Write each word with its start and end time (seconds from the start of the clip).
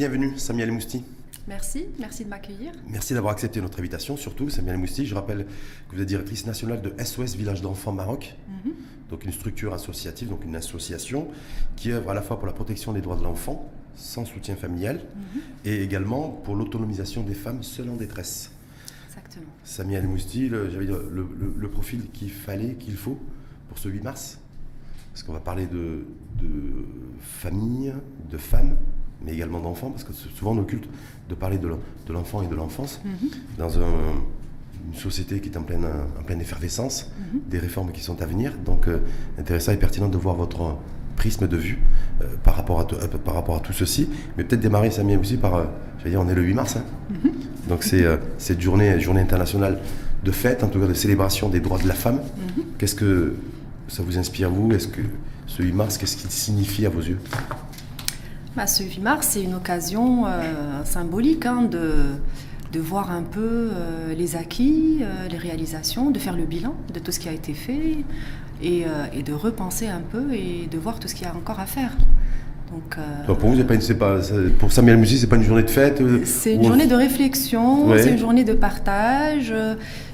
Bienvenue, 0.00 0.38
Samia 0.38 0.64
Mousti. 0.66 1.04
Merci, 1.46 1.84
merci 1.98 2.24
de 2.24 2.30
m'accueillir. 2.30 2.72
Merci 2.88 3.12
d'avoir 3.12 3.34
accepté 3.34 3.60
notre 3.60 3.80
invitation, 3.80 4.16
surtout 4.16 4.48
Samia 4.48 4.74
Mousti. 4.74 5.04
Je 5.04 5.14
rappelle 5.14 5.44
que 5.90 5.94
vous 5.94 6.00
êtes 6.00 6.08
directrice 6.08 6.46
nationale 6.46 6.80
de 6.80 6.94
SOS 7.04 7.36
Village 7.36 7.60
d'enfants 7.60 7.92
Maroc, 7.92 8.34
mhm. 8.48 8.72
donc 9.10 9.26
une 9.26 9.32
structure 9.32 9.74
associative, 9.74 10.30
donc 10.30 10.42
une 10.46 10.56
association 10.56 11.28
qui 11.76 11.92
œuvre 11.92 12.12
à 12.12 12.14
la 12.14 12.22
fois 12.22 12.38
pour 12.38 12.46
la 12.46 12.54
protection 12.54 12.94
des 12.94 13.02
droits 13.02 13.16
de 13.16 13.24
l'enfant, 13.24 13.70
sans 13.94 14.24
soutien 14.24 14.56
familial, 14.56 15.02
mhm. 15.14 15.40
et 15.66 15.82
également 15.82 16.30
pour 16.30 16.56
l'autonomisation 16.56 17.22
des 17.22 17.34
femmes 17.34 17.62
seules 17.62 17.90
en 17.90 17.96
détresse. 17.96 18.52
Exactement. 19.06 19.52
Samia 19.64 19.98
El 19.98 20.08
Mousti, 20.08 20.48
le, 20.48 20.66
le, 20.66 21.28
le, 21.58 21.68
profil 21.68 22.08
qu'il 22.10 22.30
fallait, 22.30 22.72
qu'il 22.76 22.96
faut 22.96 23.18
pour 23.68 23.76
ce 23.76 23.90
8 23.90 24.02
mars 24.02 24.38
Parce 25.12 25.24
qu'on 25.24 25.34
va 25.34 25.40
parler 25.40 25.66
de, 25.66 26.06
de 26.40 26.86
famille, 27.20 27.92
de 28.30 28.38
femmes, 28.38 28.78
mais 29.24 29.32
également 29.32 29.60
d'enfants, 29.60 29.90
parce 29.90 30.04
que 30.04 30.12
souvent 30.12 30.52
on 30.52 30.58
occulte 30.58 30.88
de 31.28 31.34
parler 31.34 31.58
de 31.58 31.68
l'enfant 32.12 32.42
et 32.42 32.46
de 32.46 32.54
l'enfance 32.54 33.00
mhm. 33.04 33.28
dans 33.58 33.70
une 33.70 34.94
société 34.94 35.40
qui 35.40 35.48
est 35.48 35.56
en 35.56 35.62
pleine, 35.62 35.86
en 36.18 36.22
pleine 36.22 36.40
effervescence, 36.40 37.10
mhm. 37.18 37.40
des 37.48 37.58
réformes 37.58 37.92
qui 37.92 38.00
sont 38.00 38.20
à 38.22 38.26
venir. 38.26 38.52
Donc 38.64 38.88
euh, 38.88 38.98
intéressant 39.38 39.72
et 39.72 39.76
pertinent 39.76 40.08
de 40.08 40.16
voir 40.18 40.34
votre 40.34 40.76
prisme 41.16 41.46
de 41.46 41.56
vue 41.56 41.78
euh, 42.22 42.24
par, 42.42 42.56
rapport 42.56 42.80
à 42.80 42.86
euh, 42.94 43.06
par 43.24 43.34
rapport 43.34 43.56
à 43.56 43.60
tout 43.60 43.72
ceci. 43.72 44.08
Mais 44.36 44.44
peut-être 44.44 44.60
démarrer, 44.60 44.90
Samia, 44.90 45.18
aussi 45.18 45.36
par, 45.36 45.66
je 45.98 46.04
vais 46.04 46.10
dire, 46.10 46.20
on 46.20 46.28
est 46.28 46.34
le 46.34 46.42
8 46.42 46.54
mars. 46.54 46.76
Hein. 46.76 46.84
Mhm. 47.10 47.30
Donc 47.68 47.84
c'est 47.84 48.04
cette 48.38 48.60
journée, 48.60 48.98
journée 49.00 49.20
internationale 49.20 49.78
de 50.24 50.32
fête, 50.32 50.64
en 50.64 50.68
tout 50.68 50.80
cas 50.80 50.86
de 50.86 50.94
célébration 50.94 51.48
des 51.48 51.60
droits 51.60 51.78
de 51.78 51.86
la 51.86 51.94
femme. 51.94 52.20
Qu'est-ce 52.78 52.94
que 52.94 53.36
ça 53.88 54.02
vous 54.02 54.18
inspire, 54.18 54.50
vous? 54.50 54.72
Est-ce 54.72 54.88
que 54.88 55.02
ce 55.46 55.62
8 55.62 55.72
mars, 55.72 55.98
qu'est-ce 55.98 56.16
qu'il 56.16 56.30
signifie 56.30 56.86
à 56.86 56.90
vos 56.90 57.00
yeux? 57.00 57.18
Bah, 58.56 58.66
Ce 58.66 58.82
8 58.82 59.00
mars, 59.00 59.28
c'est 59.30 59.42
une 59.42 59.54
occasion 59.54 60.26
euh, 60.26 60.84
symbolique 60.84 61.46
hein, 61.46 61.62
de, 61.62 61.92
de 62.72 62.80
voir 62.80 63.10
un 63.10 63.22
peu 63.22 63.40
euh, 63.40 64.14
les 64.16 64.36
acquis, 64.36 64.98
euh, 65.02 65.28
les 65.28 65.38
réalisations, 65.38 66.10
de 66.10 66.18
faire 66.18 66.36
le 66.36 66.44
bilan 66.44 66.74
de 66.92 66.98
tout 66.98 67.12
ce 67.12 67.20
qui 67.20 67.28
a 67.28 67.32
été 67.32 67.54
fait 67.54 67.98
et, 68.62 68.84
et 69.14 69.22
de 69.22 69.32
repenser 69.32 69.88
un 69.88 70.02
peu 70.02 70.34
et 70.34 70.68
de 70.70 70.76
voir 70.76 70.98
tout 70.98 71.08
ce 71.08 71.14
qu'il 71.14 71.26
y 71.26 71.30
a 71.30 71.34
encore 71.34 71.60
à 71.60 71.66
faire. 71.66 71.92
Donc, 72.70 72.98
pour 73.38 73.50
vous, 73.50 73.64
pas, 73.64 73.74
pas, 73.94 74.20
pour 74.58 74.70
Samuel 74.70 74.98
Musi, 74.98 75.18
c'est 75.18 75.26
pas 75.26 75.36
une 75.36 75.42
journée 75.42 75.64
de 75.64 75.70
fête 75.70 76.00
C'est 76.24 76.54
une 76.54 76.62
journée 76.62 76.86
de 76.86 76.94
réflexion, 76.94 77.88
c'est 77.96 78.10
une 78.10 78.18
journée 78.18 78.44
de 78.44 78.52
partage, 78.52 79.52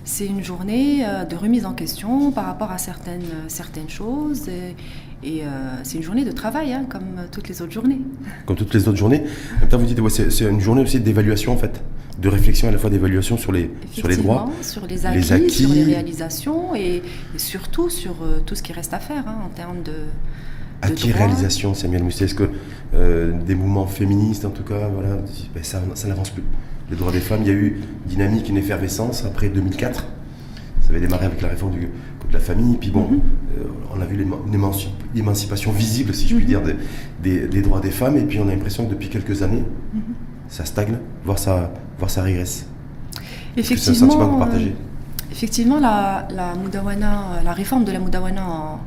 c'est 0.04 0.26
une 0.26 0.44
journée 0.44 1.04
de 1.28 1.34
remise 1.34 1.66
en 1.66 1.72
question 1.72 2.30
par 2.30 2.46
rapport 2.46 2.70
à 2.70 2.78
certaines, 2.78 3.26
certaines 3.48 3.90
choses. 3.90 4.48
Et, 4.48 4.76
et 5.26 5.42
euh, 5.42 5.48
c'est 5.82 5.96
une 5.96 6.04
journée 6.04 6.24
de 6.24 6.30
travail, 6.30 6.72
hein, 6.72 6.86
comme 6.88 7.26
toutes 7.32 7.48
les 7.48 7.60
autres 7.60 7.72
journées. 7.72 8.00
Comme 8.46 8.54
toutes 8.54 8.72
les 8.72 8.86
autres 8.86 8.96
journées. 8.96 9.24
Maintenant, 9.60 9.78
vous 9.78 9.86
dites, 9.86 9.98
ouais, 9.98 10.10
c'est 10.10 10.44
une 10.44 10.60
journée 10.60 10.82
aussi 10.82 11.00
d'évaluation, 11.00 11.52
en 11.52 11.56
fait, 11.56 11.82
de 12.20 12.28
réflexion 12.28 12.68
à 12.68 12.70
la 12.70 12.78
fois 12.78 12.90
d'évaluation 12.90 13.36
sur 13.36 13.50
les, 13.50 13.70
sur 13.90 14.06
les 14.06 14.16
droits, 14.16 14.48
sur 14.62 14.86
les 14.86 15.04
acquis, 15.04 15.50
sur 15.50 15.68
les 15.68 15.82
réalisations 15.82 16.76
et, 16.76 17.02
surtout 17.36 17.90
sur 17.90 18.22
euh, 18.22 18.38
tout 18.46 18.54
ce 18.54 18.62
qui 18.62 18.72
reste 18.72 18.94
à 18.94 19.00
faire 19.00 19.24
hein, 19.26 19.38
en 19.44 19.48
termes 19.48 19.82
de. 19.82 19.92
Acquis, 20.82 21.10
réalisation, 21.10 21.74
Samuel 21.74 22.04
Mousset, 22.04 22.26
est-ce 22.26 22.34
que 22.34 22.50
euh, 22.94 23.32
des 23.46 23.54
mouvements 23.54 23.86
féministes, 23.86 24.44
en 24.44 24.50
tout 24.50 24.62
cas, 24.62 24.88
voilà, 24.92 25.16
ben, 25.54 25.64
ça, 25.64 25.82
ça 25.94 26.06
n'avance 26.06 26.30
plus. 26.30 26.44
Les 26.90 26.96
droits 26.96 27.10
des 27.10 27.20
femmes, 27.20 27.40
il 27.42 27.48
y 27.48 27.50
a 27.50 27.54
eu 27.54 27.80
dynamique, 28.06 28.48
une 28.48 28.58
effervescence 28.58 29.24
après 29.24 29.48
2004. 29.48 30.06
Ça 30.82 30.90
avait 30.90 31.00
démarré 31.00 31.26
avec 31.26 31.42
la 31.42 31.48
réforme 31.48 31.72
du 31.72 31.88
de 32.28 32.34
la 32.34 32.40
famille. 32.40 32.76
Puis 32.76 32.90
bon, 32.90 33.08
mhm. 33.08 33.20
euh, 33.58 33.64
on 33.94 34.00
a 34.00 34.04
vu 34.04 34.26
l'émancipation 35.14 35.72
visible, 35.72 36.14
si 36.14 36.28
je 36.28 36.36
puis 36.36 36.44
mhm. 36.44 36.48
dire, 36.48 36.62
des, 37.22 37.62
droits 37.62 37.80
des 37.80 37.90
femmes. 37.90 38.16
Et 38.16 38.22
puis 38.22 38.38
on 38.38 38.48
a 38.48 38.52
l'impression 38.52 38.86
que 38.86 38.90
depuis 38.90 39.08
quelques 39.08 39.42
années, 39.42 39.64
mhm. 39.94 40.02
ça 40.48 40.64
stagne, 40.64 40.98
voire 41.24 41.38
ça, 41.38 41.72
voire 41.98 42.10
ça 42.10 42.22
régresse. 42.22 42.66
Effectivement. 43.56 43.82
C'est 43.82 43.90
un 43.90 44.08
sentiment 44.08 44.34
que 44.34 44.38
partagez. 44.38 44.68
Euh, 44.68 45.32
effectivement, 45.32 45.80
la, 45.80 46.28
la, 46.30 46.54
Mudawana, 46.54 47.42
la 47.44 47.52
réforme 47.52 47.84
de 47.84 47.92
la 47.92 47.98
Mudawana 47.98 48.78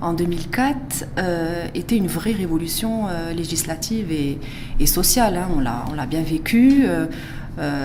en, 0.00 0.12
2004 0.12 1.06
euh, 1.18 1.66
était 1.74 1.96
une 1.96 2.06
vraie 2.06 2.32
révolution 2.32 3.06
législative 3.34 4.10
et, 4.10 4.86
sociale. 4.86 5.36
Hein. 5.36 5.48
On 5.90 5.94
l'a 5.94 6.06
bien 6.06 6.22
vécu. 6.22 6.84
Euh, 6.84 7.06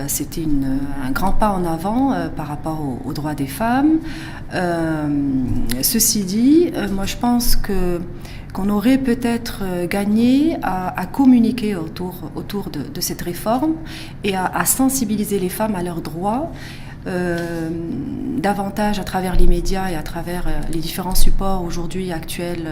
c'était 0.07 0.45
un 1.03 1.11
grand 1.11 1.31
pas 1.31 1.51
en 1.51 1.63
avant 1.65 2.13
euh, 2.13 2.27
par 2.29 2.47
rapport 2.47 2.79
aux, 3.05 3.13
droits 3.13 3.35
des 3.35 3.47
femmes. 3.47 3.99
Euh, 4.53 5.07
ceci 5.81 6.23
dit, 6.23 6.71
moi 6.91 7.05
je 7.05 7.17
pense 7.17 7.55
que 7.55 8.01
qu'on 8.53 8.67
aurait 8.67 8.97
peut-être 8.97 9.63
gagné 9.87 10.57
à, 10.61 11.05
communiquer 11.05 11.77
autour, 11.77 12.31
autour 12.35 12.69
de, 12.69 12.99
cette 12.99 13.21
réforme 13.21 13.75
et 14.25 14.35
à, 14.35 14.65
sensibiliser 14.65 15.39
les 15.39 15.47
femmes 15.47 15.73
à 15.73 15.81
leurs 15.81 16.01
droits. 16.01 16.51
davantage 17.05 18.99
à 18.99 19.05
travers 19.05 19.37
les 19.37 19.47
médias 19.47 19.89
et 19.89 19.95
à 19.95 20.03
travers 20.03 20.47
les 20.69 20.79
différents 20.79 21.15
supports 21.15 21.63
aujourd'hui 21.63 22.11
actuels 22.11 22.67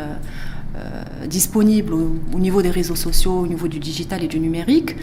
euh, 0.76 1.26
disponible 1.26 1.94
au, 1.94 2.40
niveau 2.40 2.62
des 2.62 2.70
réseaux 2.70 2.96
sociaux, 2.96 3.40
au 3.40 3.48
niveau 3.48 3.68
du 3.68 3.80
digital 3.80 4.24
et 4.24 4.28
du 4.28 4.40
numérique, 4.40 4.96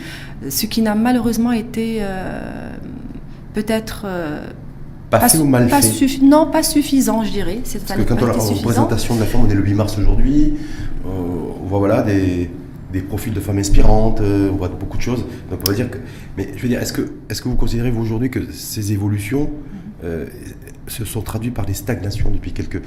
ce 0.49 0.67
qui 0.67 0.81
n'a 0.81 0.95
malheureusement 0.95 1.51
été 1.51 1.99
euh, 2.01 2.71
peut-être 3.53 4.03
euh, 4.05 4.47
pas, 5.11 5.29
fait 5.29 5.39
ou 5.39 5.45
mal 5.45 5.69
fait 5.69 6.23
Non, 6.23 6.47
pas 6.51 6.63
suffisant, 6.63 7.25
je 7.25 7.33
dirais. 7.33 7.59
C'est 7.65 7.85
Parce 7.85 8.01
que 8.01 8.07
quand 8.07 8.23
on 8.23 8.25
a 8.25 8.29
la 8.29 8.33
représentation 8.35 9.17
de 9.17 9.21
la 9.21 9.27
femme, 9.27 9.43
on 9.47 9.51
est 9.51 9.55
le 9.55 9.65
8 9.65 9.75
mars 9.75 9.99
aujourd'hui, 9.99 10.55
on 11.05 11.67
voit 11.67 11.81
voilà, 11.81 12.03
des, 12.03 12.49
des, 12.93 13.01
profils 13.01 13.33
de 13.33 13.41
femmes 13.41 13.59
inspirantes, 13.59 14.21
on 14.21 14.55
voit 14.57 14.69
beaucoup 14.69 14.97
de 14.97 15.03
choses. 15.03 15.25
Donc 15.51 15.61
on 15.67 15.71
va 15.71 15.77
dire 15.77 15.91
que, 15.91 15.99
mais 16.37 16.53
je 16.57 16.63
veux 16.63 16.69
dire, 16.69 16.81
est-ce 16.81 16.93
que, 16.93 17.03
est-ce 17.29 17.43
que 17.43 17.49
vous 17.49 17.57
considérez 17.57 17.91
vous 17.91 18.03
aujourd'hui 18.03 18.31
que 18.31 18.53
ces 18.53 18.93
évolutions 18.93 19.51
se 20.87 21.05
sont 21.05 21.23
traduites 21.23 21.55
par 21.55 21.67
des 21.67 21.75
stagnations 21.75 22.31
depuis 22.31 22.53
quelques, 22.53 22.83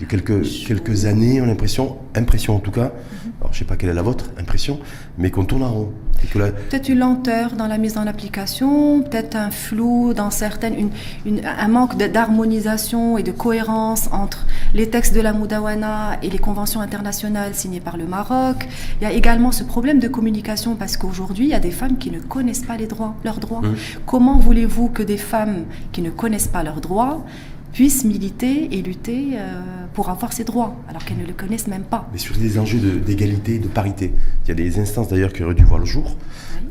de 0.00 0.06
quelques, 0.06 0.42
quelques 0.66 1.04
années, 1.04 1.40
on 1.40 1.44
a 1.44 1.46
l'impression, 1.48 1.98
impression 2.14 2.56
en 2.56 2.58
tout 2.58 2.70
cas, 2.70 2.92
alors 3.40 3.52
je 3.52 3.56
ne 3.56 3.58
sais 3.60 3.64
pas 3.64 3.76
quelle 3.76 3.90
est 3.90 3.94
la 3.94 4.02
vôtre, 4.02 4.30
impression, 4.38 4.80
mais 5.18 5.30
qu'on 5.30 5.44
tourne 5.44 5.62
en 5.62 5.70
rond. 5.70 5.92
Peut-être 6.32 6.88
une 6.90 6.98
lenteur 6.98 7.52
dans 7.52 7.66
la 7.66 7.78
mise 7.78 7.96
en 7.96 8.06
application, 8.06 9.02
peut-être 9.02 9.36
un 9.36 9.50
flou 9.50 10.12
dans 10.12 10.30
certaines, 10.30 10.90
une, 11.24 11.40
un 11.44 11.68
manque 11.68 11.96
d'harmonisation 11.96 13.16
et 13.16 13.22
de 13.22 13.32
cohérence 13.32 14.08
entre 14.12 14.46
les 14.74 14.90
textes 14.90 15.14
de 15.14 15.20
la 15.20 15.32
Moudawana 15.32 16.18
et 16.22 16.28
les 16.28 16.38
conventions 16.38 16.80
internationales 16.80 17.54
signées 17.54 17.80
par 17.80 17.96
le 17.96 18.06
Maroc. 18.06 18.68
Il 19.00 19.04
y 19.04 19.06
a 19.06 19.12
également 19.12 19.50
ce 19.50 19.64
problème 19.64 19.98
de 19.98 20.08
communication 20.08 20.76
parce 20.76 20.98
qu'aujourd'hui, 20.98 21.46
il 21.46 21.50
y 21.50 21.54
a 21.54 21.60
des 21.60 21.70
femmes 21.70 21.96
qui 21.96 22.10
ne 22.10 22.20
connaissent 22.20 22.66
pas 22.66 22.76
les 22.76 22.86
droits, 22.86 23.14
leurs 23.24 23.40
droits. 23.40 23.62
Mmh. 23.62 23.76
Comment 24.04 24.38
voulez-vous 24.38 24.88
que 24.88 25.02
des 25.02 25.16
femmes 25.16 25.64
qui 25.92 26.02
ne 26.02 26.10
connaissent 26.10 26.48
pas 26.48 26.62
leurs 26.62 26.82
droits 26.82 27.24
puissent 27.72 28.04
militer 28.04 28.68
et 28.76 28.82
lutter 28.82 29.30
euh, 29.34 29.60
pour 29.94 30.10
avoir 30.10 30.32
ces 30.32 30.44
droits, 30.44 30.76
alors 30.88 31.04
qu'elles 31.04 31.18
ne 31.18 31.26
le 31.26 31.32
connaissent 31.32 31.68
même 31.68 31.84
pas. 31.84 32.08
Mais 32.12 32.18
sur 32.18 32.36
des 32.36 32.58
enjeux 32.58 32.78
d'égalité, 32.78 33.58
de, 33.58 33.68
parité, 33.68 34.12
il 34.44 34.48
y 34.48 34.50
a 34.52 34.54
des 34.54 34.78
instances 34.78 35.08
d'ailleurs 35.08 35.32
qui 35.32 35.42
auraient 35.42 35.54
dû 35.54 35.64
voir 35.64 35.78
le 35.78 35.86
jour, 35.86 36.16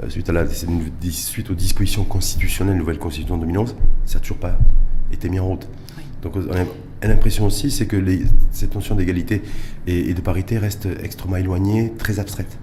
euh, 0.04 0.10
suite, 0.10 0.30
à 0.30 0.34
la, 0.34 0.46
suite 0.48 1.50
aux 1.50 1.56
dispositions 1.56 2.04
constitutionnelles, 2.04 2.78
nouvelle 2.78 3.00
constitution 3.00 3.38
de 3.38 3.46
2011, 3.46 3.76
ça 4.06 4.16
n'a 4.16 4.20
toujours 4.22 4.38
pas 4.38 4.58
été 5.12 5.30
mis 5.30 5.40
en 5.40 5.48
route. 5.48 5.68
Donc 6.22 6.34
on 6.36 6.52
a 6.52 7.08
l'impression 7.08 7.46
aussi, 7.46 7.72
c'est 7.72 7.86
que 7.86 7.96
les, 7.96 8.24
cette 8.52 8.76
notion 8.76 8.96
d'égalité 8.96 9.42
et, 9.88 10.14
de 10.14 10.22
parité 10.22 10.58
reste 10.58 10.88
extrêmement 11.02 11.38
éloignée, 11.38 11.94
très 11.98 12.20
abstraite 12.20 12.58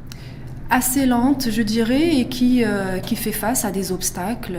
assez 0.69 1.06
lente, 1.06 1.49
je 1.49 1.62
dirais, 1.62 2.17
et 2.17 2.27
qui, 2.27 2.65
euh, 2.65 2.99
qui 2.99 3.15
fait 3.15 3.31
face 3.31 3.65
à 3.65 3.71
des 3.71 3.93
obstacles 3.93 4.59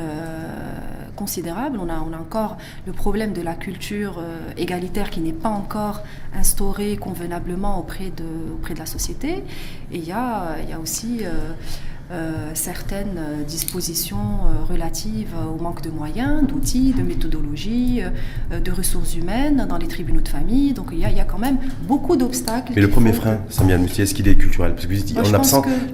considérable. 1.18 1.80
On 1.82 1.90
a, 1.90 1.98
encore 1.98 2.58
le 2.86 2.94
problème 2.94 3.34
de 3.34 3.42
la 3.42 3.56
culture 3.56 4.20
euh, 4.20 4.52
égalitaire 4.56 5.10
qui 5.10 5.20
n'est 5.20 5.34
pas 5.34 5.50
encore 5.50 6.02
instaurée 6.34 6.96
convenablement 6.96 7.78
auprès 7.80 8.12
de, 8.12 8.26
la 8.78 8.86
société. 8.86 9.44
Et 9.92 9.98
il 9.98 10.06
y 10.06 10.12
a, 10.14 10.58
il 10.64 10.70
y 10.70 10.74
a 10.74 10.80
aussi... 10.80 11.24
Euh, 12.12 12.28
euh, 12.28 12.52
certaines 12.54 13.20
dispositions 13.48 14.40
relatives 14.70 15.34
au 15.54 15.62
manque 15.62 15.82
de 15.82 15.90
moyens, 15.90 16.46
d'outils, 16.48 16.94
de 16.94 17.04
méthodologie, 17.04 18.02
de 18.52 18.72
ressources 18.72 19.16
humaines 19.16 19.66
dans 19.70 19.78
les 19.78 19.88
tribunaux 19.88 20.22
de 20.22 20.28
famille. 20.28 20.74
Donc 20.74 20.88
il 20.92 21.00
y 21.00 21.06
a, 21.06 21.10
il 21.10 21.18
y 21.18 21.20
a 21.20 21.24
quand 21.24 21.38
même 21.38 21.58
beaucoup 21.88 22.16
d'obstacles. 22.16 22.74
Mais 22.76 22.82
le 22.82 22.90
premier 22.90 23.14
frein, 23.14 23.40
Samia 23.50 23.78
est-ce 23.78 24.14
qu'il 24.14 24.28
est 24.28 24.36
culturel? 24.36 24.74
Parce 24.74 24.86
que 24.86 24.94
vous 24.94 25.02
dites, 25.02 25.18
en 25.18 25.32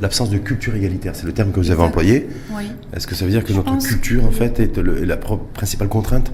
l'absence 0.02 0.30
de 0.30 0.38
culture 0.38 0.76
égalitaire, 0.76 1.16
c'est 1.16 1.26
le 1.26 1.34
terme 1.34 1.52
que 1.52 1.60
vous 1.60 1.72
avez 1.72 1.84
employé. 1.84 2.30
Oui. 2.56 2.64
Est-ce 2.94 3.08
que 3.08 3.16
ça 3.16 3.26
veut 3.26 3.32
dire 3.32 3.44
que 3.44 3.54
notre 3.54 3.78
culture, 3.78 4.26
en 4.26 4.32
fait, 4.32 4.60
est, 4.60 4.78
est 4.78 5.06
la 5.06 5.18
principale 5.18 5.88
contrainte 5.88 6.32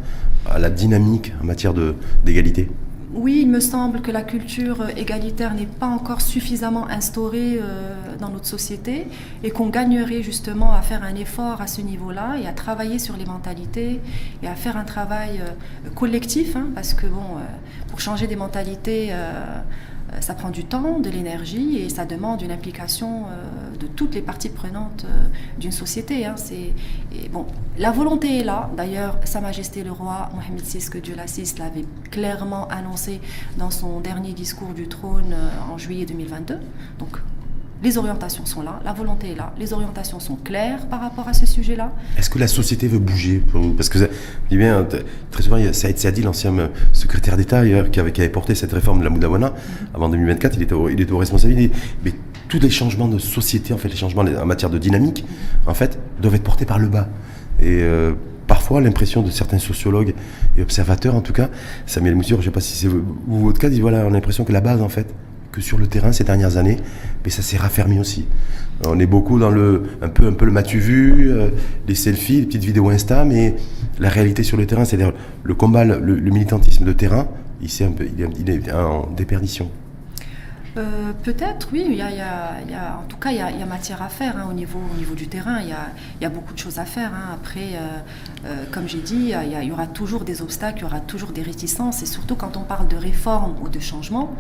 à 0.50 0.60
la 0.60 0.70
dynamique 0.70 1.34
en 1.42 1.46
matière 1.46 1.74
d'égalité? 2.26 2.70
Oui, 3.12 3.40
il 3.42 3.50
me 3.50 3.60
semble 3.60 4.02
que 4.02 4.12
la 4.12 4.22
culture 4.22 4.88
égalitaire 4.96 5.56
n'est 5.56 5.66
pas 5.66 5.88
encore 5.88 6.22
suffisamment 6.22 6.88
instaurée 6.88 7.60
euh, 7.60 7.96
dans 8.20 8.30
notre 8.30 8.46
société 8.46 9.08
et 9.44 9.50
qu'on 9.50 9.70
gagnerait 9.70 10.22
justement 10.22 10.74
à 10.74 10.82
faire 10.84 11.02
un 11.04 11.16
effort 11.16 11.60
à 11.60 11.66
ce 11.66 11.82
niveau-là 11.82 12.38
et 12.40 12.46
à 12.46 12.52
travailler 12.52 13.00
sur 13.00 13.18
les 13.18 13.26
mentalités 13.26 14.00
et 14.44 14.48
à 14.48 14.54
faire 14.54 14.78
un 14.78 14.84
travail 14.84 15.42
euh, 15.42 15.90
collectif, 15.96 16.56
hein, 16.56 16.68
parce 16.76 16.94
que 16.94 17.08
bon, 17.08 17.38
euh, 17.38 17.42
pour 17.88 18.00
changer 18.00 18.28
des 18.28 18.36
mentalités 18.36 19.12
ça 20.22 20.34
prend 20.34 20.50
du 20.50 20.66
temps, 20.66 21.00
de 21.00 21.10
l'énergie 21.10 21.78
et 21.78 21.90
ça 21.90 22.06
demande 22.06 22.42
une 22.42 22.52
implication 22.52 23.26
de 23.80 23.88
toutes 23.88 24.16
les 24.16 24.22
parties 24.22 24.50
prenantes 24.50 25.06
d'une 25.60 25.72
société. 25.72 26.26
Hein. 26.26 26.36
bon, 27.32 27.46
la 27.78 27.92
volonté 27.92 28.40
est 28.40 28.44
là. 28.44 28.70
D'ailleurs, 28.76 29.18
Sa 29.26 29.42
Majesté 29.42 29.84
le 29.84 29.92
roi 29.92 30.30
Mohamed 30.34 30.64
VI, 30.64 30.90
que 30.90 30.98
Dieu 30.98 31.16
l'assiste, 31.16 31.60
l'avait 31.60 31.86
clairement 32.12 32.68
annoncé 32.70 33.22
dans 33.58 33.72
son 33.72 34.00
dernier 34.00 34.34
discours 34.34 34.74
du 34.74 34.88
trône 34.88 35.36
en 35.72 35.78
juillet 35.78 36.06
2022. 36.06 36.60
Donc 37.00 37.20
les 37.82 37.98
orientations 37.98 38.46
sont 38.46 38.62
là, 38.62 38.80
la 38.84 38.92
volonté 38.92 39.32
est 39.32 39.36
là, 39.36 39.54
les 39.58 39.72
orientations 39.72 40.20
sont 40.20 40.36
claires 40.36 40.88
par 40.88 41.00
rapport 41.00 41.28
à 41.28 41.34
ce 41.34 41.46
sujet-là. 41.46 41.94
Est-ce 42.18 42.30
que 42.30 42.40
la 42.40 42.48
société 42.48 42.88
veut 42.88 43.00
bouger 43.00 43.42
Parce 43.78 43.88
que, 43.88 44.00
dis 44.50 44.58
bien, 44.58 44.86
très 45.32 45.44
souvent, 45.44 45.58
Saïd 45.72 45.98
Sadi, 45.98 46.22
l'ancien 46.22 46.58
euh, 46.60 46.68
secrétaire 46.92 47.38
d'État, 47.38 47.64
qui 47.90 48.00
avait, 48.00 48.30
porté 48.30 48.54
cette 48.54 48.74
réforme 48.74 49.00
de 49.00 49.06
la 49.06 49.10
Moudawana, 49.10 49.54
avant 49.94 50.10
2024, 50.10 50.58
il 50.58 50.64
était, 50.64 50.76
il 50.92 51.00
était 51.00 51.12
aux 51.12 51.18
responsabilités. 51.18 51.74
Mais 52.04 52.14
tous 52.50 52.60
les 52.60 52.70
changements 52.70 53.08
de 53.08 53.18
société, 53.18 53.74
en 53.74 53.78
fait, 53.78 53.88
les 53.88 53.96
changements 53.96 54.24
en 54.24 54.46
matière 54.46 54.70
de 54.70 54.78
dynamique, 54.78 55.24
en 55.66 55.74
fait, 55.74 56.00
doivent 56.22 56.36
être 56.36 56.44
portés 56.44 56.66
par 56.66 56.80
le 56.80 56.88
bas. 56.88 57.08
Et 57.62 57.82
euh, 57.82 58.14
parfois, 58.48 58.82
l'impression 58.82 59.22
de 59.22 59.32
certains 59.32 59.60
sociologues 59.60 60.14
et 60.58 60.62
observateurs, 60.62 61.16
en 61.16 61.22
tout 61.22 61.34
cas, 61.34 61.50
Samuel 61.86 62.16
Moussure, 62.16 62.38
je 62.38 62.42
ne 62.42 62.46
sais 62.46 62.52
pas 62.52 62.62
si 62.62 62.76
c'est 62.76 62.90
votre 63.28 63.60
cas, 63.60 63.70
dit 63.70 63.80
voilà, 63.80 64.00
on 64.00 64.10
a 64.10 64.12
l'impression 64.12 64.44
que 64.44 64.52
la 64.52 64.62
base, 64.62 64.82
en 64.82 64.90
fait, 64.90 65.14
que 65.52 65.62
sur 65.62 65.78
le 65.78 65.88
terrain 65.88 66.12
ces 66.12 66.24
dernières 66.24 66.58
années, 66.58 66.78
mais 67.24 67.32
ça 67.32 67.42
s'est 67.42 67.58
raffermi 67.58 68.00
aussi. 68.00 68.26
On 68.86 69.00
est 69.00 69.06
beaucoup 69.06 69.40
dans 69.40 69.50
le 69.50 69.84
un 70.02 70.10
peu 70.10 70.28
un 70.28 70.34
peu 70.34 70.46
le 70.46 70.52
matu 70.52 70.80
vu, 70.80 71.32
euh, 71.32 71.50
les 71.88 71.96
selfies, 71.96 72.42
les 72.42 72.46
petites 72.46 72.64
vidéos 72.64 72.90
Insta, 72.90 73.26
mais 73.26 73.56
la 74.00 74.10
réalité 74.10 74.44
sur 74.44 74.58
le 74.58 74.66
terrain, 74.66 74.86
c'est-à-dire 74.86 75.14
le 75.44 75.54
combat, 75.54 75.84
le, 75.84 76.16
militantisme 76.32 76.86
de 76.86 76.94
terrain, 76.94 77.28
il, 77.62 77.70
un 77.84 77.92
peu, 77.92 78.06
il 78.06 78.50
est 78.50 78.72
en 78.72 79.10
déperdition. 79.16 79.70
Euh, 80.78 81.14
peut-être, 81.24 81.70
oui. 81.72 81.86
Il 81.88 81.96
y, 81.96 82.02
a, 82.02 83.00
en 83.00 83.08
tout 83.08 83.18
cas, 83.18 83.32
il 83.32 83.38
y 83.38 83.42
a, 83.42 83.66
matière 83.66 84.02
à 84.02 84.10
faire 84.10 84.38
hein, 84.38 84.48
au, 84.50 84.54
niveau, 84.54 84.80
au 84.94 84.98
niveau 84.98 85.16
du 85.16 85.28
terrain. 85.28 85.60
Il 85.62 85.70
y 86.22 86.26
a, 86.26 86.30
beaucoup 86.30 86.54
de 86.54 86.60
choses 86.60 86.80
à 86.80 86.86
faire. 86.86 87.12
Hein. 87.14 87.34
Après, 87.34 87.74
euh, 87.74 88.46
euh, 88.46 88.66
comme 88.72 88.88
j'ai 88.88 89.02
dit, 89.02 89.34
il 89.34 89.68
y, 89.68 89.72
aura 89.72 89.88
toujours 89.88 90.24
des 90.24 90.42
obstacles, 90.42 90.80
il 90.80 90.82
y 90.82 90.86
aura 90.86 91.00
toujours 91.00 91.32
des 91.32 91.42
réticences. 91.42 92.04
Et 92.04 92.06
surtout 92.06 92.36
quand 92.36 92.58
on 92.58 92.62
parle 92.62 92.88
de 92.88 92.98
réforme 92.98 93.56
ou 93.62 93.70
de 93.70 93.80
changement, 93.80 94.36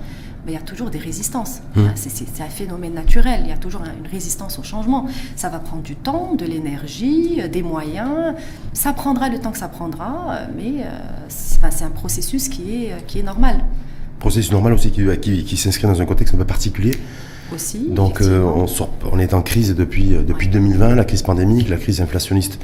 ben, 0.45 0.51
il 0.51 0.53
y 0.53 0.57
a 0.57 0.61
toujours 0.61 0.89
des 0.89 0.99
résistances. 0.99 1.61
Mmh. 1.75 1.79
Hein, 1.81 1.93
c'est 1.95 2.41
un 2.41 2.49
phénomène 2.49 2.93
naturel. 2.93 3.41
Il 3.43 3.49
y 3.49 3.53
a 3.53 3.57
toujours 3.57 3.81
une 3.81 4.07
résistance 4.07 4.59
au 4.59 4.63
changement. 4.63 5.07
Ça 5.35 5.49
va 5.49 5.59
prendre 5.59 5.83
du 5.83 5.95
temps, 5.95 6.35
de 6.35 6.45
l'énergie, 6.45 7.41
des 7.49 7.63
moyens. 7.63 8.35
Ça 8.73 8.93
prendra 8.93 9.29
le 9.29 9.39
temps 9.39 9.51
que 9.51 9.57
ça 9.57 9.67
prendra, 9.67 10.39
mais 10.55 10.85
c'est 11.27 11.83
un 11.83 11.89
processus 11.89 12.47
qui 12.49 12.85
est, 12.85 13.05
qui 13.05 13.19
est 13.19 13.23
normal 13.23 13.63
processus 14.19 14.51
normal 14.51 14.73
aussi 14.73 14.91
qui, 14.91 15.43
qui, 15.43 15.57
s'inscrit 15.57 15.87
dans 15.87 16.01
un 16.01 16.05
contexte 16.05 16.35
un 16.35 16.37
peu 16.37 16.45
particulier. 16.45 16.91
Aussi, 17.53 17.87
Donc 17.89 18.21
euh, 18.21 18.43
on, 18.43 18.67
sort, 18.67 18.93
on 19.11 19.17
est 19.17 19.33
en 19.33 19.41
crise 19.41 19.73
depuis, 19.73 20.13
euh, 20.13 20.21
depuis 20.21 20.49
2020, 20.49 20.93
la 20.93 21.03
crise 21.03 21.23
pandémique, 21.23 21.67
la 21.69 21.77
crise 21.77 21.99
inflationniste 21.99 22.59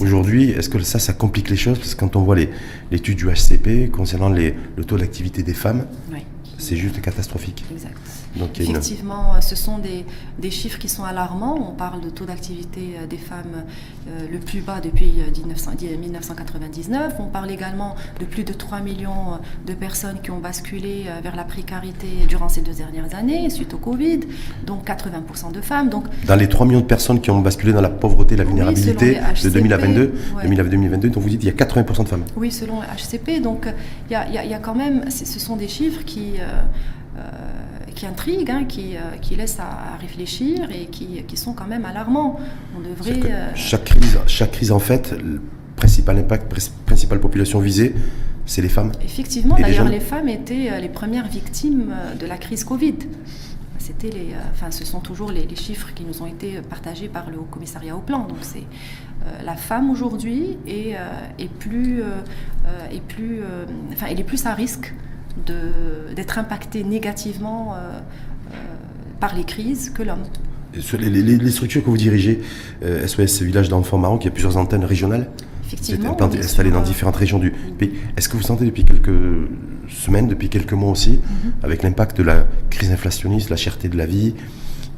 aujourd'hui. 0.00 0.50
Est-ce 0.50 0.70
que 0.70 0.80
ça, 0.82 0.98
ça 0.98 1.12
complique 1.12 1.50
les 1.50 1.56
choses? 1.56 1.78
Parce 1.78 1.94
que 1.94 2.00
quand 2.00 2.16
on 2.16 2.22
voit 2.22 2.36
l'étude 2.90 3.18
du 3.18 3.26
HCP 3.26 3.90
concernant 3.90 4.30
les, 4.30 4.54
le 4.76 4.84
taux 4.84 4.96
d'activité 4.96 5.42
des 5.42 5.52
femmes, 5.52 5.84
c'est 6.62 6.76
juste 6.76 7.00
catastrophique. 7.00 7.64
Exact. 7.70 7.96
Donc, 8.36 8.58
Effectivement, 8.58 9.40
ce 9.40 9.56
sont 9.56 9.78
des, 9.78 10.06
des, 10.38 10.50
chiffres 10.50 10.78
qui 10.78 10.88
sont 10.88 11.04
alarmants. 11.04 11.68
On 11.70 11.74
parle 11.74 12.00
de 12.00 12.08
taux 12.08 12.24
d'activité 12.24 12.94
euh, 12.96 13.06
des 13.06 13.18
femmes 13.18 13.64
euh, 14.08 14.26
le 14.30 14.38
plus 14.38 14.60
bas 14.60 14.80
depuis 14.82 15.12
1999. 16.00 17.12
Euh, 17.12 17.22
On 17.22 17.26
parle 17.26 17.50
également 17.50 17.94
de 18.20 18.24
plus 18.24 18.44
de 18.44 18.52
3 18.52 18.80
millions 18.80 19.38
de 19.66 19.74
personnes 19.74 20.20
qui 20.22 20.30
ont 20.30 20.38
basculé 20.38 21.06
vers 21.22 21.36
la 21.36 21.44
précarité 21.44 22.06
durant 22.28 22.48
ces 22.48 22.62
deux 22.62 22.72
dernières 22.72 23.14
années, 23.14 23.50
suite 23.50 23.74
au 23.74 23.78
Covid, 23.78 24.20
donc 24.66 24.86
80% 24.86 25.52
de 25.52 25.60
femmes. 25.60 25.88
Donc, 25.90 26.04
dans 26.26 26.36
les 26.36 26.48
3 26.48 26.66
millions 26.66 26.80
de 26.80 26.86
personnes 26.86 27.20
qui 27.20 27.30
ont 27.30 27.40
basculé 27.40 27.72
dans 27.72 27.80
la 27.80 27.90
pauvreté, 27.90 28.36
la 28.36 28.44
vulnérabilité 28.44 29.18
de 29.42 29.48
2022, 29.48 30.14
2022, 30.42 31.08
donc 31.10 31.22
vous 31.22 31.28
dites 31.28 31.42
il 31.42 31.46
y 31.46 31.50
a 31.50 31.52
80% 31.52 32.04
de 32.04 32.08
femmes. 32.08 32.24
Oui, 32.36 32.50
selon 32.50 32.80
HCP. 32.80 33.40
Donc 33.42 33.66
il 34.08 34.12
y 34.12 34.16
a, 34.16 34.44
y 34.44 34.54
a, 34.54 34.58
quand 34.58 34.74
même, 34.74 35.10
ce 35.10 35.38
sont 35.38 35.56
des 35.56 35.68
chiffres 35.68 36.02
qui 36.04 36.34
qui 38.02 38.06
intriguent, 38.06 38.50
hein, 38.50 38.64
qui, 38.64 38.96
euh, 38.96 39.16
qui, 39.20 39.36
laissent 39.36 39.60
à, 39.60 39.96
réfléchir 40.00 40.68
et 40.70 40.86
qui, 40.86 41.22
qui, 41.22 41.36
sont 41.36 41.52
quand 41.52 41.66
même 41.66 41.84
alarmants. 41.84 42.40
On 42.76 42.80
devrait. 42.80 43.30
Euh, 43.30 43.50
chaque, 43.54 43.84
crise, 43.84 44.18
chaque 44.26 44.52
crise, 44.52 44.72
en 44.72 44.78
fait, 44.78 45.12
le 45.12 45.40
principal 45.76 46.18
impact, 46.18 46.52
principale 46.86 47.20
population 47.20 47.60
visée, 47.60 47.94
c'est 48.46 48.62
les 48.62 48.68
femmes. 48.68 48.92
Effectivement, 49.04 49.56
d'ailleurs, 49.56 49.88
les, 49.88 50.00
femmes 50.00 50.28
étaient 50.28 50.70
euh, 50.70 50.80
les 50.80 50.88
premières 50.88 51.28
victimes 51.28 51.94
de 52.18 52.26
la 52.26 52.38
crise 52.38 52.64
Covid. 52.64 52.96
C'était 53.78 54.10
les, 54.10 54.28
enfin, 54.52 54.70
ce 54.70 54.84
sont 54.84 55.00
toujours 55.00 55.32
les, 55.32 55.46
chiffres 55.56 55.88
qui 55.94 56.04
nous 56.04 56.22
ont 56.22 56.26
été 56.26 56.60
partagés 56.62 57.08
par 57.08 57.30
le 57.30 57.38
Haut 57.38 57.48
Commissariat 57.50 57.96
au 57.96 58.00
Plan. 58.00 58.26
Donc, 58.26 58.38
c'est 58.40 58.64
la 59.44 59.54
femme 59.54 59.90
aujourd'hui 59.90 60.56
est, 60.66 60.96
est, 61.38 61.48
plus, 61.48 62.02
est 62.92 63.02
plus, 63.02 63.40
enfin, 63.92 64.06
elle 64.08 64.20
est 64.20 64.24
plus 64.24 64.46
à 64.46 64.54
risque 64.54 64.92
d'être 65.36 66.38
impacté 66.38 66.84
négativement 66.84 67.74
euh, 67.74 67.78
euh, 67.78 68.54
par 69.20 69.34
les 69.34 69.44
crises 69.44 69.90
que 69.90 70.02
l'homme. 70.02 70.24
Les, 70.98 71.10
les, 71.10 71.50
structures 71.50 71.84
que 71.84 71.90
vous 71.90 71.98
dirigez, 71.98 72.40
SOS 72.80 73.42
euh, 73.42 73.44
Village 73.44 73.68
d'enfants 73.68 73.98
marrons, 73.98 74.18
qui 74.18 74.28
a 74.28 74.30
plusieurs 74.30 74.56
antennes 74.56 74.84
régionales, 74.84 75.28
Effectivement, 75.66 76.14
vous 76.18 76.36
êtes 76.36 76.44
installé 76.44 76.70
dans 76.70 76.82
différentes 76.82 77.16
régions 77.16 77.38
du 77.38 77.50
pays. 77.50 77.92
Est-ce 78.16 78.28
que 78.28 78.36
vous 78.36 78.42
sentez 78.42 78.66
depuis 78.66 78.84
quelques 78.84 79.48
semaines, 79.88 80.28
depuis 80.28 80.50
quelques 80.50 80.74
mois 80.74 80.90
aussi, 80.90 81.12
mhm. 81.12 81.52
avec 81.62 81.82
l'impact 81.82 82.18
de 82.18 82.22
la 82.22 82.46
crise 82.68 82.90
inflationniste, 82.90 83.48
la 83.48 83.56
cherté 83.56 83.88
de 83.88 83.96
la 83.96 84.04
vie, 84.06 84.34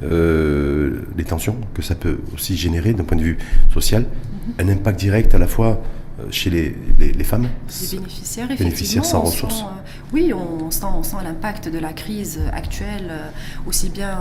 les 0.03 1.25
tensions 1.25 1.57
que 1.73 1.81
ça 1.81 1.95
peut 1.95 2.19
aussi 2.35 2.57
générer 2.57 2.93
d'un 2.93 3.05
point 3.05 3.17
de 3.17 3.23
vue 3.23 3.38
social, 3.73 4.03
mhm. 4.03 4.67
un 4.67 4.73
impact 4.73 4.99
direct 4.99 5.35
à 5.35 5.38
la 5.38 5.47
fois 5.47 5.81
euh, 5.81 6.04
chez 6.30 6.49
les, 6.49 6.76
les, 6.99 7.25
femmes 7.25 7.49
Les 7.83 7.99
bénéficiaires, 7.99 8.50
effectivement. 8.50 9.02
sans 9.02 9.23
ressources. 9.23 9.62
Euh, 9.62 9.88
oui, 10.12 10.33
on 10.33 10.71
sent, 10.71 10.87
on 10.87 11.02
sent 11.02 11.16
l'impact 11.25 11.68
de 11.68 11.78
la 11.78 11.92
crise 11.92 12.40
actuelle, 12.52 13.09
euh, 13.11 13.28
aussi 13.66 13.88
bien 13.88 14.18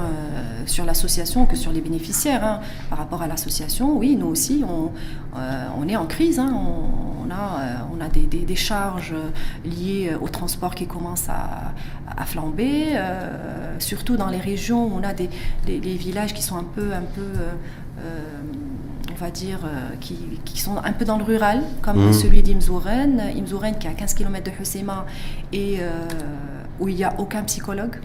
sur 0.65 0.85
l'association 0.85 1.45
que 1.45 1.55
sur 1.55 1.71
les 1.71 1.81
bénéficiaires. 1.81 2.43
Hein. 2.43 2.61
Par 2.89 2.97
rapport 2.97 3.21
à 3.21 3.27
l'association, 3.27 3.95
oui, 3.95 4.15
nous 4.15 4.25
aussi, 4.25 4.63
on, 4.67 4.91
on 5.77 5.87
est 5.87 5.95
en 5.95 6.07
crise. 6.07 6.39
Hein. 6.39 6.51
On, 6.53 7.29
a, 7.31 7.87
on 7.95 8.01
a 8.01 8.09
des, 8.09 8.25
des, 8.25 8.55
charges 8.55 9.13
liées 9.63 10.13
au 10.19 10.29
transport 10.29 10.73
qui 10.75 10.87
commencent 10.87 11.29
à, 11.29 11.73
à 12.15 12.25
flamber, 12.25 12.99
surtout 13.79 14.17
dans 14.17 14.29
les 14.29 14.39
régions 14.39 14.85
où 14.87 14.91
on 14.95 15.03
a 15.03 15.13
des, 15.13 15.29
des, 15.65 15.79
villages 15.79 16.33
qui 16.33 16.41
sont 16.41 16.57
un 16.57 16.63
peu, 16.63 16.93
un 16.93 17.01
peu 17.01 17.27
on 19.13 19.19
va 19.19 19.31
dire, 19.31 19.59
euh, 19.65 19.95
qui, 19.99 20.59
sont 20.59 20.77
un 20.77 20.91
peu 20.91 21.05
dans 21.05 21.17
le 21.17 21.23
rural, 21.23 21.63
comme 21.81 22.09
mmh. 22.09 22.13
celui 22.13 22.41
d'Imzouren. 22.41 23.21
Imzouren 23.35 23.77
qui 23.77 23.87
est 23.87 23.89
à 23.89 23.93
15 23.93 24.13
km 24.13 24.51
de 24.51 24.61
Hussema 24.61 25.05
et 25.51 25.77
euh, 25.79 26.07
où 26.79 26.87
il 26.87 26.95
n'y 26.95 27.03
a 27.03 27.13
aucun 27.19 27.43
psychologue, 27.43 27.97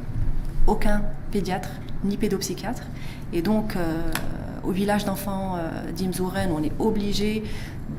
aucun 0.67 1.03
pédiatre, 1.31 1.71
ni 2.05 2.17
pédopsychiatre. 2.17 2.83
Et 3.33 3.43
donc, 3.43 3.77
euh, 3.77 4.03
au 4.65 4.73
village 4.73 5.05
d'enfants 5.05 5.59
d'Imzouren, 5.97 6.51
on 6.53 6.63
est 6.63 6.73
obligé 6.79 7.45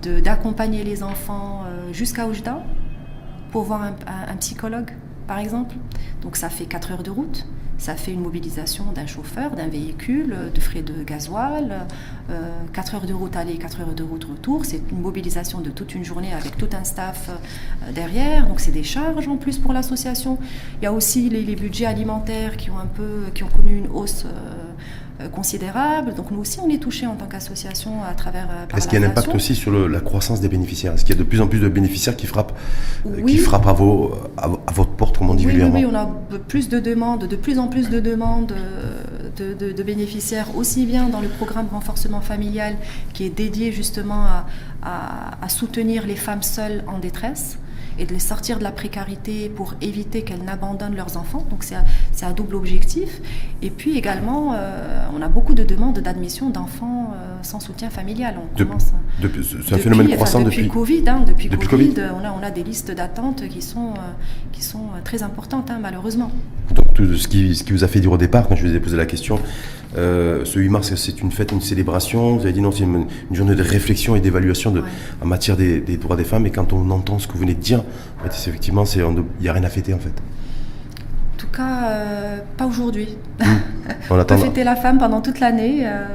d'accompagner 0.03 0.83
les 0.83 1.01
enfants 1.01 1.63
jusqu'à 1.91 2.27
Oujda 2.27 2.63
pour 3.51 3.63
voir 3.63 3.81
un 3.83 4.35
psychologue, 4.37 4.91
par 5.25 5.39
exemple. 5.39 5.75
Donc 6.21 6.35
ça 6.35 6.49
fait 6.49 6.65
4 6.65 6.91
heures 6.91 7.03
de 7.03 7.09
route. 7.09 7.47
Ça 7.79 7.95
fait 7.95 8.11
une 8.11 8.19
mobilisation 8.21 8.91
d'un 8.93 9.07
chauffeur, 9.07 9.51
d'un 9.51 9.69
véhicule, 9.69 10.35
de 10.53 10.59
frais 10.59 10.81
de 10.81 11.01
gasoil, 11.03 11.87
4 12.73 12.93
euh, 12.93 12.97
heures 12.97 13.05
de 13.05 13.13
route 13.13 13.35
aller, 13.37 13.57
4 13.57 13.81
heures 13.81 13.93
de 13.95 14.03
route 14.03 14.25
retour. 14.25 14.65
C'est 14.65 14.81
une 14.91 14.99
mobilisation 14.99 15.61
de 15.61 15.69
toute 15.69 15.95
une 15.95 16.03
journée 16.03 16.33
avec 16.33 16.57
tout 16.57 16.67
un 16.73 16.83
staff 16.83 17.29
euh, 17.29 17.91
derrière. 17.93 18.47
Donc 18.47 18.59
c'est 18.59 18.73
des 18.73 18.83
charges 18.83 19.29
en 19.29 19.37
plus 19.37 19.57
pour 19.57 19.71
l'association. 19.71 20.37
Il 20.81 20.83
y 20.83 20.87
a 20.87 20.93
aussi 20.93 21.29
les, 21.29 21.55
budgets 21.55 21.85
alimentaires 21.85 22.57
qui 22.57 22.69
ont 22.69 22.77
un 22.77 22.85
peu, 22.85 23.31
qui 23.33 23.43
ont 23.43 23.49
connu 23.49 23.77
une 23.77 23.87
hausse. 23.87 24.25
Euh, 24.25 24.73
considérable. 25.27 26.13
Donc 26.13 26.31
nous 26.31 26.39
aussi, 26.39 26.59
on 26.59 26.69
est 26.69 26.77
touchés 26.77 27.05
en 27.05 27.15
tant 27.15 27.25
qu'association 27.25 28.03
à 28.03 28.13
travers. 28.13 28.47
Euh, 28.49 28.77
Est-ce 28.77 28.87
qu'il 28.87 28.99
y 28.99 29.03
a 29.03 29.05
un 29.05 29.09
impact 29.09 29.35
aussi 29.35 29.55
sur 29.55 29.71
la 29.71 29.99
croissance 29.99 30.39
des 30.39 30.47
bénéficiaires? 30.47 30.93
Est-ce 30.93 31.03
qu'il 31.03 31.15
y 31.15 31.17
a 31.17 31.21
de 31.21 31.27
plus 31.27 31.41
en 31.41 31.47
plus 31.47 31.59
de 31.59 31.67
bénéficiaires 31.67 32.15
qui 32.15 32.27
frappent, 32.27 32.57
euh, 33.05 33.21
qui 33.25 33.37
frappent 33.37 33.67
à, 33.67 33.73
vos, 33.73 34.13
à, 34.37 34.47
votre 34.73 34.91
porte, 34.91 35.17
comme 35.17 35.29
on 35.29 35.35
dit 35.35 35.45
oui, 35.45 35.61
oui, 35.61 35.85
on 35.85 35.95
a 35.95 36.09
plus 36.47 36.69
de 36.69 36.79
demandes, 36.79 37.27
de 37.27 37.35
plus 37.35 37.59
en 37.59 37.67
plus 37.67 37.89
de 37.89 37.99
demandes 37.99 38.53
de, 39.35 39.83
bénéficiaires, 39.83 40.55
aussi 40.55 40.85
bien 40.85 41.09
dans 41.09 41.21
le 41.21 41.27
programme 41.27 41.67
renforcement 41.71 42.21
familial 42.21 42.75
qui 43.13 43.25
est 43.25 43.29
dédié 43.29 43.71
justement 43.71 44.25
à 44.83 45.49
soutenir 45.49 46.05
les 46.05 46.15
femmes 46.15 46.43
seules 46.43 46.83
en 46.87 46.99
détresse 46.99 47.57
et 47.99 48.05
de 48.05 48.13
les 48.13 48.19
sortir 48.19 48.57
de 48.57 48.63
la 48.63 48.71
précarité 48.71 49.49
pour 49.49 49.75
éviter 49.81 50.23
qu'elles 50.23 50.43
n'abandonnent 50.43 50.95
leurs 50.95 51.17
enfants. 51.17 51.45
Donc 51.49 51.63
c'est 51.63 51.75
un, 51.75 52.31
double 52.31 52.55
objectif. 52.55 53.21
Et 53.61 53.69
puis 53.69 53.97
également, 53.97 54.53
euh, 54.53 55.05
on 55.15 55.21
a 55.21 55.27
beaucoup 55.27 55.53
de 55.53 55.63
demandes 55.63 55.99
d'admission 55.99 56.49
d'enfants 56.49 57.13
euh, 57.13 57.37
sans 57.41 57.59
soutien 57.59 57.89
familial. 57.89 58.35
On 58.37 58.57
commence, 58.57 58.93
c'est 59.21 59.73
un 59.73 59.77
phénomène 59.77 60.15
croissant 60.15 60.41
depuis, 60.41 60.57
depuis 60.63 60.69
Covid. 60.69 61.03
Hein, 61.07 61.25
depuis, 61.27 61.49
Covid, 61.49 61.95
On, 62.15 62.25
a, 62.25 62.31
on 62.31 62.43
a 62.43 62.51
des 62.51 62.63
listes 62.63 62.91
d'attente 62.91 63.47
qui 63.47 63.61
sont, 63.61 63.93
euh, 63.95 64.11
qui 64.51 64.63
sont 64.63 64.85
très 65.03 65.23
importantes, 65.23 65.69
hein, 65.69 65.79
malheureusement. 65.81 66.31
Donc 66.73 66.88
tout 67.07 67.15
ce 67.15 67.27
qui, 67.27 67.55
ce 67.55 67.63
qui 67.63 67.71
vous 67.71 67.83
a 67.83 67.87
fait 67.87 67.99
dire 67.99 68.11
au 68.11 68.17
départ, 68.17 68.47
quand 68.47 68.55
je 68.55 68.67
vous 68.67 68.75
ai 68.75 68.79
posé 68.79 68.97
la 68.97 69.05
question, 69.05 69.39
euh, 69.97 70.43
ce 70.45 70.59
8 70.59 70.69
mars, 70.69 70.95
c'est 70.95 71.21
une 71.21 71.31
fête, 71.31 71.51
une 71.51 71.61
célébration. 71.61 72.35
Vous 72.35 72.41
avez 72.41 72.51
dit 72.51 72.61
non, 72.61 72.71
c'est 72.71 72.83
une, 72.83 73.07
journée 73.31 73.55
de 73.55 73.63
réflexion 73.63 74.15
et 74.15 74.19
d'évaluation 74.19 74.73
en 75.21 75.25
matière 75.25 75.55
des, 75.55 75.79
droits 75.97 76.15
des 76.15 76.23
femmes. 76.23 76.45
Et 76.45 76.51
quand 76.51 76.73
on 76.73 76.89
entend 76.91 77.19
ce 77.19 77.27
que 77.27 77.33
vous 77.33 77.39
venez 77.39 77.55
de 77.55 77.61
dire, 77.61 77.83
effectivement, 78.25 78.83
il 78.83 79.23
n'y 79.41 79.47
a 79.47 79.53
rien 79.53 79.63
à 79.63 79.69
fêter 79.69 79.93
en 79.93 79.99
fait. 79.99 80.09
En 80.09 81.37
tout 81.37 81.47
cas, 81.47 81.89
euh, 81.89 82.37
pas 82.57 82.65
aujourd'hui. 82.65 83.17
Mmh. 83.39 83.43
On, 84.09 84.23
peut 84.25 84.37
fêter 84.37 84.63
la 84.63 84.75
femme 84.75 84.97
pendant 84.97 85.21
toute 85.21 85.39
l'année. 85.39 85.87
Euh, 85.87 86.05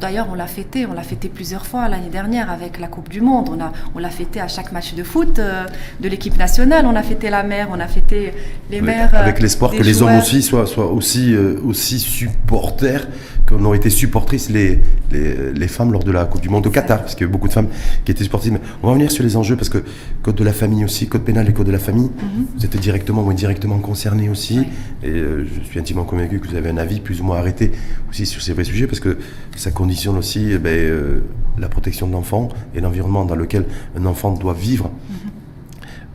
D'ailleurs, 0.00 0.28
on 0.30 0.34
l'a 0.34 0.46
fêté, 0.46 0.86
on 0.86 0.92
l'a 0.92 1.02
fêté 1.02 1.28
plusieurs 1.28 1.66
fois 1.66 1.88
l'année 1.88 2.08
dernière 2.10 2.50
avec 2.50 2.78
la 2.78 2.86
Coupe 2.86 3.08
du 3.08 3.20
Monde. 3.20 3.48
On 3.50 3.60
a, 3.60 3.72
on 3.94 3.98
l'a 3.98 4.10
fêté 4.10 4.40
à 4.40 4.48
chaque 4.48 4.72
match 4.72 4.94
de 4.94 5.02
foot 5.02 5.38
euh, 5.38 5.64
de 6.00 6.08
l'équipe 6.08 6.36
nationale. 6.36 6.86
On 6.86 6.96
a 6.96 7.02
fêté 7.02 7.30
la 7.30 7.42
mère, 7.42 7.68
on 7.70 7.80
a 7.80 7.86
fêté 7.86 8.32
les 8.70 8.80
mères. 8.80 9.14
Avec 9.14 9.38
euh, 9.38 9.42
l'espoir 9.42 9.72
que 9.72 9.82
les 9.82 10.02
hommes 10.02 10.18
aussi 10.18 10.42
soient, 10.42 10.66
soient 10.66 10.90
aussi, 10.90 11.34
euh, 11.34 11.60
aussi 11.64 11.98
supporters 11.98 13.06
qu'on 13.48 13.64
ont 13.64 13.74
été 13.74 13.90
supportrices 13.90 14.50
les, 14.50 14.80
les, 15.10 15.68
femmes 15.68 15.92
lors 15.92 16.04
de 16.04 16.12
la 16.12 16.24
Coupe 16.24 16.40
du 16.40 16.48
Monde 16.48 16.66
au 16.66 16.70
Qatar, 16.70 17.00
parce 17.00 17.14
qu'il 17.14 17.26
y 17.26 17.28
a 17.28 17.32
beaucoup 17.32 17.48
de 17.48 17.52
femmes 17.52 17.68
qui 18.04 18.12
étaient 18.12 18.22
supportrices. 18.22 18.52
Mais 18.52 18.60
on 18.82 18.86
va 18.86 18.92
revenir 18.92 19.10
sur 19.10 19.24
les 19.24 19.36
enjeux, 19.36 19.56
parce 19.56 19.68
que 19.68 19.82
code 20.22 20.36
de 20.36 20.44
la 20.44 20.52
famille 20.52 20.84
aussi, 20.84 21.08
code 21.08 21.22
pénal 21.22 21.48
et 21.48 21.52
code 21.52 21.66
de 21.66 21.72
la 21.72 21.80
famille, 21.80 22.10
mhm. 22.10 22.46
vous 22.56 22.64
êtes 22.64 22.76
directement 22.76 23.22
ou 23.22 23.30
indirectement 23.30 23.78
concernés 23.78 24.28
aussi. 24.28 24.60
Et 25.02 25.10
je 25.10 25.68
suis 25.68 25.80
intimement 25.80 26.04
convaincu 26.04 26.38
que 26.38 26.48
vous 26.48 26.54
avez 26.54 26.70
un 26.70 26.76
avis 26.76 27.00
plus 27.00 27.20
ou 27.20 27.24
moins 27.24 27.38
arrêté 27.38 27.72
aussi 28.08 28.26
sur 28.26 28.42
ces 28.42 28.52
vrais 28.52 28.64
sujets, 28.64 28.86
parce 28.86 29.00
que 29.00 29.18
ça 29.56 29.70
conditionne 29.82 30.16
aussi 30.16 30.52
eh 30.52 30.58
ben, 30.58 30.70
euh, 30.70 31.20
la 31.58 31.68
protection 31.68 32.06
de 32.06 32.12
l'enfant 32.12 32.48
et 32.72 32.80
l'environnement 32.80 33.24
dans 33.24 33.34
lequel 33.34 33.64
un 33.98 34.06
enfant 34.06 34.30
doit 34.32 34.54
vivre. 34.54 34.86
Mm-hmm. 34.86 35.28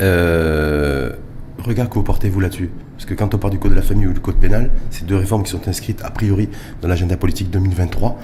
Euh, 0.03 1.11
regard 1.59 1.89
que 1.89 1.95
vous 1.95 2.03
portez-vous 2.03 2.39
là-dessus 2.39 2.69
Parce 2.95 3.05
que 3.05 3.13
quand 3.13 3.33
on 3.33 3.37
parle 3.37 3.51
du 3.51 3.59
code 3.59 3.71
de 3.71 3.75
la 3.75 3.81
famille 3.81 4.07
ou 4.07 4.13
du 4.13 4.21
code 4.21 4.37
pénal, 4.37 4.71
c'est 4.89 5.05
deux 5.05 5.17
réformes 5.17 5.43
qui 5.43 5.51
sont 5.51 5.67
inscrites 5.67 6.01
a 6.01 6.11
priori 6.11 6.47
dans 6.81 6.87
l'agenda 6.87 7.17
politique 7.17 7.49
2023. 7.49 8.17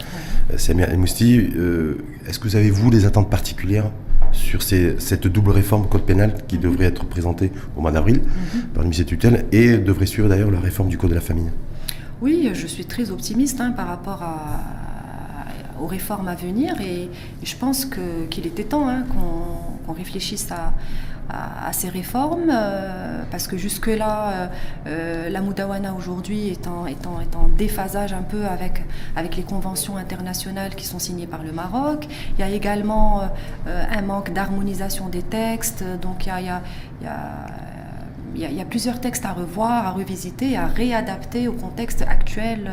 C'est 0.51 0.59
Samia 0.59 0.95
Mousti, 0.95 1.51
euh, 1.57 1.97
est-ce 2.25 2.39
que 2.39 2.47
vous 2.47 2.55
avez, 2.55 2.69
vous, 2.69 2.89
des 2.89 3.05
attentes 3.05 3.29
particulières 3.29 3.91
sur 4.31 4.63
cette 4.63 5.27
double 5.27 5.51
réforme 5.51 5.89
code 5.89 6.03
pénal 6.03 6.35
qui 6.47 6.55
mm-hmm. 6.55 6.61
devrait 6.61 6.85
être 6.85 7.05
présentée 7.05 7.51
au 7.75 7.81
mois 7.81 7.91
d'avril 7.91 8.21
mm-hmm. 8.21 8.61
par 8.73 8.83
le 8.83 8.83
ministère 8.83 9.07
tutelle 9.07 9.45
et 9.51 9.77
devrait 9.77 10.05
suivre 10.05 10.29
d'ailleurs 10.29 10.51
la 10.51 10.61
réforme 10.61 10.87
du 10.87 10.97
code 10.97 11.09
de 11.09 11.15
la 11.15 11.21
famille? 11.21 11.51
Oui, 12.21 12.49
je 12.53 12.65
suis 12.65 12.85
très 12.85 13.11
optimiste 13.11 13.59
hein, 13.59 13.71
par 13.71 13.87
rapport 13.87 14.23
à, 14.23 14.92
aux 15.83 15.87
réformes 15.87 16.29
à 16.29 16.35
venir 16.35 16.79
et, 16.81 17.09
je 17.43 17.55
pense 17.57 17.85
qu'il 17.85 18.47
était 18.47 18.63
temps 18.63 18.87
hein, 18.87 19.03
qu'on 19.85 19.93
réfléchisse 19.93 20.49
à, 20.51 20.73
ces 21.71 21.89
réformes 21.89 22.51
euh, 22.51 23.23
parce 23.31 23.47
que 23.47 23.57
jusque-là, 23.57 24.29
euh, 24.29 24.47
euh, 24.87 25.29
la 25.29 25.41
Moudawana 25.41 25.93
aujourd'hui 25.93 26.49
est 26.49 26.67
en, 26.67 26.85
déphasage 27.57 28.13
un 28.13 28.21
peu 28.21 28.45
avec, 28.45 28.83
avec 29.15 29.35
les 29.35 29.43
conventions 29.43 29.97
internationales 29.97 30.75
qui 30.75 30.85
sont 30.85 30.99
signées 30.99 31.25
par 31.25 31.41
le 31.41 31.51
Maroc. 31.51 32.07
Il 32.37 32.41
y 32.41 32.43
a 32.43 32.49
également 32.49 33.23
un 33.65 34.01
manque 34.01 34.31
d'harmonisation 34.33 35.09
des 35.09 35.23
textes, 35.23 35.83
donc 36.01 36.27
il 36.27 36.45
y 36.45 36.49
a 36.49 36.61
il 38.35 38.41
y, 38.41 38.61
a, 38.61 38.65
plusieurs 38.65 38.99
textes 38.99 39.25
à 39.25 39.33
revoir, 39.33 39.85
à 39.87 39.91
revisiter, 39.91 40.57
à 40.57 40.67
réadapter 40.67 41.47
au 41.47 41.53
contexte 41.53 42.01
actuel 42.01 42.69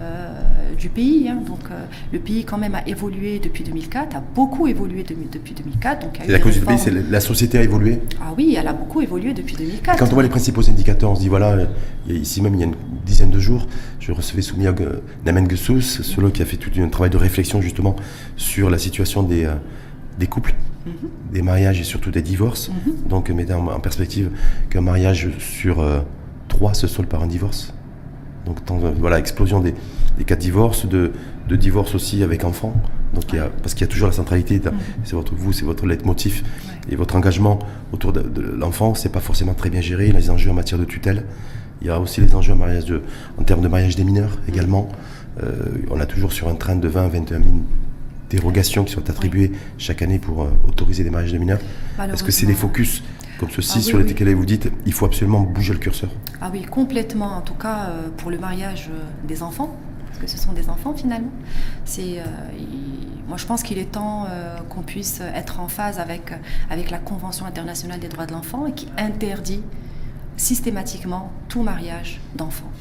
euh, 0.00 0.32
du 0.78 0.88
pays. 0.88 1.28
Hein. 1.28 1.38
Donc 1.46 1.60
euh, 1.70 1.84
le 2.12 2.18
pays 2.18 2.44
quand 2.44 2.58
même 2.58 2.74
a 2.74 2.86
évolué 2.86 3.38
depuis 3.38 3.64
2004, 3.64 4.16
a 4.16 4.22
beaucoup 4.34 4.66
évolué 4.66 5.04
depuis 5.04 5.54
2004. 5.54 6.00
Donc, 6.00 6.18
la 6.26 6.38
cause 6.38 6.54
du 6.54 6.60
pays, 6.60 6.78
c'est 6.78 6.90
la 6.90 7.20
société 7.20 7.58
a 7.58 7.62
évolué? 7.62 8.00
Ah 8.20 8.32
oui, 8.36 8.56
elle 8.58 8.68
a 8.68 8.72
beaucoup 8.72 9.00
évolué 9.00 9.34
depuis 9.34 9.56
2004. 9.56 9.98
Quand 9.98 10.06
on 10.06 10.14
voit 10.14 10.22
les 10.22 10.28
principaux 10.28 10.68
indicateurs, 10.68 11.10
on 11.10 11.14
se 11.14 11.20
dit 11.20 11.28
voilà, 11.28 11.56
ici 12.08 12.42
même 12.42 12.54
il 12.54 12.60
y 12.60 12.62
a 12.64 12.66
une 12.66 12.76
dizaine 13.04 13.30
de 13.30 13.40
jours, 13.40 13.66
je 14.00 14.12
recevais 14.12 14.42
Soumia 14.42 14.74
Namen 15.24 15.50
Gessous, 15.50 15.80
celui 15.80 16.32
qui 16.32 16.42
a 16.42 16.44
fait 16.44 16.56
tout 16.56 16.70
un 16.80 16.88
travail 16.88 17.10
de 17.10 17.16
réflexion 17.16 17.60
justement 17.60 17.96
sur 18.36 18.70
la 18.70 18.78
situation 18.78 19.22
des, 19.22 19.44
euh, 19.44 19.54
des 20.18 20.26
couples. 20.26 20.54
Mhm. 20.86 21.10
des 21.32 21.42
mariages 21.42 21.80
et 21.80 21.84
surtout 21.84 22.10
des 22.10 22.22
divorces. 22.22 22.70
Mhm. 22.70 23.08
Donc, 23.08 23.28
mettant 23.30 23.66
en 23.66 23.80
perspective 23.80 24.30
qu'un 24.70 24.80
mariage 24.80 25.28
sur 25.38 25.84
trois 26.46 26.72
se 26.72 26.86
solde 26.86 27.08
par 27.08 27.22
un 27.22 27.26
divorce. 27.26 27.74
Donc, 28.46 28.58
voilà, 28.98 29.18
explosion 29.18 29.60
des, 29.60 29.74
cas 30.24 30.36
de 30.36 30.40
divorce, 30.40 30.86
de, 30.86 31.12
de 31.48 31.56
divorce 31.56 31.94
aussi 31.94 32.22
avec 32.22 32.44
enfants. 32.44 32.72
Donc, 33.14 33.24
il 33.32 33.36
y 33.36 33.38
a, 33.38 33.50
parce 33.62 33.74
qu'il 33.74 33.82
y 33.82 33.88
a 33.88 33.92
toujours 33.92 34.06
la 34.06 34.14
centralité, 34.14 34.58
mm. 34.58 34.70
c'est 35.04 35.14
votre 35.14 35.34
vous, 35.34 35.52
c'est 35.52 35.64
votre 35.64 35.86
leitmotiv 35.86 36.42
et 36.90 36.96
votre 36.96 37.16
engagement 37.16 37.58
autour 37.92 38.12
de, 38.12 38.40
l'enfant, 38.40 38.94
c'est 38.94 39.12
pas 39.12 39.20
forcément 39.20 39.54
très 39.54 39.70
bien 39.70 39.80
géré. 39.80 40.06
Il 40.06 40.12
y 40.12 40.16
a 40.16 40.18
les 40.18 40.30
enjeux 40.30 40.50
en 40.50 40.54
matière 40.54 40.78
de 40.78 40.84
tutelle. 40.84 41.24
Il 41.80 41.86
y 41.86 41.90
a 41.90 42.00
aussi 42.00 42.20
les 42.20 42.34
enjeux 42.34 42.52
en, 42.52 42.56
mariage 42.56 42.86
de, 42.86 43.02
en 43.38 43.44
termes 43.44 43.60
de 43.60 43.68
mariage 43.68 43.96
des 43.96 44.04
mineurs 44.04 44.38
également. 44.48 44.88
Euh, 45.42 45.52
on 45.90 46.00
a 46.00 46.06
toujours 46.06 46.32
sur 46.32 46.48
un 46.48 46.54
train 46.54 46.76
de 46.76 46.88
20 46.88 47.08
21 47.08 47.38
000 47.38 47.50
dérogations 48.30 48.84
qui 48.84 48.92
sont 48.92 49.08
attribuées 49.08 49.52
chaque 49.78 50.02
année 50.02 50.18
pour 50.18 50.42
euh, 50.42 50.50
autoriser 50.66 51.04
des 51.04 51.10
mariages 51.10 51.32
de 51.32 51.38
mineurs. 51.38 51.60
Est-ce 52.12 52.22
que 52.22 52.32
c'est 52.32 52.46
des 52.46 52.54
focus 52.54 53.02
comme 53.38 53.50
ceci, 53.50 53.78
ah 53.78 53.82
sur 53.82 53.98
lesquels 53.98 54.34
vous 54.34 54.44
dites 54.44 54.68
il 54.84 54.92
faut 54.92 55.06
absolument 55.06 55.40
bouger 55.40 55.72
le 55.72 55.78
curseur 55.78 56.10
Ah 56.40 56.50
oui, 56.52 56.62
complètement. 56.62 57.36
En 57.36 57.40
tout 57.40 57.54
cas, 57.54 57.86
euh, 57.86 58.08
pour 58.16 58.30
le 58.30 58.38
mariage 58.38 58.90
euh, 58.90 58.98
des 59.26 59.42
enfants, 59.42 59.76
parce 60.06 60.18
que 60.18 60.26
ce 60.26 60.36
sont 60.36 60.52
des 60.52 60.68
enfants 60.68 60.92
finalement. 60.94 61.30
C'est, 61.84 62.18
euh, 62.18 62.24
moi, 63.28 63.36
je 63.36 63.46
pense 63.46 63.62
qu'il 63.62 63.78
est 63.78 63.92
temps 63.92 64.26
qu'on 64.68 64.82
puisse 64.82 65.20
être 65.20 65.60
en 65.60 65.68
phase 65.68 65.98
avec, 65.98 66.32
avec 66.70 66.90
la 66.90 66.98
Convention 66.98 67.46
internationale 67.46 68.00
des 68.00 68.08
droits 68.08 68.26
de 68.26 68.32
l'enfant 68.32 68.66
et 68.66 68.72
qui 68.72 68.88
interdit 68.96 69.62
systématiquement 70.36 71.30
tout 71.48 71.62
mariage 71.62 72.20
d'enfants 72.36 72.72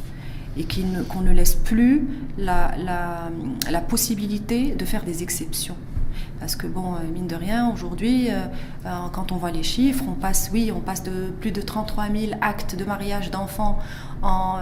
et 0.57 0.65
qu'on 1.03 1.21
ne, 1.21 1.31
laisse 1.31 1.55
plus 1.55 2.07
la, 2.37 2.71
la, 2.77 3.29
la 3.69 3.81
possibilité 3.81 4.75
de 4.75 4.85
faire 4.85 5.03
des 5.03 5.23
exceptions. 5.23 5.75
Parce 6.39 6.55
que 6.55 6.67
bon, 6.67 6.95
euh, 6.95 6.99
mine 7.11 7.27
de 7.27 7.35
rien, 7.35 7.71
aujourd'hui, 7.71 8.29
euh, 8.29 8.45
euh, 8.85 8.89
quand 9.11 9.31
on 9.31 9.37
voit 9.37 9.51
les 9.51 9.63
chiffres, 9.63 10.03
on 10.07 10.13
passe, 10.13 10.49
oui, 10.53 10.71
on 10.75 10.79
passe 10.79 11.03
de 11.03 11.31
plus 11.39 11.51
de 11.51 11.61
33 11.61 12.05
000 12.09 12.33
actes 12.41 12.75
de 12.75 12.85
mariage 12.85 13.31
d'enfants 13.31 13.79
en, 14.21 14.59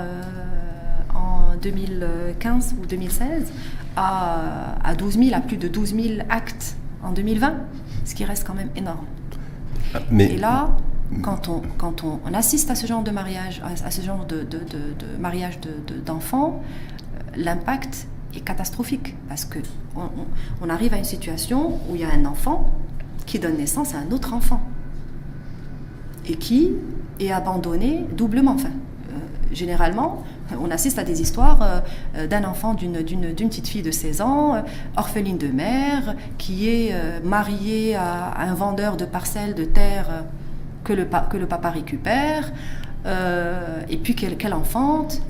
en 1.13 1.55
2015 1.61 2.75
ou 2.81 2.85
2016 2.85 3.51
à, 3.95 4.77
à 4.83 4.95
12 4.95 5.17
000, 5.17 5.35
à 5.35 5.41
plus 5.41 5.57
de 5.57 5.67
12 5.67 5.95
000 5.95 6.05
actes 6.29 6.75
en 7.03 7.11
2020, 7.11 7.55
ce 8.05 8.15
qui 8.15 8.25
reste 8.25 8.45
quand 8.45 8.53
même 8.53 8.69
énorme. 8.75 9.05
Ah, 9.93 9.99
mais... 10.09 10.33
Et 10.33 10.37
là, 10.37 10.75
quand 11.21 11.49
on, 11.49 11.61
quand 11.77 12.03
on, 12.03 12.33
assiste 12.33 12.71
à 12.71 12.75
ce 12.75 12.87
genre 12.87 13.03
de 13.03 13.11
mariage, 13.11 13.61
à 13.63 13.91
ce 13.91 14.01
genre 14.01 14.25
de, 14.25 14.43
de, 14.43 14.59
de, 14.59 15.19
mariage 15.19 15.59
d'enfants, 16.05 16.61
l'impact 17.35 18.07
catastrophique 18.43 19.15
parce 19.29 19.45
que 19.45 19.59
on, 20.61 20.69
arrive 20.69 20.93
à 20.93 20.97
une 20.97 21.05
situation 21.05 21.79
où 21.89 21.95
il 21.95 22.01
y 22.01 22.03
a 22.03 22.09
un 22.09 22.25
enfant 22.25 22.71
qui 23.25 23.39
donne 23.39 23.57
naissance 23.57 23.95
à 23.95 23.99
un 23.99 24.11
autre 24.11 24.33
enfant 24.33 24.61
et 26.27 26.35
qui 26.35 26.73
est 27.19 27.31
abandonné 27.31 28.05
doublement. 28.11 28.53
Enfin, 28.53 28.69
euh, 28.69 29.13
généralement, 29.53 30.23
on 30.59 30.69
assiste 30.69 30.99
à 30.99 31.03
des 31.03 31.21
histoires 31.21 31.61
euh, 31.61 31.79
euh, 32.17 32.27
d'un 32.27 32.43
enfant, 32.43 32.73
d'une 32.73 32.93
petite 32.93 33.67
fille 33.67 33.83
de 33.83 33.91
16 33.91 34.21
ans, 34.21 34.63
orpheline 34.97 35.37
de 35.37 35.47
mère, 35.47 36.15
qui 36.37 36.67
est 36.69 36.93
mariée 37.23 37.95
à, 37.95 38.33
un 38.37 38.53
vendeur 38.53 38.97
de 38.97 39.05
parcelles 39.05 39.53
de 39.53 39.65
terre 39.65 40.25
que 40.85 40.93
le, 40.93 41.45
papa 41.47 41.69
récupère, 41.69 42.53
et 43.89 43.97
puis 43.97 44.15
qu'elle 44.15 44.53
enfante, 44.53 45.21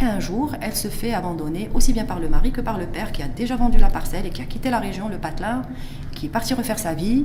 et 0.00 0.04
un 0.04 0.20
jour, 0.20 0.54
elle 0.62 0.74
se 0.74 0.88
fait 0.88 1.12
abandonner 1.12 1.68
aussi 1.74 1.92
bien 1.92 2.04
par 2.04 2.20
le 2.20 2.28
mari 2.28 2.52
que 2.52 2.62
par 2.62 2.78
le 2.78 2.86
père 2.86 3.12
qui 3.12 3.22
a 3.22 3.28
déjà 3.28 3.56
vendu 3.56 3.76
la 3.78 3.90
parcelle 3.90 4.24
et 4.24 4.30
qui 4.30 4.40
a 4.40 4.46
quitté 4.46 4.70
la 4.70 4.78
région, 4.78 5.08
le 5.08 5.18
patelin, 5.18 5.62
qui 6.20 6.26
est 6.26 6.28
parti 6.28 6.52
refaire 6.52 6.78
sa 6.78 6.92
vie. 6.92 7.24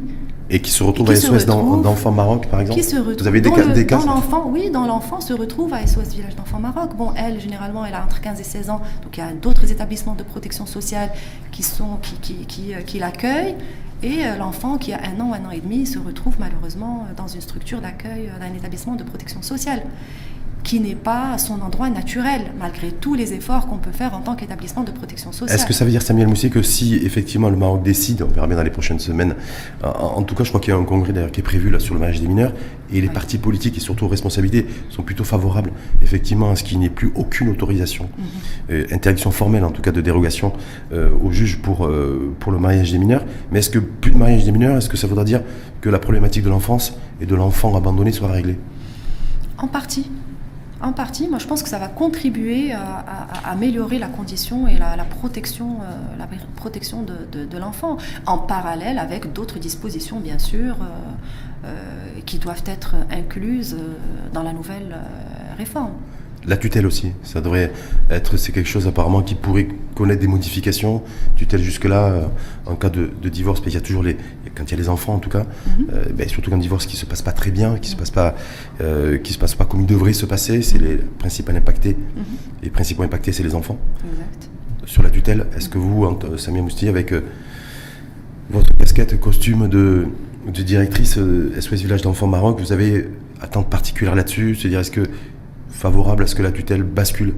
Et 0.50 0.62
qui 0.62 0.72
se 0.72 0.82
retrouve 0.82 1.12
à 1.12 1.16
SOS 1.18 1.46
d'enfants 1.46 2.12
Maroc, 2.12 2.48
par 2.48 2.62
exemple 2.62 2.80
qui 2.80 2.88
se 2.88 2.96
retrouve 2.96 3.18
Vous 3.20 3.28
avez 3.28 3.42
des, 3.42 3.52
cas, 3.52 3.66
des 3.66 3.86
cas 3.86 4.00
l'enfant, 4.06 4.46
Oui, 4.48 4.70
dans 4.70 4.88
l'enfant 4.88 5.20
se 5.20 5.34
retrouve 5.34 5.74
à 5.74 5.86
SOS 5.86 6.14
Village 6.16 6.36
d'enfants 6.38 6.60
Maroc. 6.60 6.96
Bon, 6.96 7.12
elle, 7.18 7.42
généralement, 7.42 7.86
elle 7.86 7.94
a 7.94 8.06
entre 8.06 8.22
15 8.22 8.40
et 8.40 8.44
16 8.46 8.70
ans, 8.70 8.82
donc 9.04 9.18
il 9.18 9.20
y 9.20 9.24
a 9.24 9.34
d'autres 9.34 9.70
établissements 9.70 10.16
de 10.16 10.24
protection 10.24 10.66
sociale 10.66 11.10
qui, 11.52 11.62
sont, 11.62 11.98
qui, 12.02 12.16
qui, 12.22 12.46
qui, 12.46 12.74
euh, 12.74 12.82
qui 12.86 13.00
l'accueillent. 13.00 13.56
Et 14.02 14.26
euh, 14.26 14.38
l'enfant 14.38 14.78
qui 14.78 14.94
a 14.94 15.00
un 15.00 15.20
an, 15.20 15.34
un 15.34 15.46
an 15.46 15.52
et 15.52 15.60
demi, 15.60 15.86
se 15.86 16.00
retrouve 16.00 16.36
malheureusement 16.40 17.06
dans 17.18 17.28
une 17.28 17.42
structure 17.42 17.82
d'accueil 17.82 18.30
euh, 18.30 18.40
d'un 18.40 18.56
établissement 18.56 18.96
de 18.96 19.04
protection 19.04 19.42
sociale 19.42 19.84
qui 20.66 20.80
n'est 20.80 20.96
pas 20.96 21.38
son 21.38 21.62
endroit 21.62 21.92
naturel, 21.92 22.42
malgré 22.60 22.92
tous 22.92 23.14
les 23.14 23.34
efforts 23.34 23.68
qu'on 23.68 23.78
peut 23.78 23.92
faire 23.92 24.16
en 24.16 24.22
tant 24.22 24.36
qu'établissement 24.36 24.84
de 24.84 24.92
protection 24.92 25.32
sociale. 25.32 25.58
Est-ce 25.58 25.68
que 25.68 25.74
ça 25.74 25.86
veut 25.86 25.92
dire, 25.92 26.02
Samuel 26.02 26.28
Moussier, 26.28 26.50
que 26.50 26.64
si 26.64 26.96
effectivement 26.96 27.50
le 27.50 27.56
Maroc 27.56 27.84
décide, 27.84 28.24
on 28.24 28.28
verra 28.28 28.48
bien 28.48 28.58
dans 28.58 28.64
les 28.64 28.72
prochaines 28.72 29.00
semaines, 29.00 29.36
en, 29.84 30.24
tout 30.24 30.34
cas 30.34 30.44
je 30.44 30.50
crois 30.50 30.60
qu'il 30.60 30.74
y 30.74 30.76
a 30.76 30.80
un 30.80 30.84
congrès 30.84 31.14
d'ailleurs 31.14 31.32
qui 31.32 31.40
est 31.40 31.44
prévu 31.44 31.70
là 31.70 31.80
sur 31.80 31.94
le 31.94 32.00
mariage 32.00 32.20
des 32.20 32.28
mineurs, 32.28 32.52
et 32.92 33.00
les 33.00 33.10
partis 33.10 33.38
politiques 33.38 33.78
et 33.78 33.80
surtout 33.80 34.06
aux 34.06 34.10
responsabilités 34.10 34.66
sont 34.90 35.04
plutôt 35.04 35.24
favorables 35.24 35.72
effectivement 36.02 36.52
à 36.52 36.56
ce 36.56 36.64
qu'il 36.64 36.80
n'y 36.80 36.88
ait 36.88 36.90
plus 36.90 37.12
aucune 37.16 37.50
autorisation, 37.50 38.10
mhm. 38.18 38.26
euh, 38.72 38.86
interdiction 38.92 39.30
formelle 39.30 39.64
en 39.64 39.72
tout 39.72 39.84
cas 39.84 39.92
de 39.92 40.02
dérogation 40.02 40.52
euh, 40.94 41.12
au 41.24 41.32
juge 41.32 41.60
pour, 41.60 41.86
euh, 41.86 42.36
pour 42.40 42.52
le 42.52 42.58
mariage 42.58 42.92
des 42.92 42.98
mineurs. 42.98 43.24
Mais 43.52 43.60
est-ce 43.60 43.70
que 43.70 43.80
plus 43.80 44.12
de 44.12 44.18
mariage 44.18 44.46
des 44.46 44.52
mineurs, 44.52 44.78
est-ce 44.78 44.90
que 44.90 44.98
ça 44.98 45.06
voudra 45.06 45.24
dire 45.24 45.42
que 45.82 45.90
la 45.90 46.00
problématique 46.00 46.44
de 46.44 46.50
l'enfance 46.50 46.98
et 47.22 47.28
de 47.28 47.36
l'enfant 47.36 47.76
abandonné 47.76 48.12
sera 48.12 48.32
réglée? 48.32 48.58
En 49.58 49.68
partie. 49.68 50.10
En 50.82 50.92
partie, 50.92 51.28
moi 51.28 51.40
je 51.40 51.48
pense 51.48 51.64
que 51.64 51.70
ça 51.70 51.80
va 51.80 51.88
contribuer 51.88 52.74
à, 52.74 53.06
améliorer 53.46 53.98
la 53.98 54.08
condition 54.08 54.68
et 54.68 54.78
la, 54.78 54.96
protection, 55.04 55.78
la 56.18 56.28
protection 56.56 57.04
de, 57.04 57.58
l'enfant, 57.58 57.98
en 58.26 58.38
parallèle 58.38 59.00
avec 59.00 59.32
d'autres 59.34 59.58
dispositions 59.58 60.20
bien 60.20 60.38
sûr 60.38 60.76
qui 62.26 62.40
doivent 62.40 62.64
être 62.66 62.96
incluses 63.10 63.78
dans 64.34 64.44
la 64.44 64.54
nouvelle 64.54 64.98
réforme. 65.58 65.94
La 66.48 66.58
tutelle 66.58 66.86
aussi, 66.86 67.12
ça 67.24 67.42
devrait 67.42 67.72
être, 68.12 68.38
c'est 68.38 68.52
quelque 68.52 68.70
chose 68.70 68.88
apparemment 68.88 69.24
qui 69.24 69.34
pourrait 69.34 69.68
connaître 69.96 70.22
des 70.22 70.28
modifications. 70.28 71.02
Tutelle 71.36 71.62
jusque-là, 71.62 72.06
euh, 72.06 72.28
en 72.68 72.76
cas 72.76 72.90
de, 72.90 73.10
divorce, 73.30 73.62
mais 73.66 73.72
il 73.72 73.74
y 73.74 73.78
a 73.78 73.82
toujours 73.82 74.04
les, 74.04 74.16
quand 74.56 74.64
il 74.64 74.72
y 74.72 74.74
a 74.74 74.78
les 74.78 74.90
enfants 74.90 75.16
en 75.16 75.20
tout 75.20 75.30
cas, 75.30 75.46
mhm. 75.68 75.88
euh, 75.94 76.06
ben, 76.14 76.28
surtout 76.28 76.50
qu'un 76.50 76.58
divorce 76.58 76.86
qui 76.86 76.98
se 76.98 77.06
passe 77.06 77.22
pas 77.22 77.32
très 77.32 77.52
bien, 77.52 77.78
qui 77.78 77.90
se 77.90 77.96
passe 77.96 78.12
pas, 78.12 78.36
euh, 78.82 79.18
qui 79.18 79.34
se 79.34 79.38
passe 79.38 79.56
pas 79.56 79.66
comme 79.66 79.82
il 79.82 79.86
devrait 79.86 80.14
se 80.14 80.26
passer, 80.26 80.62
c'est 80.62 80.78
les 80.78 80.96
principaux 80.96 81.52
impactés. 81.52 81.96
Mhm. 81.96 82.24
Les 82.64 82.70
principaux 82.70 83.04
impactés, 83.04 83.32
c'est 83.32 83.44
les 83.44 83.56
enfants. 83.56 83.78
Exact. 84.12 84.50
Sur 84.86 85.04
la 85.04 85.10
tutelle, 85.10 85.48
est-ce 85.56 85.68
que 85.68 85.78
vous, 85.78 86.08
Samia 86.38 86.62
Mousti, 86.62 86.88
avec 86.88 87.12
votre 88.52 88.72
casquette, 88.78 89.20
costume 89.20 89.68
de, 89.68 90.08
de 90.48 90.62
directrice 90.62 91.18
SOS 91.60 91.82
Village 91.82 92.04
d'enfants 92.04 92.28
Maroc, 92.28 92.60
vous 92.60 92.72
avez 92.72 93.10
attente 93.42 93.68
particulière 93.70 94.14
là-dessus? 94.14 94.54
Se 94.54 94.68
dire, 94.68 94.80
est-ce 94.80 94.92
que 94.92 95.04
favorable 95.70 96.24
à 96.24 96.28
ce 96.28 96.36
que 96.36 96.44
la 96.44 96.52
tutelle 96.52 96.84
bascule 96.84 97.34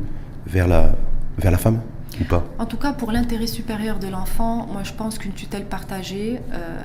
vers 0.45 0.67
la, 0.67 0.95
vers 1.37 1.51
la 1.51 1.57
femme? 1.57 1.79
Ou 2.21 2.23
pas 2.25 2.45
En 2.59 2.65
tout 2.65 2.77
cas, 2.77 2.93
pour 2.93 3.11
l'intérêt 3.11 3.47
supérieur 3.47 3.99
de 3.99 4.07
l'enfant, 4.07 4.67
moi 4.71 4.83
je 4.83 4.93
pense 4.93 5.17
qu'une 5.17 5.33
tutelle 5.33 5.65
partagée 5.65 6.39
euh, 6.53 6.79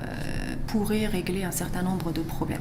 pourrait 0.66 1.06
régler 1.06 1.44
un 1.44 1.50
certain 1.50 1.82
nombre 1.82 2.12
de 2.12 2.20
problèmes. 2.20 2.60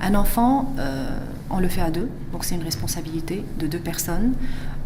Un 0.00 0.14
enfant, 0.14 0.74
euh, 0.78 1.08
on 1.50 1.58
le 1.58 1.68
fait 1.68 1.80
à 1.80 1.90
deux, 1.90 2.08
donc 2.32 2.44
c'est 2.44 2.54
une 2.54 2.62
responsabilité 2.62 3.44
de 3.58 3.66
deux 3.66 3.78
personnes, 3.78 4.34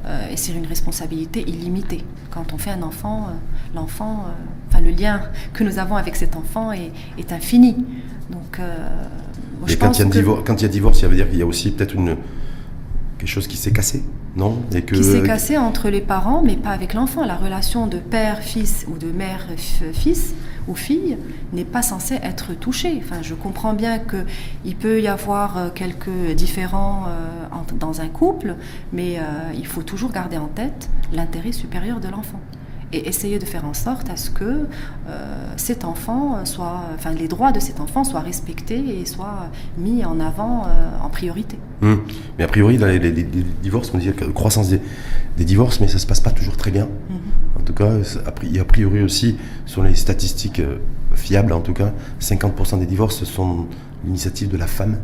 euh, 0.07 0.31
et 0.31 0.37
c'est 0.37 0.53
une 0.53 0.67
responsabilité 0.67 1.43
illimitée. 1.49 2.05
Quand 2.31 2.53
on 2.53 2.59
fait 2.59 2.71
un 2.71 2.83
enfant, 2.83 3.29
l'enfant, 3.75 4.27
enfin 4.69 4.81
le 4.81 4.91
lien 4.91 5.23
que 5.53 5.65
nous 5.65 5.79
avons 5.79 5.97
avec 5.97 6.17
cet 6.17 6.37
enfant 6.37 6.73
est, 6.73 6.93
est 7.19 7.33
infini. 7.33 7.77
Donc, 8.31 8.61
et 9.69 9.77
quand, 9.77 9.99
il 9.99 10.07
y 10.07 10.19
a 10.19 10.43
quand 10.45 10.57
il 10.57 10.63
y 10.63 10.65
a 10.65 10.69
divorce, 10.69 11.01
ça 11.01 11.09
veut 11.09 11.17
dire 11.17 11.29
qu'il 11.29 11.39
y 11.39 11.43
a 11.43 11.47
aussi 11.47 11.73
peut-être 11.73 11.95
une 11.95 12.17
quelque 13.21 13.29
chose 13.29 13.47
qui 13.47 13.59
s'est 13.59 13.73
cassé, 13.73 14.03
Qui 14.87 15.05
s'est 15.05 15.23
cassé 15.23 15.59
entre 15.59 15.89
les 15.89 16.01
parents, 16.01 16.43
mais 16.45 16.57
pas 16.57 16.71
avec 16.71 16.95
l'enfant. 16.95 17.25
La 17.25 17.37
relation 17.37 17.87
de 17.87 17.99
père-fils 17.99 18.87
ou 18.89 18.97
de 18.97 19.11
mère-fils 19.11 20.35
ou 20.69 20.75
fille 20.75 21.17
n'est 21.53 21.65
pas 21.65 21.83
censée 21.83 22.19
être 22.23 22.55
touchée. 22.55 23.03
Enfin, 23.03 23.23
je 23.23 23.35
comprends 23.35 23.75
bien 23.75 23.99
qu'il 23.99 24.77
peut 24.77 25.01
y 25.01 25.09
avoir 25.09 25.59
euh, 25.59 25.69
quelques 25.75 26.35
différends 26.37 27.07
euh, 27.09 27.75
dans 27.79 28.01
un 28.01 28.09
couple, 28.09 28.55
mais 28.93 29.19
euh, 29.19 29.23
il 29.57 29.67
faut 29.67 29.83
toujours 29.83 30.13
garder 30.13 30.39
en 30.39 30.47
tête 30.47 30.89
l'intérêt 31.13 31.53
supérieur 31.53 32.01
de 32.01 32.09
l'enfant 32.09 32.41
et 32.93 33.09
essayer 33.09 33.39
de 33.39 33.45
faire 33.45 33.65
en 33.65 33.75
sorte 33.75 34.11
à 34.11 34.17
ce 34.17 34.31
que 34.31 34.45
euh, 35.09 35.53
cet 35.57 35.85
enfant 35.85 36.45
soit, 36.45 36.83
enfin 36.95 37.13
les 37.13 37.29
droits 37.29 37.53
de 37.53 37.61
cet 37.61 37.81
enfant 37.81 38.05
soient 38.05 38.21
respectés 38.21 39.01
et 39.01 39.07
soient 39.07 39.49
mis 39.79 40.05
en 40.05 40.19
avant 40.21 40.65
euh, 40.65 40.91
en 41.03 41.09
priorité. 41.09 41.59
Hum. 41.83 42.03
Mais 42.39 42.45
a 42.45 42.49
priori, 42.49 42.79
dans 42.79 42.87
les, 42.87 43.11
divorces, 43.63 43.93
on 43.95 43.99
dit 43.99 44.11
croissance 44.35 44.71
des, 44.71 44.81
divorces, 45.45 45.81
mais 45.81 45.89
ça 45.89 45.99
se 45.99 46.07
passe 46.07 46.21
pas 46.21 46.31
toujours 46.31 46.57
très 46.57 46.71
bien. 46.71 46.89
Hum. 47.11 47.19
En 47.59 47.63
tout 47.63 47.75
cas, 47.75 47.91
a 48.27 48.65
priori 48.65 49.03
aussi, 49.03 49.37
sur 49.67 49.83
les 49.83 49.95
statistiques 49.95 50.61
euh, 50.61 50.79
fiables, 51.15 51.53
en 51.53 51.61
tout 51.61 51.75
cas, 51.75 51.93
50% 52.21 52.79
des 52.81 52.87
divorces 52.87 53.25
sont 53.25 53.67
l'initiative 54.05 54.49
de 54.49 54.57
la 54.57 54.67
femme 54.67 54.97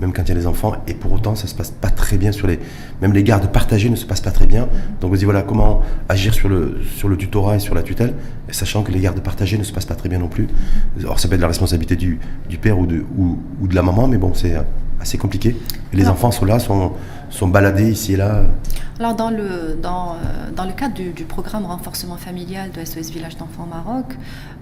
même 0.00 0.12
quand 0.12 0.22
il 0.22 0.28
y 0.28 0.32
a 0.32 0.34
des 0.34 0.46
enfants, 0.46 0.74
et 0.86 0.94
pour 0.94 1.12
autant, 1.12 1.34
ça 1.34 1.46
se 1.46 1.54
passe 1.54 1.70
pas 1.70 1.90
très 1.90 2.18
bien 2.18 2.32
sur 2.32 2.46
les, 2.46 2.58
même 3.00 3.12
les 3.12 3.22
gardes 3.22 3.50
partagés 3.50 3.88
ne 3.88 3.96
se 3.96 4.04
passent 4.04 4.20
pas 4.20 4.30
très 4.30 4.46
bien. 4.46 4.68
Donc 5.00 5.10
vous 5.10 5.16
dites 5.16 5.24
voilà 5.24 5.42
comment 5.42 5.82
agir 6.08 6.34
sur 6.34 6.48
le 6.48 6.80
sur 6.96 7.08
le 7.08 7.16
tutorat 7.16 7.56
et 7.56 7.58
sur 7.58 7.74
la 7.74 7.82
tutelle, 7.82 8.14
sachant 8.50 8.82
que 8.82 8.92
les 8.92 9.00
gardes 9.00 9.20
partagés 9.20 9.58
ne 9.58 9.64
se 9.64 9.72
passent 9.72 9.86
pas 9.86 9.94
très 9.94 10.08
bien 10.08 10.18
non 10.18 10.28
plus. 10.28 10.48
Alors 11.00 11.18
ça 11.18 11.28
peut 11.28 11.34
être 11.34 11.40
la 11.40 11.48
responsabilité 11.48 11.96
du, 11.96 12.18
du 12.48 12.58
père 12.58 12.78
ou 12.78 12.86
de 12.86 13.04
ou, 13.16 13.38
ou, 13.60 13.68
de 13.68 13.74
la 13.74 13.82
maman, 13.82 14.08
mais 14.08 14.18
bon 14.18 14.32
c'est 14.34 14.54
assez 15.00 15.18
compliqué. 15.18 15.56
les 15.92 16.08
enfants 16.08 16.30
sont 16.30 16.44
là, 16.44 16.58
sont 16.58 16.92
sont 17.36 17.48
baladés 17.48 17.90
ici 17.90 18.14
et 18.14 18.16
là. 18.16 18.44
Alors 18.98 19.14
dans 19.14 19.28
le, 19.28 19.78
dans, 19.80 20.12
euh, 20.12 20.50
dans 20.56 20.64
le 20.64 20.72
cadre 20.72 20.94
du, 20.94 21.24
programme 21.24 21.66
renforcement 21.66 22.16
familial 22.16 22.70
de 22.70 22.82
SOS 22.82 23.10
Village 23.10 23.36
d'enfants 23.36 23.66
Maroc, 23.66 24.06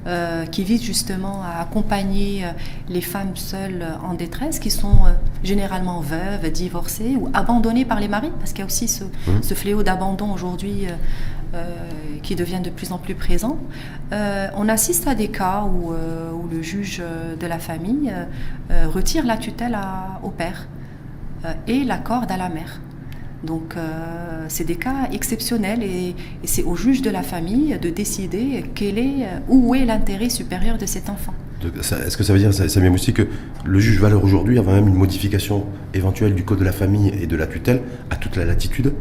euh, 0.06 0.44
qui 0.46 0.64
vise 0.64 0.82
justement 0.82 1.42
à 1.44 1.60
accompagner 1.60 2.44
euh, 2.44 2.48
les 2.88 3.00
femmes 3.00 3.36
seules 3.36 3.86
en 4.02 4.14
détresse, 4.14 4.58
qui 4.58 4.70
sont 4.70 5.04
généralement 5.44 6.00
veuves, 6.00 6.50
divorcées 6.50 7.16
ou 7.16 7.30
abandonnées 7.32 7.84
par 7.84 8.00
les 8.00 8.08
maris, 8.08 8.32
parce 8.40 8.50
qu'il 8.50 8.60
y 8.60 8.62
a 8.62 8.66
aussi 8.66 8.88
ce, 8.88 9.04
mmh. 9.04 9.42
ce 9.42 9.54
fléau 9.54 9.82
d'abandon 9.82 10.32
aujourd'hui 10.32 10.86
qui 12.24 12.34
devient 12.34 12.60
de 12.60 12.70
plus 12.70 12.90
en 12.90 12.98
plus 12.98 13.14
présent. 13.14 13.58
on 14.10 14.68
assiste 14.68 15.06
à 15.06 15.14
des 15.14 15.28
cas 15.28 15.62
où, 15.62 15.92
où 15.92 16.48
le 16.48 16.62
juge 16.62 17.00
de 17.40 17.46
la 17.46 17.60
famille 17.60 18.12
retire 18.92 19.24
la 19.24 19.36
tutelle 19.36 19.76
à, 19.76 20.18
au 20.24 20.30
père 20.30 20.66
et 21.66 21.84
l'accorde 21.84 22.30
à 22.30 22.36
la 22.36 22.48
mère. 22.48 22.80
Donc 23.44 23.74
euh, 23.76 24.46
c'est 24.48 24.64
des 24.64 24.76
cas 24.76 25.08
exceptionnels 25.12 25.82
et, 25.82 26.14
c'est 26.44 26.62
au 26.62 26.76
juge 26.76 27.02
de 27.02 27.10
la 27.10 27.22
famille 27.22 27.78
de 27.80 27.90
décider 27.90 28.64
quel 28.74 28.98
est, 28.98 29.24
euh, 29.24 29.38
où 29.48 29.74
est 29.74 29.84
l'intérêt 29.84 30.30
supérieur 30.30 30.78
de 30.78 30.86
cet 30.86 31.10
enfant. 31.10 31.34
Est-ce 31.80 32.16
que 32.16 32.24
ça 32.24 32.34
veut 32.34 32.38
dire, 32.38 32.52
ça, 32.52 32.68
ça 32.68 32.80
aussi, 32.90 33.14
que 33.14 33.26
le 33.64 33.78
juge 33.78 33.98
valeur 33.98 34.22
aujourd'hui, 34.22 34.58
avant 34.58 34.72
même 34.72 34.88
une 34.88 34.94
modification 34.94 35.64
éventuelle 35.94 36.34
du 36.34 36.44
code 36.44 36.58
de 36.58 36.64
la 36.64 36.72
famille 36.72 37.10
et 37.18 37.26
de 37.26 37.36
la 37.36 37.46
tutelle, 37.46 37.80
a 38.10 38.16
toute 38.16 38.36
la 38.36 38.44
latitude 38.44 38.92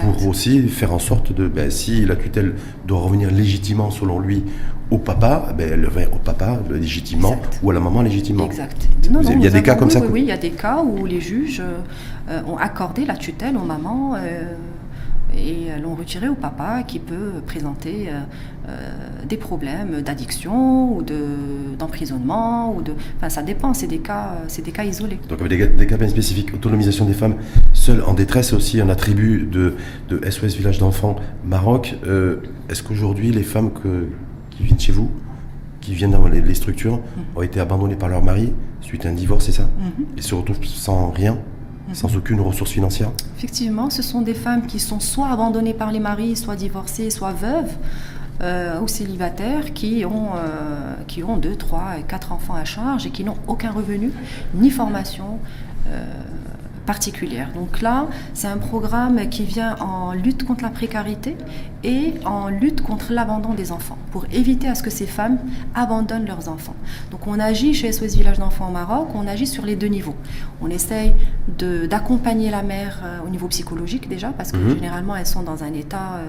pour 0.00 0.28
aussi 0.28 0.68
faire 0.68 0.92
en 0.92 0.98
sorte 0.98 1.32
de, 1.34 1.48
ben, 1.48 1.70
si 1.70 2.04
la 2.04 2.16
tutelle 2.16 2.54
doit 2.86 3.00
revenir 3.00 3.30
légitimement 3.30 3.90
selon 3.90 4.20
lui 4.20 4.44
au 4.90 4.98
papa, 4.98 5.52
ben, 5.56 5.70
elle 5.72 5.86
revient 5.86 6.08
au 6.12 6.18
papa 6.18 6.58
légitimement 6.70 7.36
ou 7.62 7.70
à 7.70 7.74
la 7.74 7.80
maman 7.80 8.02
légitimement. 8.02 8.46
Exact. 8.46 8.88
il 9.02 9.42
y 9.42 9.46
a 9.46 9.50
des 9.50 9.62
cas 9.62 9.74
comme 9.74 9.90
ça. 9.90 10.00
Oui, 10.00 10.22
il 10.22 10.28
y 10.28 10.32
a 10.32 10.36
des 10.36 10.50
cas 10.50 10.82
où 10.82 11.06
les 11.06 11.20
juges 11.20 11.62
euh, 12.28 12.40
ont 12.46 12.56
accordé 12.56 13.04
la 13.04 13.16
tutelle 13.16 13.56
aux 13.56 13.64
mamans. 13.64 14.14
Euh, 14.16 14.54
et 15.36 15.80
l'ont 15.82 15.96
retiré 15.96 16.28
au 16.28 16.36
papa 16.36 16.84
qui 16.86 17.00
peut 17.00 17.40
présenter 17.44 18.08
euh, 18.68 18.70
des 19.28 19.36
problèmes 19.36 20.00
d'addiction 20.00 20.96
ou 20.96 21.02
d'emprisonnement 21.76 22.72
ou 22.72 22.82
de 22.82 22.92
enfin 23.16 23.28
ça 23.28 23.42
dépend 23.42 23.74
c'est 23.74 23.88
des 23.88 23.98
cas 23.98 24.36
c'est 24.46 24.64
des 24.64 24.70
cas 24.70 24.84
isolés 24.84 25.18
donc 25.28 25.40
avec 25.40 25.74
des, 25.74 25.86
cas 25.88 25.96
bien 25.96 26.06
spécifiques 26.06 26.54
autonomisation 26.54 27.04
des 27.04 27.14
femmes 27.14 27.34
seules 27.72 28.04
en 28.06 28.14
détresse 28.14 28.50
c'est 28.50 28.54
aussi 28.54 28.80
un 28.80 28.88
attribut 28.88 29.48
de, 29.50 29.74
de 30.08 30.20
SOS 30.30 30.54
Village 30.54 30.78
d'enfants 30.78 31.16
Maroc 31.44 31.96
est-ce 32.68 32.84
qu'aujourd'hui 32.84 33.32
les 33.32 33.42
femmes 33.42 33.72
que 33.72 34.06
qui 34.56 34.64
viennent 34.64 34.80
chez 34.80 34.92
vous, 34.92 35.10
qui 35.80 35.94
viennent 35.94 36.12
dans 36.12 36.26
les, 36.26 36.54
structures, 36.54 36.96
mhm. 36.96 37.24
ont 37.36 37.42
été 37.42 37.60
abandonnées 37.60 37.96
par 37.96 38.08
leur 38.08 38.22
mari 38.22 38.52
suite 38.80 39.06
à 39.06 39.08
un 39.08 39.12
divorce, 39.12 39.46
c'est 39.46 39.52
ça 39.52 39.68
mhm. 39.78 40.06
Et 40.16 40.22
se 40.22 40.34
retrouvent 40.34 40.64
sans 40.64 41.10
rien 41.10 41.38
mhm. 41.88 41.94
sans 41.94 42.16
aucune 42.16 42.40
ressource 42.40 42.70
financière 42.70 43.10
Effectivement, 43.36 43.90
ce 43.90 44.02
sont 44.02 44.22
des 44.22 44.34
femmes 44.34 44.66
qui 44.66 44.80
sont 44.80 45.00
soit 45.00 45.28
abandonnées 45.28 45.74
par 45.74 45.92
les 45.92 46.00
maris, 46.00 46.36
soit 46.36 46.56
divorcées, 46.56 47.10
soit 47.10 47.32
veuves 47.32 47.76
euh, 48.42 48.80
ou 48.80 48.88
célibataires 48.88 49.72
qui 49.74 50.04
ont, 50.04 50.30
euh, 50.34 50.94
qui 51.06 51.22
ont 51.22 51.36
deux, 51.36 51.54
trois, 51.54 51.94
quatre 52.08 52.32
enfants 52.32 52.54
à 52.54 52.64
charge 52.64 53.06
et 53.06 53.10
qui 53.10 53.22
n'ont 53.22 53.36
aucun 53.46 53.70
revenu, 53.70 54.10
ni 54.54 54.70
formation. 54.70 55.38
Euh, 55.88 56.04
particulière. 56.86 57.50
Donc 57.54 57.80
là, 57.80 58.06
c'est 58.34 58.46
un 58.46 58.58
programme 58.58 59.28
qui 59.28 59.44
vient 59.44 59.76
en 59.76 60.12
lutte 60.12 60.44
contre 60.44 60.64
la 60.64 60.70
précarité 60.70 61.36
et 61.84 62.14
en 62.24 62.48
lutte 62.48 62.80
contre 62.80 63.12
l'abandon 63.12 63.52
des 63.52 63.70
enfants, 63.70 63.98
pour 64.10 64.24
éviter 64.32 64.68
à 64.68 64.74
ce 64.74 64.82
que 64.82 64.90
ces 64.90 65.06
femmes 65.06 65.38
abandonnent 65.74 66.26
leurs 66.26 66.48
enfants. 66.48 66.74
Donc 67.10 67.26
on 67.26 67.38
agit 67.38 67.74
chez 67.74 67.92
SOS 67.92 68.16
Village 68.16 68.38
d'enfants 68.38 68.68
au 68.68 68.72
Maroc, 68.72 69.08
on 69.14 69.26
agit 69.26 69.46
sur 69.46 69.66
les 69.66 69.76
deux 69.76 69.88
niveaux. 69.88 70.16
On 70.62 70.70
essaye 70.70 71.12
d'accompagner 71.58 72.50
la 72.50 72.62
mère 72.62 73.02
euh, 73.04 73.18
au 73.26 73.28
niveau 73.28 73.48
psychologique 73.48 74.08
déjà, 74.08 74.30
parce 74.30 74.50
que 74.50 74.56
mhm. 74.56 74.76
généralement 74.76 75.14
elles 75.14 75.26
sont 75.26 75.42
dans 75.42 75.62
un 75.62 75.74
état 75.74 76.20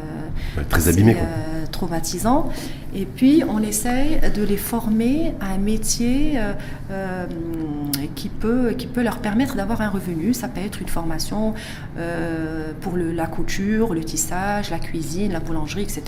euh, 0.57 0.63
très 0.69 0.89
abîmé, 0.89 1.15
euh, 1.15 1.65
traumatisant. 1.71 2.49
Et 2.93 3.05
puis 3.05 3.43
on 3.47 3.59
essaye 3.59 4.19
de 4.35 4.43
les 4.43 4.57
former 4.57 5.33
à 5.39 5.53
un 5.53 5.57
métier 5.57 6.39
qui, 8.15 8.29
peut, 8.29 8.73
qui 8.77 8.87
peut 8.87 9.03
leur 9.03 9.17
permettre 9.17 9.55
d'avoir 9.55 9.81
un 9.81 9.89
revenu 9.89 10.33
ça 10.33 10.44
peut 10.47 10.61
être 10.61 10.81
une 10.81 10.87
formation 10.87 11.53
euh, 11.97 12.71
pour 12.81 12.97
la 12.97 13.27
couture, 13.27 13.93
le 13.93 14.03
tissage, 14.03 14.69
la 14.69 14.79
cuisine, 14.79 15.31
la 15.31 15.39
boulangerie, 15.39 15.83
etc. 15.83 16.03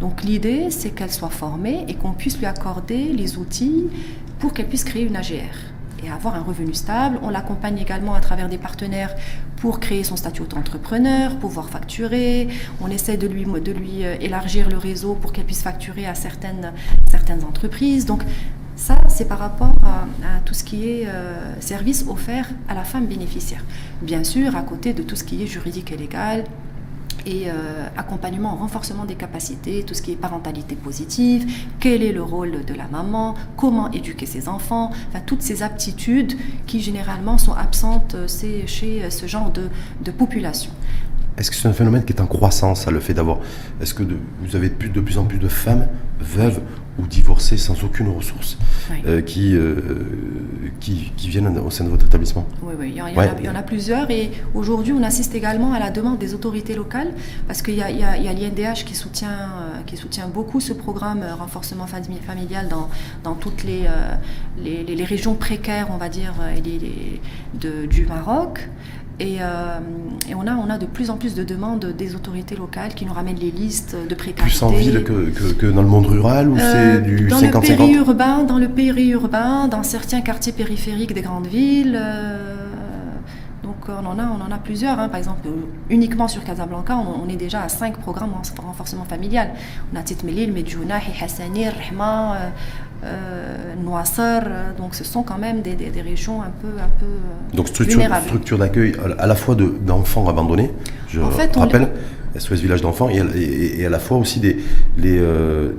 Donc 0.00 0.22
l'idée, 0.22 0.70
c'est 0.70 0.90
qu'elle 0.90 1.12
soit 1.12 1.30
formée 1.30 1.84
et 1.88 1.94
qu'on 1.94 2.12
puisse 2.12 2.38
lui 2.38 2.46
accorder 2.46 3.12
les 3.12 3.38
outils 3.38 3.86
pour 4.38 4.52
qu'elle 4.52 4.68
puisse 4.68 4.84
créer 4.84 5.04
une 5.04 5.16
AGR 5.16 5.74
et 6.04 6.10
avoir 6.10 6.34
un 6.34 6.42
revenu 6.42 6.74
stable. 6.74 7.18
On 7.22 7.30
l'accompagne 7.30 7.78
également 7.78 8.14
à 8.14 8.20
travers 8.20 8.48
des 8.48 8.58
partenaires 8.58 9.14
pour 9.56 9.80
créer 9.80 10.04
son 10.04 10.16
statut 10.16 10.42
d'entrepreneur, 10.42 11.36
pouvoir 11.36 11.70
facturer. 11.70 12.48
On 12.80 12.88
essaie 12.88 13.16
de 13.16 13.26
lui, 13.26 13.44
de 13.44 13.72
lui 13.72 14.04
euh, 14.04 14.16
élargir 14.20 14.68
le 14.68 14.76
réseau 14.76 15.14
pour 15.14 15.32
qu'elle 15.32 15.46
puisse 15.46 15.62
facturer 15.62 16.06
à 16.06 16.14
certaines, 16.14 16.72
certaines 17.10 17.44
entreprises. 17.44 18.04
Donc 18.04 18.22
Ça, 18.86 18.98
c'est 19.08 19.26
par 19.26 19.38
rapport 19.38 19.74
à, 19.82 20.40
tout 20.44 20.52
ce 20.52 20.62
qui 20.62 20.90
est 20.90 21.06
euh, 21.06 21.58
service 21.60 22.04
offert 22.06 22.50
à 22.68 22.74
la 22.74 22.84
femme 22.84 23.06
bénéficiaire. 23.06 23.64
Bien 24.02 24.24
sûr, 24.24 24.54
à 24.56 24.60
côté 24.60 24.92
de 24.92 25.02
tout 25.02 25.16
ce 25.16 25.24
qui 25.24 25.42
est 25.42 25.46
juridique 25.46 25.90
et 25.90 25.96
légal, 25.96 26.44
et 27.24 27.44
euh, 27.46 27.86
accompagnement, 27.96 28.54
renforcement 28.54 29.06
des 29.06 29.14
capacités, 29.14 29.84
tout 29.84 29.94
ce 29.94 30.02
qui 30.02 30.12
est 30.12 30.16
parentalité 30.16 30.74
positive, 30.74 31.50
quel 31.80 32.02
est 32.02 32.12
le 32.12 32.22
rôle 32.22 32.62
de 32.66 32.74
la 32.74 32.86
maman, 32.86 33.36
comment 33.56 33.90
éduquer 33.90 34.26
ses 34.26 34.50
enfants, 34.50 34.90
toutes 35.24 35.40
ces 35.40 35.62
aptitudes 35.62 36.34
qui 36.66 36.82
généralement 36.82 37.38
sont 37.38 37.54
absentes 37.54 38.16
euh, 38.16 38.28
chez 38.66 39.08
ce 39.08 39.26
genre 39.26 39.50
de, 39.50 40.10
population. 40.10 40.72
Est-ce 41.38 41.50
que 41.50 41.56
c'est 41.56 41.68
un 41.68 41.72
phénomène 41.72 42.04
qui 42.04 42.12
est 42.12 42.20
en 42.20 42.26
croissance, 42.26 42.86
le 42.86 43.00
fait 43.00 43.14
d'avoir. 43.14 43.38
Est-ce 43.80 43.94
que 43.94 44.02
vous 44.02 44.56
avez 44.56 44.68
de 44.68 45.00
plus 45.00 45.16
en 45.16 45.24
plus 45.24 45.38
de 45.38 45.48
femmes 45.48 45.88
veuves 46.20 46.60
ou 46.98 47.06
divorcées 47.06 47.56
sans 47.56 47.82
aucune 47.84 48.08
ressource 48.08 48.56
euh, 49.06 49.20
qui, 49.20 49.54
euh, 49.54 50.04
qui, 50.80 51.12
qui, 51.16 51.28
viennent 51.28 51.58
au 51.58 51.70
sein 51.70 51.84
de 51.84 51.88
votre 51.88 52.06
établissement 52.06 52.46
Oui, 52.62 52.74
oui, 52.78 52.90
il 52.90 52.96
y, 52.96 53.48
en, 53.48 53.54
a, 53.54 53.62
plusieurs. 53.62 54.10
Et 54.10 54.30
aujourd'hui, 54.54 54.92
on 54.92 55.02
assiste 55.02 55.34
également 55.34 55.72
à 55.72 55.80
la 55.80 55.90
demande 55.90 56.18
des 56.18 56.34
autorités 56.34 56.74
locales 56.74 57.12
parce 57.46 57.62
qu'il 57.62 57.74
y 57.74 57.82
a, 57.82 57.86
a 57.86 58.16
l'INDH 58.32 58.84
qui 58.84 58.94
soutient, 58.94 59.30
euh, 59.30 59.82
qui 59.86 59.96
soutient 59.96 60.28
beaucoup 60.28 60.60
ce 60.60 60.72
programme 60.72 61.24
renforcement 61.38 61.86
familial 61.86 62.68
dans, 62.68 62.88
dans 63.24 63.34
toutes 63.34 63.64
les, 63.64 63.88
les, 64.62 64.84
les, 64.84 65.04
régions 65.04 65.34
précaires, 65.34 65.88
on 65.90 65.96
va 65.96 66.08
dire, 66.08 66.34
de, 67.60 67.86
du 67.86 68.06
Maroc. 68.06 68.68
Et, 69.20 69.36
euh, 69.40 69.78
et, 70.28 70.34
on, 70.34 70.46
a, 70.46 70.56
on 70.56 70.68
a 70.68 70.76
de 70.76 70.86
plus 70.86 71.08
en 71.10 71.16
plus 71.16 71.34
de 71.34 71.44
demandes 71.44 71.94
des 71.96 72.16
autorités 72.16 72.56
locales 72.56 72.94
qui 72.94 73.06
nous 73.06 73.12
ramènent 73.12 73.38
les 73.38 73.52
listes 73.52 73.96
de 74.08 74.14
précarité. 74.14 74.58
Plus 74.58 74.62
en 74.62 74.70
ville 74.70 75.04
que, 75.04 75.52
que, 75.52 75.66
dans 75.66 75.82
le 75.82 75.88
monde 75.88 76.06
rural 76.06 76.48
ou 76.48 76.58
c'est 76.58 76.96
euh, 76.96 77.00
du 77.00 77.28
50-50 77.28 77.52
Dans 77.52 77.60
le 77.60 77.66
périurbain, 77.76 78.42
dans 78.42 78.58
le 78.58 78.68
périurbain, 78.68 79.68
dans 79.68 79.84
certains 79.84 80.20
quartiers 80.20 80.52
périphériques 80.52 81.14
des 81.14 81.22
grandes 81.22 81.46
villes. 81.46 81.96
Euh, 81.96 82.66
donc 83.62 83.76
on 83.88 84.04
en 84.04 84.18
a, 84.18 84.24
on 84.24 84.42
en 84.44 84.52
a 84.52 84.58
plusieurs. 84.58 84.98
Hein. 84.98 85.08
Par 85.08 85.18
exemple, 85.18 85.46
uniquement 85.90 86.26
sur 86.26 86.42
Casablanca, 86.42 86.96
on, 86.96 87.28
est 87.28 87.36
déjà 87.36 87.62
à 87.62 87.68
cinq 87.68 87.98
programmes 87.98 88.32
en 88.34 88.66
renforcement 88.66 89.04
familial. 89.04 89.50
On 89.92 89.96
a 89.96 90.02
Titmelil, 90.02 90.52
Medjouna, 90.52 90.96
Hassani, 91.22 91.68
Rahma, 91.68 92.36
euh, 93.04 93.74
euh, 94.18 94.72
donc 94.76 94.94
ce 94.94 95.04
sont 95.04 95.22
quand 95.22 95.38
même 95.38 95.62
des, 95.62 95.76
régions 96.00 96.42
un 96.42 96.50
peu, 96.60 96.68
un 96.78 96.88
peu 96.98 97.06
euh, 97.06 97.56
donc 97.56 97.68
structure, 97.68 98.00
structure 98.24 98.58
d'accueil 98.58 98.94
à 99.18 99.26
la 99.26 99.34
fois 99.34 99.54
d'enfants 99.54 100.28
abandonnés, 100.28 100.70
je 101.08 101.20
rappelle, 101.20 101.90
SOS 102.36 102.60
Village 102.60 102.80
d'enfants, 102.80 103.08
et, 103.08 103.84
à 103.84 103.88
la 103.88 103.98
fois 103.98 104.16
aussi 104.16 104.40
des, 104.40 104.58
les, 104.96 105.22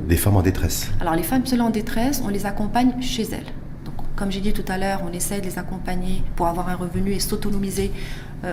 des 0.08 0.18
femmes 0.18 0.38
en 0.38 0.42
détresse. 0.42 0.90
Alors 1.02 1.16
les 1.16 1.24
femmes 1.24 1.46
seules 1.46 1.62
en 1.62 1.70
détresse, 1.70 2.22
on 2.24 2.30
les 2.30 2.46
accompagne 2.46 2.94
chez 3.02 3.24
elles. 3.24 3.52
Donc, 3.84 3.96
comme 4.16 4.32
j'ai 4.32 4.40
dit 4.40 4.54
tout 4.54 4.64
à 4.70 4.78
l'heure, 4.78 5.02
on 5.06 5.12
essaie 5.12 5.42
de 5.42 5.46
les 5.46 5.60
accompagner 5.60 6.24
pour 6.36 6.48
avoir 6.48 6.70
un 6.70 6.76
revenu 6.76 7.12
et 7.12 7.20
s'autonomiser 7.20 7.92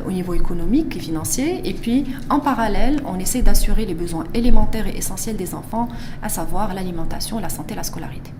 au 0.07 0.11
niveau 0.11 0.35
économique 0.35 0.97
et 0.97 1.01
financier. 1.01 1.61
Et 1.69 1.75
puis, 1.75 2.07
en 2.31 2.41
parallèle, 2.41 3.01
on 3.07 3.19
essaie 3.19 3.43
d'assurer 3.43 3.85
les 3.85 3.95
besoins 3.95 4.25
élémentaires 4.35 4.89
et 4.89 4.97
essentiels 4.97 5.37
des 5.37 5.55
enfants, 5.55 5.89
à 6.23 6.29
savoir 6.29 6.75
l'alimentation, 6.75 7.39
la 7.39 7.51
santé, 7.51 7.75
la 7.75 7.85
scolarité 7.85 8.33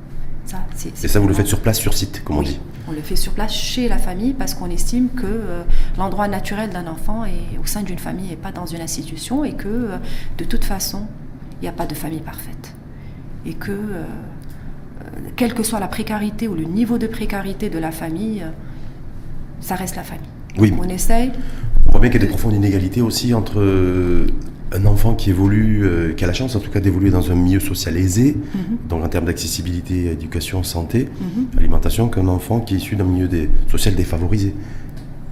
et 1.03 1.09
ça, 1.09 1.21
vous 1.21 1.29
le 1.29 1.35
faites 1.35 1.47
sur 1.47 1.61
place, 1.61 1.79
sur 1.79 1.95
site, 1.95 2.23
comme 2.25 2.37
on 2.39 2.43
dit 2.43 2.59
On 2.89 2.93
le 2.93 3.01
fait 3.01 3.17
sur 3.17 3.33
place 3.33 3.55
chez 3.55 3.89
la 3.89 3.99
famille 3.99 4.33
parce 4.33 4.55
qu'on 4.55 4.71
estime 4.71 5.09
que 5.09 5.27
euh, 5.27 5.63
l'endroit 5.97 6.29
naturel 6.29 6.71
d'un 6.71 6.87
enfant 6.87 7.25
est 7.25 7.59
au 7.63 7.67
sein 7.67 7.83
d'une 7.83 7.99
famille 7.99 8.33
et 8.33 8.37
pas 8.37 8.53
dans 8.53 8.67
une 8.67 8.81
institution 8.81 9.45
et 9.45 9.53
que 9.53 9.69
euh, 9.69 9.97
de 10.39 10.45
toute 10.45 10.65
façon, 10.65 11.07
il 11.61 11.63
n'y 11.63 11.69
a 11.69 11.73
pas 11.73 11.87
de 11.87 11.95
famille 11.95 12.21
parfaite. 12.21 12.75
Et 13.47 13.55
que, 13.55 13.73
euh, 13.73 14.05
quelle 15.37 15.55
que 15.55 15.63
soit 15.63 15.81
la 15.81 15.89
précarité 15.89 16.49
ou 16.49 16.55
le 16.55 16.65
niveau 16.65 16.99
de 16.99 17.07
précarité 17.07 17.71
de 17.71 17.79
la 17.79 17.91
famille, 17.91 18.45
ça 19.61 19.75
reste 19.75 19.97
la 19.97 20.05
famille. 20.05 20.27
Oui. 20.59 20.73
On 20.79 20.89
essaye. 20.89 21.33
On 21.87 21.93
voit 21.93 22.01
bien 22.01 22.11
qu'il 22.11 22.21
y 22.21 22.25
a 22.25 22.27
des 22.27 22.31
profondes 22.31 22.55
inégalités 22.55 23.01
aussi 23.01 23.33
entre 23.33 23.61
un 24.75 24.87
enfant 24.87 25.15
qui 25.15 25.31
évolue, 25.31 25.85
euh, 25.85 26.13
qui 26.15 26.25
a 26.25 26.27
la 26.27 26.33
chance 26.33 26.57
en 26.57 26.61
tout 26.61 26.71
cas 26.71 26.81
d'évoluer 26.81 27.11
dans 27.11 27.31
un 27.31 27.35
milieu 27.35 27.61
social 27.61 27.97
aisé, 27.97 28.37
mhm. 28.55 28.79
donc 28.89 29.05
en 29.05 29.09
termes 29.09 29.27
d'accessibilité, 29.27 30.11
éducation, 30.11 30.63
santé, 30.63 31.09
mhm. 31.21 31.59
alimentation, 31.59 32.09
qu'un 32.09 32.29
enfant 32.29 32.61
qui 32.61 32.75
est 32.75 32.79
issu 32.79 32.97
d'un 32.97 33.05
milieu 33.05 33.29
social 33.71 33.95
défavorisé 33.95 34.55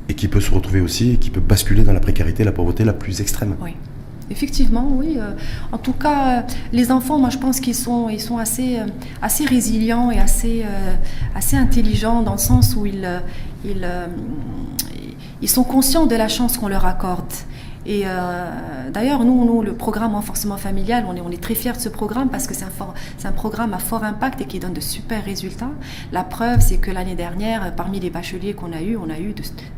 et 0.08 0.14
qui 0.14 0.28
peut 0.28 0.40
se 0.40 0.50
retrouver 0.50 0.80
aussi 0.80 1.12
et 1.12 1.16
qui 1.16 1.30
peut 1.30 1.40
basculer 1.40 1.82
dans 1.82 1.92
la 1.92 2.00
précarité, 2.00 2.44
la 2.44 2.52
pauvreté 2.52 2.84
la 2.84 2.92
plus 2.92 3.20
extrême. 3.20 3.56
Oui. 3.60 3.74
Effectivement, 4.32 4.88
oui. 4.92 5.16
Euh, 5.18 5.32
en 5.72 5.78
tout 5.78 5.92
cas, 5.92 6.38
euh, 6.38 6.42
les 6.72 6.92
enfants, 6.92 7.18
moi, 7.18 7.30
je 7.30 7.38
pense 7.38 7.58
qu'ils 7.58 7.74
sont, 7.74 8.08
ils 8.08 8.20
sont 8.20 8.38
assez, 8.38 8.78
assez 9.20 9.44
résilients 9.44 10.12
et 10.12 10.20
assez, 10.20 10.64
assez 11.34 11.56
intelligents 11.56 12.22
dans 12.22 12.32
le 12.32 12.38
sens 12.38 12.76
où 12.76 12.86
ils, 12.86 13.08
ils, 13.64 13.88
ils 15.42 15.48
sont 15.48 15.64
conscients 15.64 16.06
de 16.06 16.14
la 16.14 16.28
chance 16.28 16.58
qu'on 16.58 16.68
leur 16.68 16.86
accorde. 16.86 17.32
Et 17.86 18.02
euh, 18.04 18.90
d'ailleurs, 18.92 19.24
nous, 19.24 19.44
nous, 19.44 19.62
le 19.62 19.72
programme 19.72 20.14
renforcement 20.14 20.58
familial, 20.58 21.04
on 21.08 21.16
est, 21.16 21.20
on 21.22 21.30
est 21.30 21.42
très 21.42 21.54
fiers 21.54 21.72
de 21.72 21.78
ce 21.78 21.88
programme 21.88 22.28
parce 22.28 22.46
que 22.46 22.54
c'est 22.54 22.64
un, 22.64 23.28
un 23.28 23.32
programme 23.32 23.72
à 23.72 23.78
fort 23.78 24.04
impact 24.04 24.42
et 24.42 24.44
qui 24.44 24.58
donne 24.58 24.74
de 24.74 24.80
super 24.80 25.24
résultats. 25.24 25.70
La 26.12 26.22
preuve, 26.22 26.60
c'est 26.60 26.76
que 26.76 26.90
l'année 26.90 27.14
dernière, 27.14 27.74
parmi 27.74 27.98
les 27.98 28.10
bacheliers 28.10 28.52
qu'on 28.52 28.72
a 28.72 28.82
eu, 28.82 28.96
on 28.96 29.08
a 29.08 29.18
eu 29.18 29.34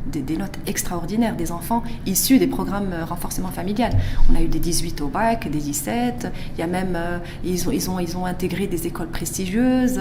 des 0.06 0.36
notes 0.36 0.58
extraordinaires, 0.66 1.36
des 1.36 1.52
enfants 1.52 1.84
issus 2.06 2.38
des 2.38 2.48
programmes 2.48 2.92
euh, 2.92 3.04
renforcement 3.04 3.48
familial. 3.48 3.92
On 4.32 4.36
a 4.36 4.42
eu 4.42 4.48
des 4.48 4.58
18 4.58 5.00
au 5.02 5.06
bac, 5.06 5.48
des 5.48 5.58
17. 5.60 6.32
Il 6.56 6.60
y 6.60 6.62
a 6.64 6.66
même, 6.66 6.94
euh, 6.96 7.18
ils, 7.44 7.68
ont, 7.68 7.72
ils, 7.72 7.88
ont, 7.88 8.00
ils 8.00 8.16
ont 8.16 8.26
intégré 8.26 8.66
des 8.66 8.88
écoles 8.88 9.08
prestigieuses. 9.08 10.00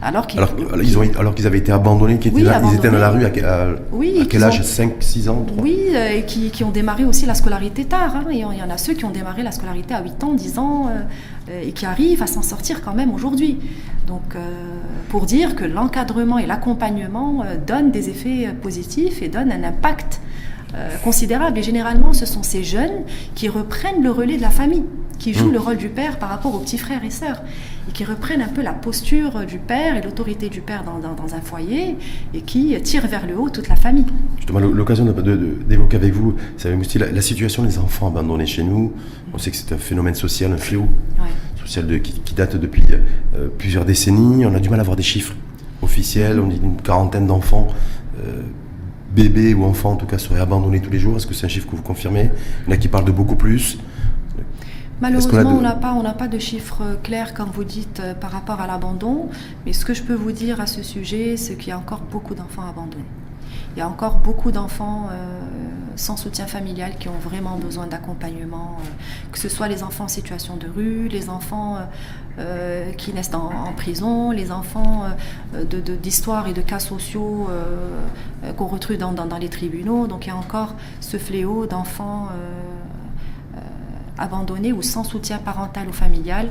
alors 0.00 0.28
qu'ils 0.28 0.38
alors, 0.38 0.54
ils 0.80 0.96
ont, 0.96 1.02
alors 1.18 1.34
qu'ils 1.34 1.46
avaient 1.48 1.58
été 1.58 1.72
abandonnés, 1.72 2.18
qu'ils 2.18 2.38
étaient, 2.38 2.50
ils 2.70 2.76
étaient 2.76 2.90
dans 2.90 2.98
la 2.98 3.10
rue 3.10 3.24
à, 3.24 3.30
quel 3.30 4.44
âge? 4.44 4.62
5, 4.62 4.92
6 5.00 5.28
ans 5.28 5.44
3 5.44 5.62
Oui, 5.62 5.76
et 5.92 6.22
qui, 6.24 6.50
qui 6.50 6.62
ont 6.62 6.70
démarré 6.70 7.04
aussi 7.04 7.26
la 7.26 7.31
scolarité 7.34 7.84
tard. 7.84 8.16
Hein, 8.16 8.24
il 8.30 8.38
y 8.38 8.44
en 8.44 8.70
a 8.70 8.78
ceux 8.78 8.94
qui 8.94 9.04
ont 9.04 9.10
démarré 9.10 9.42
la 9.42 9.52
scolarité 9.52 9.94
à 9.94 10.02
8 10.02 10.24
ans, 10.24 10.32
10 10.32 10.58
ans, 10.58 10.90
euh, 11.48 11.62
et 11.62 11.72
qui 11.72 11.86
arrivent 11.86 12.22
à 12.22 12.26
s'en 12.26 12.42
sortir 12.42 12.82
quand 12.82 12.94
même 12.94 13.12
aujourd'hui. 13.12 13.58
Donc, 14.06 14.34
euh, 14.34 14.40
pour 15.08 15.26
dire 15.26 15.56
que 15.56 15.64
l'encadrement 15.64 16.38
et 16.38 16.46
l'accompagnement 16.46 17.42
euh, 17.44 17.56
donnent 17.56 17.90
des 17.90 18.08
effets 18.08 18.52
positifs 18.60 19.22
et 19.22 19.28
donnent 19.28 19.52
un 19.52 19.64
impact 19.64 20.20
considérable. 21.04 21.58
Et 21.58 21.62
généralement, 21.62 22.14
ce 22.14 22.24
sont 22.24 22.42
ces 22.42 22.64
jeunes 22.64 23.02
qui 23.34 23.50
reprennent 23.50 24.02
le 24.02 24.10
relais 24.10 24.38
de 24.38 24.42
la 24.42 24.48
famille 24.48 24.84
qui 25.22 25.34
jouent 25.34 25.50
mmh. 25.50 25.52
le 25.52 25.60
rôle 25.60 25.76
du 25.76 25.88
père 25.88 26.18
par 26.18 26.28
rapport 26.30 26.54
aux 26.54 26.58
petits 26.58 26.78
frères 26.78 27.04
et 27.04 27.10
sœurs, 27.10 27.42
et 27.88 27.92
qui 27.92 28.04
reprennent 28.04 28.42
un 28.42 28.48
peu 28.48 28.62
la 28.62 28.72
posture 28.72 29.44
du 29.46 29.58
père 29.58 29.96
et 29.96 30.02
l'autorité 30.02 30.48
du 30.48 30.60
père 30.60 30.84
dans, 30.84 30.98
dans, 30.98 31.34
un 31.34 31.40
foyer, 31.40 31.96
et 32.34 32.42
qui 32.42 32.80
tirent 32.82 33.06
vers 33.06 33.26
le 33.26 33.36
haut 33.38 33.48
toute 33.48 33.68
la 33.68 33.76
famille. 33.76 34.06
Justement, 34.36 34.60
l'occasion 34.60 35.04
d'évoquer 35.04 35.96
avec 35.96 36.12
vous, 36.12 36.36
ça 36.56 36.68
la, 36.70 37.10
la, 37.10 37.22
situation 37.22 37.62
des 37.62 37.78
enfants 37.78 38.08
abandonnés 38.08 38.46
chez 38.46 38.62
nous. 38.62 38.92
On 39.34 39.38
sait 39.38 39.50
que 39.50 39.56
c'est 39.56 39.72
un 39.72 39.78
phénomène 39.78 40.14
social, 40.14 40.52
un 40.52 40.58
fléau 40.58 40.88
social 41.60 41.86
de, 41.86 41.96
qui, 41.98 42.34
date 42.34 42.56
depuis 42.56 42.82
euh, 43.34 43.48
plusieurs 43.58 43.84
décennies. 43.84 44.44
On 44.46 44.54
a 44.54 44.60
du 44.60 44.68
mal 44.68 44.78
à 44.78 44.82
avoir 44.82 44.96
des 44.96 45.02
chiffres 45.02 45.34
officiels. 45.80 46.40
On 46.40 46.46
dit 46.46 46.60
une 46.62 46.76
quarantaine 46.76 47.26
d'enfants. 47.26 47.68
Euh, 48.18 48.42
bébés 49.14 49.52
ou 49.52 49.64
enfants 49.64 49.92
en 49.92 49.96
tout 49.96 50.06
cas 50.06 50.16
seraient 50.18 50.40
abandonnés 50.40 50.80
tous 50.80 50.90
les 50.90 50.98
jours 50.98 51.16
Est-ce 51.16 51.26
que 51.26 51.34
c'est 51.34 51.44
un 51.44 51.48
chiffre 51.48 51.66
que 51.70 51.76
vous 51.76 51.82
confirmez? 51.82 52.30
Il 52.62 52.70
y 52.70 52.72
en 52.72 52.74
a 52.74 52.76
qui 52.78 52.88
parlent 52.88 53.04
de 53.04 53.12
beaucoup 53.12 53.36
plus. 53.36 53.78
Malheureusement, 55.02 55.56
on 55.58 55.60
n'a 55.60 55.74
pas, 55.74 55.94
on 55.94 56.04
pas 56.12 56.28
de 56.28 56.38
chiffres 56.38 56.96
clairs, 57.02 57.34
comme 57.34 57.50
vous 57.50 57.64
dites, 57.64 57.98
euh, 57.98 58.14
par 58.14 58.30
rapport 58.30 58.60
à 58.60 58.68
l'abandon. 58.68 59.28
Mais 59.66 59.72
ce 59.72 59.84
que 59.84 59.94
je 59.94 60.02
peux 60.04 60.14
vous 60.14 60.30
dire 60.30 60.60
à 60.60 60.68
ce 60.68 60.84
sujet, 60.84 61.36
c'est 61.36 61.56
qu'il 61.56 61.70
y 61.70 61.72
a 61.72 61.78
encore 61.78 62.02
beaucoup 62.02 62.36
d'enfants 62.36 62.62
abandonnés. 62.62 63.04
Il 63.74 63.80
y 63.80 63.82
a 63.82 63.88
encore 63.88 64.18
beaucoup 64.18 64.52
d'enfants 64.52 65.08
euh, 65.10 65.40
sans 65.96 66.16
soutien 66.16 66.46
familial 66.46 66.92
qui 67.00 67.08
ont 67.08 67.18
vraiment 67.18 67.56
besoin 67.56 67.88
d'accompagnement, 67.88 68.76
euh, 68.78 69.32
que 69.32 69.40
ce 69.40 69.48
soit 69.48 69.66
les 69.66 69.82
enfants 69.82 70.04
en 70.04 70.08
situation 70.08 70.56
de 70.56 70.68
rue, 70.68 71.08
les 71.08 71.28
enfants 71.28 71.78
qui 72.96 73.12
naissent 73.12 73.34
en, 73.34 73.74
prison, 73.76 74.30
les 74.30 74.52
enfants 74.52 75.04
d'histoires 76.02 76.44
de, 76.44 76.50
et 76.50 76.52
de 76.54 76.62
cas 76.62 76.78
sociaux 76.78 77.46
qu'on 78.56 78.66
retrouve 78.68 78.96
dans, 78.96 79.12
dans, 79.12 79.36
les 79.36 79.50
tribunaux. 79.50 80.06
Donc 80.06 80.24
il 80.24 80.28
y 80.28 80.32
a 80.32 80.36
encore 80.36 80.74
ce 81.00 81.18
fléau 81.18 81.66
d'enfants 81.66 82.28
abandonnés 84.22 84.72
ou 84.72 84.82
sans 84.82 85.04
soutien 85.04 85.38
parental 85.38 85.88
ou 85.88 85.92
familial 85.92 86.48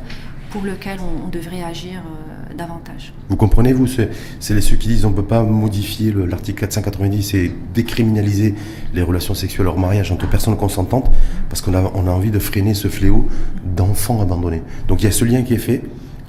pour 0.51 0.63
lequel 0.63 0.99
on, 0.99 1.29
devrait 1.29 1.63
agir 1.63 2.01
euh, 2.01 2.53
davantage. 2.53 3.13
Vous 3.29 3.38
comprenez, 3.38 3.71
vous, 3.71 3.88
c'est 3.88 4.12
ceux 4.41 4.75
qui 4.75 4.89
disent 4.89 5.05
on 5.05 5.12
ne 5.12 5.15
peut 5.15 5.23
pas 5.23 5.43
modifier 5.43 6.12
l'article 6.12 6.60
490 6.60 7.34
et 7.36 7.55
décriminaliser 7.73 8.55
les 8.93 9.01
relations 9.01 9.34
sexuelles 9.34 9.67
hors 9.67 9.79
mariage 9.79 10.12
entre 10.12 10.29
personnes 10.29 10.57
consentantes 10.57 11.10
parce 11.47 11.62
qu'on 11.62 11.73
a, 11.73 11.79
a 11.79 12.12
envie 12.12 12.31
de 12.31 12.39
freiner 12.39 12.73
ce 12.73 12.89
fléau 12.89 13.29
d'enfants 13.63 14.21
abandonnés. 14.21 14.62
Donc 14.89 15.01
il 15.01 15.05
y 15.05 15.07
a 15.07 15.12
ce 15.12 15.23
lien 15.23 15.41
qui 15.43 15.53
est 15.53 15.57
fait 15.60 15.84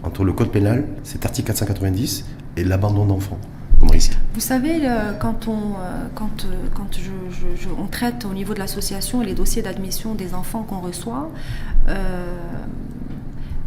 entre 0.05 0.25
le 0.25 0.33
code 0.33 0.51
pénal, 0.51 0.85
cet 1.03 1.27
article 1.27 1.49
490, 1.49 2.25
et 2.57 2.65
l'abandon 2.65 3.07
d'enfants. 3.07 3.39
Vous 4.35 4.41
savez, 4.41 4.89
quand, 5.21 5.49
on, 5.49 5.75
euh, 5.75 6.09
quand, 6.15 6.45
euh, 6.45 6.69
quand 6.75 6.89
je, 6.93 7.69
on 7.79 7.87
traite 7.87 8.25
au 8.25 8.33
niveau 8.33 8.55
de 8.55 8.59
l'association 8.59 9.21
les 9.21 9.35
dossiers 9.35 9.63
d'admission 9.63 10.15
des 10.15 10.35
enfants 10.35 10.63
qu'on 10.63 10.81
reçoit, 10.81 11.31
euh, 11.89 12.37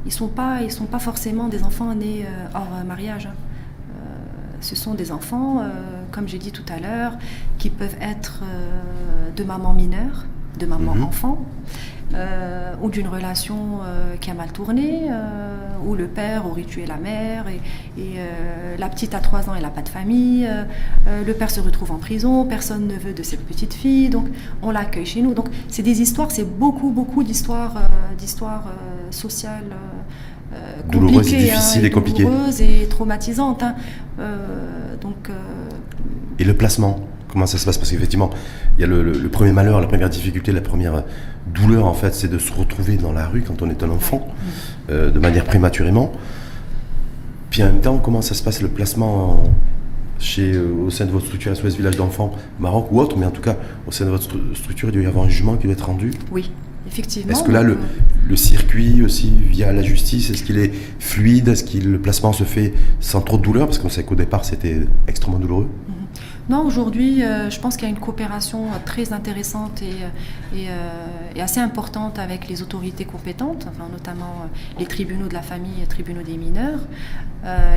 ils 0.05 0.09
ne 0.09 0.13
sont, 0.13 0.27
pas, 0.27 0.67
sont 0.69 0.85
pas 0.85 0.99
forcément 0.99 1.47
des 1.47 1.63
enfants 1.63 1.93
nés 1.93 2.25
hors 2.53 2.83
mariage. 2.85 3.27
Hein. 3.27 3.35
Ce 4.61 4.75
sont 4.75 4.93
des 4.93 5.11
enfants, 5.11 5.63
comme 6.11 6.27
j'ai 6.27 6.37
dit 6.37 6.51
tout 6.51 6.65
à 6.69 6.79
l'heure, 6.79 7.17
qui 7.57 7.69
peuvent 7.69 7.97
être 8.01 8.41
de 9.35 9.43
maman 9.43 9.73
mineure, 9.73 10.25
de 10.59 10.65
maman 10.65 10.95
mhm. 10.95 11.03
enfant, 11.03 11.45
euh, 12.13 12.73
ou 12.81 12.89
d'une 12.89 13.07
relation 13.07 13.79
euh, 13.81 14.15
qui 14.17 14.29
a 14.29 14.35
mal 14.35 14.51
tourné, 14.51 15.07
euh, 15.09 15.55
où 15.85 15.95
le 15.95 16.07
père 16.07 16.45
aurait 16.45 16.63
tué 16.63 16.85
la 16.85 16.97
mère, 16.97 17.45
et, 17.47 17.59
la 18.77 18.89
petite 18.89 19.15
a 19.15 19.19
3 19.19 19.49
ans, 19.49 19.53
elle 19.55 19.63
n'a 19.63 19.69
pas 19.69 19.81
de 19.81 19.89
famille, 19.89 20.47
le 21.07 21.33
père 21.33 21.49
se 21.49 21.59
retrouve 21.61 21.91
en 21.91 21.97
prison, 21.97 22.45
personne 22.45 22.87
ne 22.87 22.95
veut 22.95 23.13
de 23.13 23.23
cette 23.23 23.45
petite 23.45 23.73
fille, 23.73 24.09
donc 24.09 24.27
on 24.61 24.71
l'accueille 24.71 25.05
chez 25.05 25.21
nous. 25.21 25.33
Donc 25.33 25.47
c'est 25.69 25.81
des 25.81 26.01
histoires, 26.01 26.31
c'est 26.31 26.43
beaucoup, 26.43 26.91
beaucoup 26.91 27.23
d'histoires 27.23 27.89
d'histoires 28.17 28.65
sociales. 29.11 29.71
douloureuses 30.91 31.33
et 31.33 31.37
difficiles 31.37 31.83
hein, 31.83 31.87
et, 31.87 31.89
compliquées. 31.89 32.23
Douloureuses 32.23 32.61
et 32.61 32.87
traumatisantes. 32.89 33.63
Hein. 33.63 33.75
donc, 35.01 35.29
et 36.37 36.43
le 36.43 36.53
placement? 36.53 36.99
Comment 37.35 37.47
ça 37.47 37.57
se 37.57 37.65
passe 37.65 37.77
Parce 37.77 37.91
qu'effectivement, 37.91 38.29
il 38.77 38.81
y 38.81 38.83
a 38.85 38.87
le, 38.87 39.27
premier 39.27 39.51
malheur, 39.51 39.81
la 39.81 39.87
première 39.87 40.09
difficulté, 40.09 40.53
la 40.53 40.61
première 40.61 41.03
douleur, 41.53 41.85
en 41.85 41.93
fait, 41.93 42.15
c'est 42.15 42.29
de 42.29 42.37
se 42.37 42.53
retrouver 42.53 42.95
dans 42.95 43.11
la 43.11 43.27
rue 43.27 43.41
quand 43.41 43.61
on 43.61 43.69
est 43.69 43.83
un 43.83 43.89
enfant, 43.89 44.25
euh, 44.89 45.11
de 45.11 45.19
manière 45.19 45.43
prématurément. 45.43 46.13
Puis 47.49 47.61
en 47.61 47.65
même 47.65 47.81
temps, 47.81 47.97
comment 47.97 48.21
ça 48.21 48.35
se 48.35 48.41
passe 48.41 48.61
le 48.61 48.69
placement 48.69 49.43
chez, 50.17 50.53
euh, 50.53 50.85
au 50.85 50.89
sein 50.89 51.03
de 51.03 51.11
votre 51.11 51.25
structure 51.25 51.53
SOS 51.53 51.75
Village 51.75 51.97
d'enfants 51.97 52.31
Maroc 52.57 52.87
ou 52.93 53.01
autre, 53.01 53.17
mais 53.17 53.25
en 53.25 53.31
tout 53.31 53.41
cas, 53.41 53.57
au 53.85 53.91
sein 53.91 54.05
de 54.05 54.11
votre 54.11 54.29
structure, 54.53 54.87
il 54.87 54.93
doit 54.93 55.03
y 55.03 55.05
avoir 55.05 55.25
un 55.25 55.29
jugement 55.29 55.57
qui 55.57 55.63
doit 55.63 55.73
être 55.73 55.87
rendu? 55.87 56.11
Oui, 56.31 56.53
effectivement. 56.87 57.33
Est-ce 57.33 57.43
que 57.43 57.51
là, 57.51 57.63
le, 57.63 57.77
le, 58.29 58.35
circuit 58.37 59.03
aussi 59.03 59.33
via 59.51 59.73
la 59.73 59.83
justice, 59.83 60.29
est-ce 60.29 60.43
qu'il 60.43 60.57
est 60.57 60.71
fluide? 60.99 61.49
Est-ce 61.49 61.65
que 61.65 61.85
le 61.85 61.99
placement 61.99 62.31
se 62.31 62.45
fait 62.45 62.73
sans 63.01 63.19
trop 63.19 63.37
de 63.37 63.43
douleur? 63.43 63.65
Parce 63.65 63.77
qu'on 63.77 63.89
sait 63.89 64.03
qu'au 64.03 64.15
départ, 64.15 64.45
c'était 64.45 64.79
extrêmement 65.09 65.39
douloureux. 65.39 65.67
Mhm. 65.89 65.94
Non, 66.47 66.63
aujourd'hui, 66.63 67.23
euh, 67.23 67.49
je 67.49 67.59
pense 67.59 67.75
qu'il 67.75 67.87
y 67.87 67.91
a 67.91 67.93
une 67.93 67.99
coopération 67.99 68.65
euh, 68.65 68.77
très 68.85 69.13
intéressante 69.13 69.81
et, 69.81 70.59
euh, 70.67 70.67
et, 71.35 71.41
assez 71.41 71.59
importante 71.59 72.19
avec 72.19 72.47
les 72.47 72.61
autorités 72.61 73.05
compétentes, 73.05 73.67
enfin, 73.69 73.89
notamment 73.91 74.47
les 74.79 74.85
tribunaux 74.85 75.27
de 75.27 75.33
la 75.33 75.41
famille, 75.41 75.79
les 75.79 75.87
tribunaux 75.87 76.21
des 76.21 76.37
mineurs, 76.37 76.79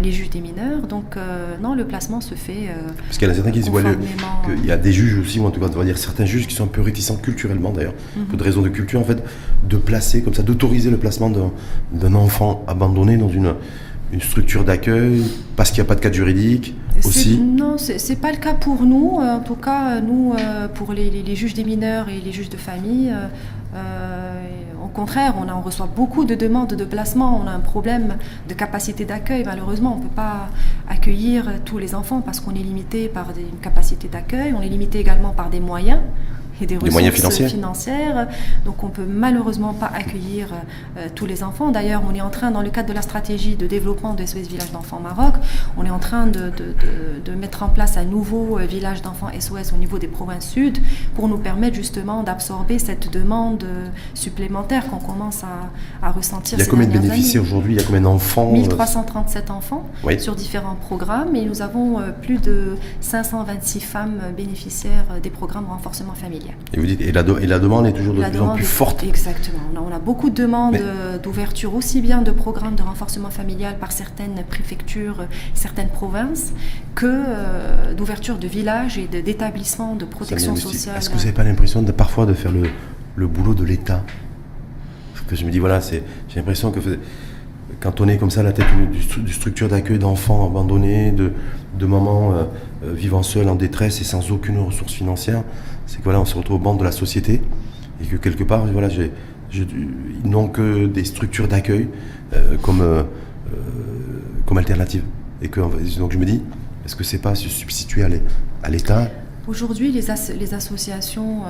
les 0.02 0.12
juges 0.12 0.30
des 0.30 0.40
mineurs. 0.40 0.86
Donc, 0.86 1.16
non, 1.60 1.74
le 1.74 1.84
placement 1.84 2.20
se 2.20 2.34
fait. 2.34 2.68
Parce 3.06 3.18
qu'il 3.18 3.26
y 3.26 3.30
en 3.30 3.32
a 3.32 3.34
certains 3.34 3.50
qui 3.50 3.60
disent 3.60 3.70
qu'il 3.70 4.64
y 4.64 4.70
a 4.70 4.76
des 4.76 4.92
juges 4.92 5.18
aussi, 5.18 5.40
ou 5.40 5.46
en 5.46 5.50
tout 5.50 5.60
cas, 5.60 5.66
on 5.74 5.78
va 5.78 5.84
dire 5.84 5.98
certains 5.98 6.24
juges 6.24 6.46
qui 6.46 6.54
sont 6.54 6.64
un 6.64 6.68
peu 6.68 6.80
réticents 6.80 7.16
culturellement 7.16 7.72
d'ailleurs, 7.72 7.94
mhm. 8.16 8.26
pour 8.26 8.38
des 8.38 8.44
raisons 8.44 8.62
de 8.62 8.68
culture 8.68 9.00
en 9.00 9.04
fait, 9.04 9.22
de 9.68 9.76
placer 9.76 10.22
comme 10.22 10.34
ça, 10.34 10.42
d'autoriser 10.42 10.90
le 10.90 10.98
placement 10.98 11.30
d'un 11.92 12.14
enfant 12.14 12.64
abandonné 12.68 13.16
dans 13.16 13.28
une 13.28 13.54
une 14.12 14.20
structure 14.20 14.64
d'accueil 14.64 15.22
parce 15.56 15.70
qu'il 15.70 15.82
n'y 15.82 15.86
a 15.86 15.88
pas 15.88 15.94
de 15.94 16.00
cadre 16.00 16.14
juridique 16.14 16.74
aussi 17.04 17.38
Non, 17.38 17.78
ce 17.78 17.92
n'est 17.92 18.16
pas 18.16 18.32
le 18.32 18.38
cas 18.38 18.54
pour 18.54 18.82
nous. 18.82 19.18
En 19.20 19.40
tout 19.40 19.54
cas, 19.54 20.00
nous, 20.00 20.34
euh, 20.38 20.68
pour 20.68 20.92
les, 20.92 21.34
juges 21.34 21.54
des 21.54 21.64
mineurs 21.64 22.08
et 22.08 22.20
les 22.20 22.32
juges 22.32 22.48
de 22.48 22.56
famille, 22.56 23.10
euh, 23.10 23.26
euh, 23.74 24.44
au 24.82 24.88
contraire, 24.88 25.34
on, 25.38 25.48
a, 25.48 25.54
on, 25.54 25.60
reçoit 25.60 25.88
beaucoup 25.94 26.24
de 26.24 26.34
demandes 26.34 26.74
de 26.74 26.84
placement. 26.84 27.40
On 27.42 27.46
a 27.46 27.50
un 27.50 27.60
problème 27.60 28.16
de 28.48 28.54
capacité 28.54 29.04
d'accueil. 29.04 29.42
Malheureusement, 29.44 29.94
on 29.94 29.98
ne 29.98 30.02
peut 30.02 30.14
pas 30.14 30.48
accueillir 30.88 31.50
tous 31.64 31.78
les 31.78 31.94
enfants 31.94 32.20
parce 32.20 32.40
qu'on 32.40 32.52
est 32.52 32.62
limité 32.62 33.08
par 33.08 33.32
des 33.32 33.46
capacités 33.62 34.08
d'accueil. 34.08 34.54
On 34.56 34.62
est 34.62 34.68
limité 34.68 34.98
également 34.98 35.30
par 35.30 35.50
des 35.50 35.60
moyens 35.60 36.00
et 36.60 36.66
des 36.66 36.76
ressources 36.76 36.92
moyens 36.92 37.14
financiers. 37.14 37.48
financières. 37.48 38.28
Donc 38.64 38.84
on 38.84 38.88
peut 38.88 39.06
malheureusement 39.08 39.74
pas 39.74 39.90
accueillir 39.94 40.48
euh, 40.96 41.08
tous 41.14 41.26
les 41.26 41.42
enfants. 41.42 41.70
D'ailleurs, 41.70 42.02
on 42.08 42.14
est 42.14 42.20
en 42.20 42.30
train, 42.30 42.50
dans 42.50 42.62
le 42.62 42.70
cadre 42.70 42.88
de 42.88 42.94
la 42.94 43.02
stratégie 43.02 43.56
de 43.56 43.66
développement 43.66 44.14
de 44.14 44.24
SOS 44.24 44.48
Village 44.48 44.72
d'enfants 44.72 45.00
Maroc, 45.00 45.34
on 45.76 45.84
est 45.84 45.90
en 45.90 45.98
train 45.98 46.26
de, 46.26 46.50
de, 46.50 47.34
mettre 47.34 47.62
en 47.62 47.68
place 47.68 47.96
un 47.96 48.04
nouveau 48.04 48.58
euh, 48.58 48.64
village 48.64 49.02
d'enfants 49.02 49.28
SOS 49.38 49.72
au 49.72 49.76
niveau 49.76 49.98
des 49.98 50.08
provinces 50.08 50.48
sud 50.48 50.78
pour 51.14 51.28
nous 51.28 51.38
permettre 51.38 51.76
justement 51.76 52.22
d'absorber 52.22 52.78
cette 52.78 53.12
demande 53.12 53.62
euh, 53.62 53.86
supplémentaire 54.14 54.88
qu'on 54.88 54.98
commence 54.98 55.44
à, 55.44 56.06
à, 56.06 56.10
ressentir. 56.10 56.58
Il 56.58 56.64
y 56.64 56.66
a 56.66 56.70
combien 56.70 56.86
de 56.86 56.92
bénéficiaires 56.92 57.42
aujourd'hui? 57.42 57.74
Il 57.74 57.80
y 57.80 57.82
a 57.82 57.86
combien 57.86 58.00
d'enfants 58.00 58.50
1337 58.50 59.50
enfants 59.50 59.86
sur 60.18 60.34
différents 60.34 60.74
programmes 60.74 61.36
et 61.36 61.44
nous 61.44 61.62
avons 61.62 62.02
plus 62.22 62.38
de 62.38 62.76
526 63.00 63.80
femmes 63.80 64.20
bénéficiaires 64.36 65.04
des 65.22 65.30
programmes 65.30 65.66
renforcement 65.66 66.14
familial. 66.14 66.47
Et 66.72 66.78
vous 66.78 66.86
dites, 66.86 67.00
et 67.00 67.12
la, 67.12 67.22
demande 67.22 67.86
est 67.86 67.92
toujours 67.92 68.14
de 68.14 68.22
plus 68.22 68.40
en 68.40 68.54
plus 68.54 68.64
forte 68.64 69.02
Exactement. 69.02 69.58
On 69.74 69.94
a, 69.94 69.98
beaucoup 69.98 70.28
de 70.30 70.34
demandes 70.34 70.76
euh, 70.76 71.18
d'ouverture 71.18 71.74
aussi 71.74 72.00
bien 72.00 72.20
de 72.22 72.30
programmes 72.30 72.74
de 72.74 72.82
renforcement 72.82 73.30
familial 73.30 73.78
par 73.78 73.90
certaines 73.90 74.44
préfectures, 74.48 75.24
certaines 75.54 75.88
provinces, 75.88 76.52
que 76.94 77.06
euh, 77.06 77.94
d'ouverture 77.94 78.36
de 78.36 78.46
villages 78.46 78.98
et 78.98 79.06
d'établissements 79.06 79.94
de, 79.94 80.04
protection 80.04 80.56
sociale. 80.56 80.96
Est-ce 80.98 81.08
que 81.08 81.14
vous 81.14 81.20
n'avez 81.20 81.32
pas 81.32 81.44
l'impression 81.44 81.82
de 81.82 81.92
parfois 81.92 82.26
de 82.26 82.34
faire 82.34 82.52
le, 82.52 83.26
boulot 83.26 83.54
de 83.54 83.64
l'État? 83.64 84.04
Que 85.26 85.36
je 85.36 85.44
me 85.44 85.50
dis, 85.50 85.58
voilà, 85.58 85.80
j'ai 85.80 86.02
l'impression 86.36 86.70
que 86.70 86.80
quand 87.80 88.00
on 88.00 88.08
est 88.08 88.16
comme 88.16 88.30
ça 88.30 88.40
à 88.40 88.44
la 88.44 88.52
tête 88.52 88.66
d'une 89.14 89.28
structure 89.28 89.68
d'accueil 89.68 89.98
d'enfants 89.98 90.46
abandonnés, 90.46 91.12
de, 91.12 91.32
de 91.78 91.86
mamans 91.86 92.32
euh, 92.32 92.44
vivant 92.92 93.22
seules 93.22 93.48
en 93.48 93.54
détresse 93.54 94.00
et 94.00 94.04
sans 94.04 94.30
aucune 94.30 94.58
ressource 94.58 94.92
financière, 94.92 95.42
c'est 95.88 95.98
que 95.98 96.04
voilà, 96.04 96.20
on 96.20 96.26
se 96.26 96.36
retrouve 96.36 96.56
au 96.56 96.60
banc 96.60 96.74
de 96.74 96.84
la 96.84 96.92
société 96.92 97.40
et 98.00 98.04
que 98.04 98.16
quelque 98.16 98.44
part, 98.44 98.66
voilà, 98.66 98.88
ils 99.52 99.66
n'ont 100.24 100.48
que 100.48 100.86
des 100.86 101.04
structures 101.04 101.48
d'accueil 101.48 101.88
euh, 102.34 102.56
comme, 102.58 102.82
euh, 102.82 103.02
euh, 103.02 103.04
comme 104.46 104.58
alternative. 104.58 105.02
Et 105.40 105.48
que 105.48 105.60
donc 105.98 106.12
je 106.12 106.18
me 106.18 106.26
dis, 106.26 106.42
est-ce 106.84 106.94
que 106.94 107.04
c'est 107.04 107.18
pas 107.18 107.34
se 107.34 107.48
substituer 107.48 108.04
à 108.62 108.68
l'État? 108.68 109.08
Aujourd'hui, 109.46 109.90
les, 109.90 110.54
associations 110.54 111.44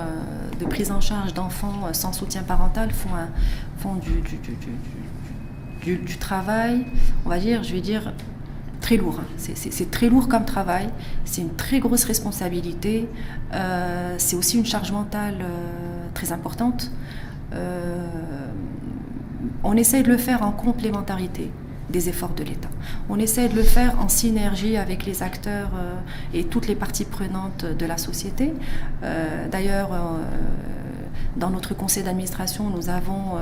de 0.61 0.65
prise 0.67 0.93
en 0.93 1.01
charge 1.01 1.35
d'enfants 1.35 1.93
sans 1.93 2.13
soutien 2.13 2.45
parental 2.45 2.91
font, 2.93 3.97
du, 3.97 5.97
du, 5.97 6.19
travail, 6.19 6.87
on 7.27 7.29
va 7.29 7.41
dire, 7.41 7.65
je 7.65 7.73
vais 7.73 7.81
dire, 7.81 8.13
très 8.89 8.97
lourd. 8.97 9.21
C'est 9.37 9.91
très 9.91 10.09
lourd 10.09 10.29
comme 10.29 10.47
travail, 10.47 10.89
c'est 11.27 11.43
une 11.43 11.55
très 11.55 11.79
grosse 11.79 12.05
responsabilité, 12.05 13.07
euh, 13.53 14.15
c'est 14.17 14.35
aussi 14.35 14.57
une 14.57 14.65
charge 14.65 14.93
mentale 14.93 15.37
euh, 15.43 16.07
très 16.15 16.33
importante. 16.33 16.91
Euh, 17.53 18.07
on 19.63 19.77
essaye 19.77 20.03
de 20.05 20.09
le 20.09 20.17
faire 20.17 20.43
en 20.43 20.53
complémentarité 20.53 21.51
des 21.91 22.09
efforts 22.09 22.33
de 22.33 22.45
l'État. 22.45 22.71
On 23.11 23.19
essaie 23.19 23.51
de 23.51 23.57
le 23.57 23.63
faire 23.63 24.01
en 24.01 24.09
synergie 24.09 24.79
avec 24.79 25.05
les 25.05 25.23
acteurs 25.23 25.71
et 26.33 26.45
toutes 26.45 26.67
les 26.67 26.75
parties 26.75 27.05
prenantes 27.05 27.67
de 27.67 27.87
la 27.87 27.97
société. 27.97 28.53
D'ailleurs, 29.51 29.91
dans 31.37 31.49
notre 31.49 31.75
conseil 31.75 32.03
d'administration, 32.03 32.69
nous 32.69 32.91
avons 32.91 33.39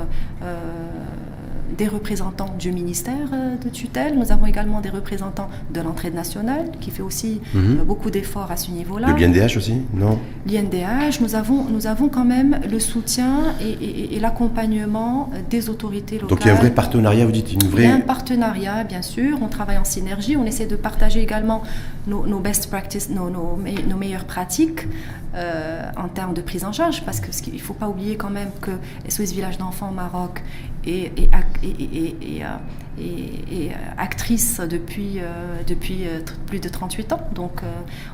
des 1.77 1.89
représentants 1.89 2.55
du 2.59 2.73
ministère 2.73 3.29
euh, 3.33 3.57
de 3.63 3.69
tutelle. 3.69 4.19
Nous 4.19 4.33
avons 4.33 4.47
également 4.47 4.81
des 4.81 4.91
représentants 4.91 5.49
de 5.73 5.81
l'entraide 5.81 6.15
nationale 6.15 6.71
qui 6.81 6.91
fait 6.91 7.03
aussi 7.03 7.41
mhm. 7.55 7.79
euh, 7.81 7.85
beaucoup 7.85 8.11
d'efforts 8.11 8.51
à 8.51 8.57
ce 8.57 8.71
niveau-là. 8.71 9.15
L'INDH 9.19 9.57
aussi 9.57 9.75
Non 9.95 10.19
L'INDH, 10.47 11.21
nous 11.21 11.35
avons, 11.35 11.65
nous 11.65 11.87
avons 11.87 12.09
quand 12.09 12.25
même 12.25 12.61
le 12.71 12.79
soutien 12.79 13.55
et, 13.61 14.19
l'accompagnement 14.21 15.31
des 15.51 15.69
autorités 15.69 16.15
locales. 16.19 16.31
Donc 16.31 16.45
il 16.45 16.49
y 16.49 16.51
a 16.51 16.55
un 16.55 16.59
vrai 16.59 16.71
partenariat, 16.71 17.27
vous 17.27 17.33
dites 17.33 17.53
une 17.53 17.69
vraie... 17.69 17.83
Il 17.83 17.89
y 17.89 17.93
a 17.93 17.95
un 17.95 18.01
partenariat, 18.01 18.83
bien 18.83 19.03
sûr. 19.03 19.39
On 19.43 19.49
travaille 19.49 19.77
en 19.77 19.85
synergie. 19.85 20.37
On 20.37 20.45
essaie 20.45 20.67
de 20.67 20.77
partager 20.77 21.21
également 21.21 21.63
nos, 22.07 22.41
best 22.41 22.71
practices, 22.71 23.11
nos, 23.11 23.29
nos, 23.29 23.59
nos 23.89 23.97
meilleures 23.97 24.25
pratiques 24.25 24.87
euh, 25.37 25.83
en 25.99 26.09
termes 26.09 26.33
de 26.33 26.41
prise 26.41 26.65
en 26.65 26.73
charge, 26.73 27.03
parce 27.05 27.21
qu'il 27.21 27.53
ne 27.53 27.59
faut 27.59 27.75
pas 27.75 27.89
oublier 27.89 28.17
quand 28.17 28.31
même 28.31 28.49
que 28.63 28.71
SOS 29.07 29.33
Village 29.33 29.59
d'enfants 29.59 29.91
au 29.91 29.95
Maroc 29.95 30.43
euh, 30.87 32.59
et, 32.99 33.71
euh, 33.71 33.75
actrice 33.99 34.61
depuis, 34.61 35.21
euh, 35.21 35.63
euh, 35.69 36.21
plus 36.47 36.61
de 36.61 36.69
38 36.69 37.13
ans. 37.13 37.21
Donc 37.35 37.63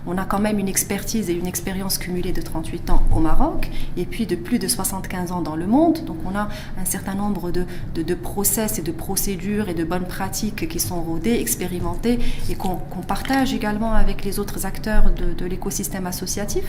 on 0.06 0.18
a 0.18 0.24
quand 0.24 0.38
même 0.38 0.58
une 0.58 0.68
expertise 0.68 1.30
et 1.30 1.34
une 1.34 1.46
expérience 1.46 1.98
cumulée 1.98 2.32
de 2.32 2.40
38 2.40 2.90
ans 2.90 3.02
au 3.14 3.20
Maroc 3.20 3.70
et 3.96 4.06
puis 4.06 4.26
de 4.26 4.36
plus 4.36 4.58
de 4.58 4.68
75 4.68 5.32
ans 5.32 5.42
dans 5.42 5.56
le 5.56 5.66
monde. 5.66 6.04
Donc 6.04 6.18
on 6.24 6.36
a 6.36 6.48
un 6.80 6.84
certain 6.84 7.14
nombre 7.14 7.50
de, 7.50 8.14
process 8.14 8.78
et 8.78 8.82
de 8.82 8.92
procédures 8.92 9.68
et 9.68 9.74
de 9.74 9.84
bonnes 9.84 10.06
pratiques 10.06 10.68
qui 10.68 10.80
sont 10.80 11.00
rodées, 11.00 11.38
expérimentées 11.40 12.18
et 12.50 12.54
qu'on 12.54 12.76
partage 13.06 13.54
également 13.54 13.92
avec 13.92 14.24
les 14.24 14.38
autres 14.38 14.66
acteurs 14.66 15.12
de, 15.12 15.46
l'écosystème 15.46 16.06
associatif. 16.06 16.64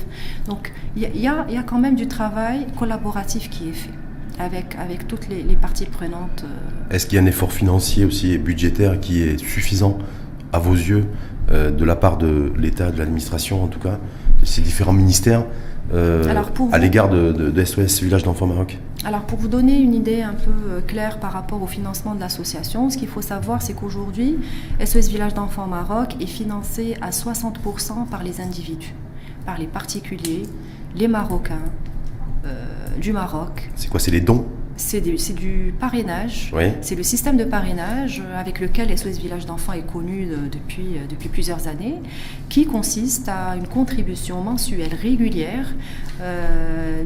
Donc 0.47 0.73
il 0.95 1.03
y 1.03 1.27
a 1.27 1.63
quand 1.65 1.79
même 1.79 1.95
du 1.95 2.07
travail 2.07 2.67
collaboratif 2.77 3.49
qui 3.49 3.69
est 3.69 3.73
fait 3.73 4.02
avec, 4.39 4.75
avec 4.75 5.07
toutes 5.07 5.27
les, 5.29 5.55
parties 5.55 5.85
prenantes. 5.85 6.43
Euh. 6.43 6.93
Est-ce 6.95 7.05
qu'il 7.05 7.15
y 7.15 7.19
a 7.19 7.23
un 7.23 7.27
effort 7.27 7.51
financier 7.51 8.05
aussi 8.05 8.31
et 8.31 8.37
budgétaire 8.37 8.99
qui 8.99 9.21
est 9.21 9.37
suffisant 9.37 9.97
à 10.51 10.59
vos 10.59 10.73
yeux 10.73 11.05
euh, 11.51 11.71
de 11.71 11.85
la 11.85 11.95
part 11.95 12.17
de 12.17 12.51
l'État, 12.57 12.91
de 12.91 12.97
l'administration 12.97 13.63
en 13.63 13.67
tout 13.67 13.79
cas, 13.79 13.99
de 14.39 14.45
ces 14.45 14.61
différents 14.61 14.93
ministères 14.93 15.43
à 16.71 16.77
l'égard 16.79 17.09
de, 17.09 17.63
SOS 17.63 18.01
Village 18.01 18.23
d'Enfants 18.23 18.47
Maroc? 18.47 18.79
Alors 19.05 19.21
pour 19.21 19.37
vous 19.37 19.49
donner 19.49 19.79
une 19.79 19.93
idée 19.93 20.21
un 20.21 20.33
peu 20.33 20.81
claire 20.87 21.19
par 21.19 21.33
rapport 21.33 21.61
au 21.61 21.67
financement 21.67 22.15
de 22.15 22.21
l'association, 22.21 22.89
ce 22.89 22.97
qu'il 22.97 23.09
faut 23.09 23.21
savoir 23.21 23.61
c'est 23.61 23.73
qu'aujourd'hui 23.73 24.39
SOS 24.83 25.09
Village 25.09 25.33
d'Enfants 25.33 25.67
Maroc 25.67 26.15
est 26.21 26.25
financé 26.25 26.95
à 27.01 27.09
60% 27.09 28.07
par 28.09 28.23
les 28.23 28.39
individus, 28.39 28.95
par 29.45 29.59
les 29.59 29.67
particuliers, 29.67 30.43
les 30.95 31.09
Marocains, 31.09 31.59
du 32.99 33.13
Maroc. 33.13 33.69
C'est 33.75 33.89
quoi 33.89 33.99
C'est 33.99 34.11
les 34.11 34.21
dons 34.21 34.45
c'est 34.75 35.01
du, 35.01 35.73
parrainage. 35.79 36.51
C'est 36.81 36.95
le 36.95 37.03
système 37.03 37.37
de 37.37 37.43
parrainage 37.43 38.21
avec 38.37 38.59
lequel 38.59 38.95
SOS 38.97 39.19
Village 39.19 39.45
d'enfants 39.45 39.73
est 39.73 39.85
connu 39.85 40.27
depuis, 40.51 40.97
euh, 40.97 41.05
depuis 41.09 41.29
plusieurs 41.29 41.67
années, 41.67 41.95
qui 42.49 42.65
consiste 42.65 43.29
à 43.29 43.55
une 43.55 43.67
contribution 43.67 44.41
mensuelle 44.41 44.93
régulière 44.95 45.67
euh, 46.21 47.03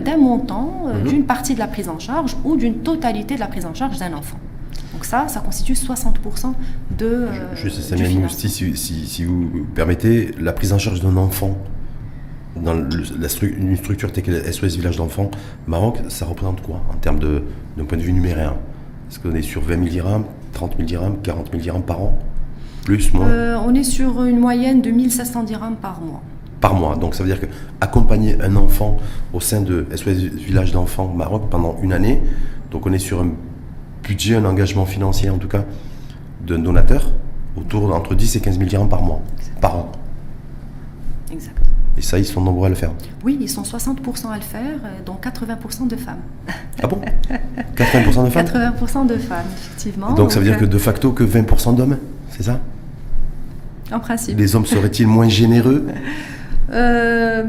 d'un 0.00 0.16
montant, 0.16 0.84
euh, 0.86 1.00
mhm. 1.00 1.08
d'une 1.08 1.24
partie 1.24 1.54
de 1.54 1.58
la 1.58 1.68
prise 1.68 1.88
en 1.88 1.98
charge 1.98 2.36
ou 2.44 2.56
d'une 2.56 2.78
totalité 2.78 3.34
de 3.34 3.40
la 3.40 3.48
prise 3.48 3.66
en 3.66 3.74
charge 3.74 3.98
d'un 3.98 4.12
enfant. 4.12 4.38
Donc 4.92 5.04
ça, 5.04 5.28
ça 5.28 5.40
constitue 5.40 5.74
60% 5.74 6.52
de... 6.98 7.06
Euh, 7.06 7.54
Juste, 7.54 7.80
si, 8.28 8.76
si, 8.76 9.06
si 9.06 9.24
vous 9.24 9.66
permettez, 9.74 10.32
la 10.40 10.52
prise 10.52 10.72
en 10.72 10.78
charge 10.78 11.00
d'un 11.00 11.16
enfant 11.16 11.56
dans 12.62 12.88
une 13.42 13.76
structure 13.76 14.12
telle 14.12 14.24
que 14.24 14.52
SOS 14.52 14.76
Village 14.76 14.96
d'enfants 14.96 15.30
Maroc, 15.66 15.98
ça 16.08 16.26
représente 16.26 16.62
quoi 16.62 16.82
en 16.90 16.96
termes 16.96 17.18
d'un 17.18 17.84
point 17.84 17.98
de 17.98 18.02
vue 18.02 18.12
numéraire? 18.12 18.54
Est-ce 19.10 19.18
qu'on 19.18 19.34
est 19.34 19.42
sur 19.42 19.62
20 19.62 19.74
000 19.74 19.88
dirhams, 19.88 20.24
30 20.52 20.76
000 20.76 20.86
dirhams, 20.86 21.16
40 21.22 21.50
000 21.50 21.62
dirhams 21.62 21.82
par 21.82 22.00
an? 22.00 22.18
Plus, 22.84 23.12
moins? 23.12 23.26
Euh, 23.26 23.58
On 23.66 23.74
est 23.74 23.84
sur 23.84 24.24
une 24.24 24.38
moyenne 24.38 24.82
de 24.82 24.90
1500 24.90 25.44
dirhams 25.44 25.76
par 25.76 26.00
mois. 26.00 26.22
Par 26.60 26.74
mois. 26.74 26.96
Donc 26.96 27.14
ça 27.14 27.22
veut 27.22 27.28
dire 27.28 27.40
qu'accompagner 27.40 28.40
un 28.40 28.56
enfant 28.56 28.98
au 29.32 29.40
sein 29.40 29.62
de 29.62 29.86
SOS 29.94 30.18
Village 30.18 30.72
d'enfants 30.72 31.08
Maroc 31.08 31.44
pendant 31.50 31.76
une 31.82 31.92
année, 31.92 32.22
donc 32.70 32.86
on 32.86 32.92
est 32.92 32.98
sur 32.98 33.20
un 33.20 33.30
budget, 34.02 34.36
un 34.36 34.44
engagement 34.44 34.86
financier 34.86 35.30
en 35.30 35.38
tout 35.38 35.48
cas 35.48 35.64
d'un 36.46 36.58
donateur 36.58 37.10
autour 37.56 37.88
d'entre 37.88 38.14
10 38.14 38.36
et 38.36 38.40
15 38.40 38.58
000 38.58 38.68
dirhams 38.68 38.88
par 38.88 39.02
mois, 39.02 39.20
par 39.60 39.76
an. 39.76 39.92
Exact. 41.32 41.69
Et 42.00 42.02
ça, 42.02 42.18
ils 42.18 42.24
sont 42.24 42.40
nombreux 42.40 42.64
à 42.64 42.68
le 42.70 42.74
faire 42.74 42.92
Oui, 43.24 43.36
ils 43.42 43.48
sont 43.50 43.60
60% 43.60 44.30
à 44.30 44.36
le 44.36 44.40
faire, 44.40 44.78
euh, 44.82 44.88
dont 45.04 45.18
80% 45.22 45.86
de 45.86 45.96
femmes. 45.96 46.20
Ah 46.82 46.86
bon? 46.86 46.98
80% 47.76 48.24
de 48.24 48.30
femmes? 48.30 48.46
80% 48.46 49.06
de 49.06 49.18
femmes, 49.18 49.44
effectivement. 49.54 50.14
Donc, 50.14 50.32
ça 50.32 50.40
veut 50.40 50.46
dire 50.46 50.56
que 50.56 50.64
de 50.64 50.78
facto 50.78 51.12
que 51.12 51.24
20% 51.24 51.76
d'hommes, 51.76 51.98
c'est 52.30 52.44
ça? 52.44 52.58
En 53.92 54.00
principe. 54.00 54.38
Les 54.38 54.56
hommes 54.56 54.64
seraient-ils 54.64 55.06
moins 55.06 55.28
généreux? 55.28 55.86
euh, 56.72 57.44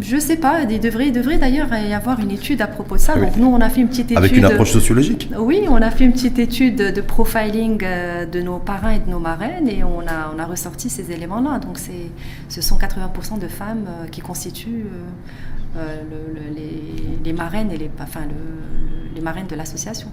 je 0.00 0.16
sais 0.18 0.36
pas, 0.36 0.62
il 0.62 0.80
devrait, 0.80 1.10
devrait 1.10 1.38
d'ailleurs 1.38 1.68
y 1.74 1.92
avoir 1.92 2.20
une 2.20 2.30
étude 2.30 2.60
à 2.60 2.66
propos 2.66 2.96
de 2.96 3.00
ça. 3.00 3.14
Ah 3.16 3.20
Donc 3.20 3.36
nous, 3.36 3.46
on 3.46 3.60
a 3.60 3.68
fait 3.68 3.80
une 3.80 3.88
petite 3.88 4.06
étude. 4.06 4.18
Avec 4.18 4.36
une 4.36 4.44
approche 4.44 4.70
sociologique 4.70 5.28
Oui, 5.38 5.62
on 5.68 5.76
a 5.76 5.90
fait 5.90 6.04
une 6.04 6.12
petite 6.12 6.38
étude 6.38 6.76
de 6.76 7.00
profiling 7.00 7.80
euh, 7.82 8.26
de 8.26 8.40
nos 8.40 8.58
parrains 8.58 8.92
et 8.92 8.98
de 9.00 9.10
nos 9.10 9.18
marraines 9.18 9.68
et 9.68 9.82
on 9.84 10.00
a, 10.00 10.32
on 10.34 10.38
a 10.38 10.44
ressorti 10.44 10.88
ces 10.88 11.10
éléments-là. 11.10 11.58
Donc 11.58 11.78
ce 12.48 12.60
sont 12.60 12.78
80% 12.78 13.38
de 13.38 13.48
femmes 13.48 13.86
euh, 13.88 14.06
qui 14.08 14.20
constituent 14.20 14.86
euh, 15.76 16.02
les, 17.24 17.32
marraines 17.32 17.70
et 17.70 17.76
les, 17.76 17.90
enfin, 18.00 18.20
les 19.14 19.20
marraines 19.20 19.46
de 19.46 19.56
l'association. 19.56 20.08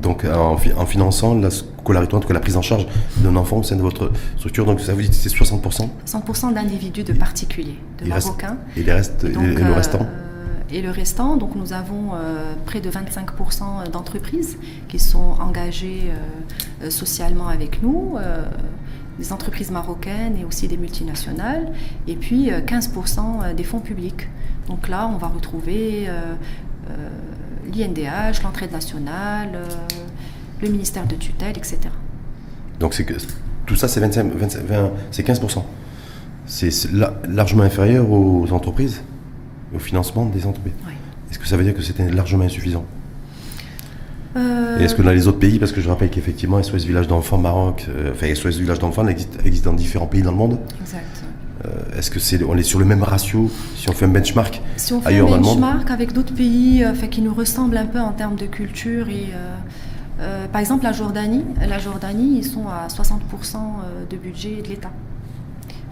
Donc 0.00 0.24
en, 0.24 0.56
finançant 0.56 1.34
la 1.34 1.50
scolarité, 1.50 2.14
en 2.14 2.20
tout 2.20 2.28
cas 2.28 2.34
la 2.34 2.40
prise 2.40 2.56
en 2.56 2.62
charge 2.62 2.86
d'un 3.18 3.34
enfant 3.36 3.58
au 3.58 3.62
sein 3.62 3.76
de 3.76 3.82
votre 3.82 4.12
structure, 4.36 4.64
donc 4.64 4.80
ça 4.80 4.94
vous 4.94 5.02
dit 5.02 5.08
que 5.08 5.14
c'est 5.14 5.28
60% 5.28 5.88
100% 6.06 6.54
d'individus, 6.54 7.04
de 7.04 7.12
particuliers, 7.12 7.78
de 8.02 8.08
Marocains. 8.08 8.58
et, 8.76 8.82
les 8.82 8.92
restes, 8.92 9.24
et, 9.24 9.28
le 9.28 9.72
restant 9.72 10.00
euh, 10.02 10.60
Et 10.70 10.82
le 10.82 10.90
restant, 10.90 11.36
donc 11.36 11.54
nous 11.56 11.72
avons 11.72 12.14
euh, 12.14 12.54
près 12.64 12.80
de 12.80 12.90
25% 12.90 13.90
d'entreprises 13.90 14.58
qui 14.88 14.98
sont 14.98 15.36
engagées 15.40 16.10
euh, 16.82 16.90
socialement 16.90 17.48
avec 17.48 17.82
nous, 17.82 18.16
des 19.18 19.32
entreprises 19.32 19.72
marocaines 19.72 20.36
et 20.36 20.44
aussi 20.44 20.68
des 20.68 20.76
multinationales, 20.76 21.72
et 22.06 22.14
puis 22.14 22.50
15% 22.50 23.54
des 23.54 23.64
fonds 23.64 23.80
publics. 23.80 24.28
Donc 24.68 24.88
là, 24.88 25.10
on 25.12 25.16
va 25.16 25.26
retrouver 25.26 26.08
l'INDH, 27.74 28.42
l'entraide 28.42 28.72
nationale, 28.72 29.50
euh, 29.54 29.66
le 30.62 30.68
ministère 30.68 31.06
de 31.06 31.14
tutelle, 31.14 31.56
etc. 31.56 31.78
Donc 32.80 32.94
c'est 32.94 33.04
que 33.04 33.14
tout 33.66 33.76
ça, 33.76 33.88
c'est 33.88 34.00
25, 34.00 34.32
15%. 35.12 35.62
C'est 36.46 36.70
largement 37.28 37.62
inférieur 37.64 38.10
aux 38.10 38.50
entreprises, 38.52 39.02
au 39.74 39.78
financement 39.78 40.24
des 40.24 40.46
entreprises. 40.46 40.72
Est-ce 41.30 41.38
que 41.38 41.46
ça 41.46 41.56
veut 41.56 41.64
dire 41.64 41.74
que 41.74 41.82
c'était 41.82 42.08
largement 42.10 42.44
insuffisant? 42.44 42.84
Euh, 44.36 44.78
Et 44.78 44.84
est-ce 44.84 44.94
que 44.94 45.02
dans 45.02 45.10
les 45.10 45.26
autres 45.28 45.38
pays, 45.38 45.58
parce 45.58 45.72
que 45.72 45.80
je 45.80 45.88
rappelle 45.88 46.10
qu'effectivement 46.10 46.62
SOS 46.62 46.84
Village 46.84 47.08
d'enfants 47.08 47.38
Maroc, 47.38 47.86
euh, 47.88 48.12
enfin 48.12 48.34
SOS 48.34 48.58
Village 48.58 48.78
d'enfants 48.78 49.06
existe, 49.08 49.38
existe, 49.44 49.64
dans 49.64 49.72
différents 49.74 50.06
pays 50.06 50.22
dans 50.22 50.30
le 50.30 50.36
monde? 50.36 50.58
Exact. 50.80 51.24
Euh, 51.64 51.98
est-ce 51.98 52.10
que 52.10 52.20
c'est 52.20 52.42
on 52.44 52.56
est 52.56 52.62
sur 52.62 52.78
le 52.78 52.84
même 52.84 53.02
ratio 53.02 53.50
si 53.74 53.90
on 53.90 53.92
fait 53.92 54.04
un 54.04 54.10
benchmark 54.10 54.62
Si 54.76 54.92
on 54.92 55.00
fait 55.00 55.18
un 55.18 55.24
benchmark 55.24 55.90
avec 55.90 56.12
d'autres 56.12 56.34
pays 56.34 56.84
euh, 56.84 56.92
qui 57.10 57.20
nous 57.20 57.34
ressemblent 57.34 57.76
un 57.76 57.86
peu 57.86 57.98
en 57.98 58.12
termes 58.12 58.36
de 58.36 58.46
culture 58.46 59.08
et 59.08 59.30
euh, 60.20 60.46
par 60.46 60.60
exemple 60.60 60.84
la 60.84 60.92
Jordanie, 60.92 61.44
la 61.60 61.78
Jordanie 61.78 62.38
ils 62.38 62.44
sont 62.44 62.68
à 62.68 62.86
60% 62.86 63.56
de 64.08 64.16
budget 64.16 64.62
de 64.62 64.68
l'État. 64.68 64.90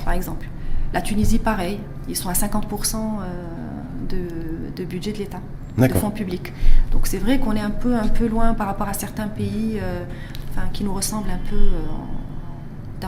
Par 0.05 0.14
exemple, 0.14 0.46
la 0.94 1.00
Tunisie 1.00 1.40
pareil, 1.40 1.81
ils 2.09 2.16
sont 2.16 2.29
à 2.29 2.33
50% 2.33 2.96
de, 4.09 4.85
budget 4.85 5.12
de 5.12 5.18
l'État, 5.18 5.40
de 5.79 5.88
fonds 5.94 6.11
publics. 6.11 6.52
Donc 6.92 7.09
c'est 7.09 7.18
vrai 7.18 7.38
qu'on 7.38 7.57
est 7.57 7.61
un 7.61 7.70
peu 7.70 7.94
un 7.96 8.09
peu 8.09 8.29
loin 8.29 8.55
par 8.55 8.68
rapport 8.68 8.88
à 8.88 8.94
certains 8.94 9.29
pays, 9.29 9.81
qui 10.72 10.85
nous 10.85 10.94
ressemblent 10.94 11.31
un 11.31 11.50
peu 11.50 11.57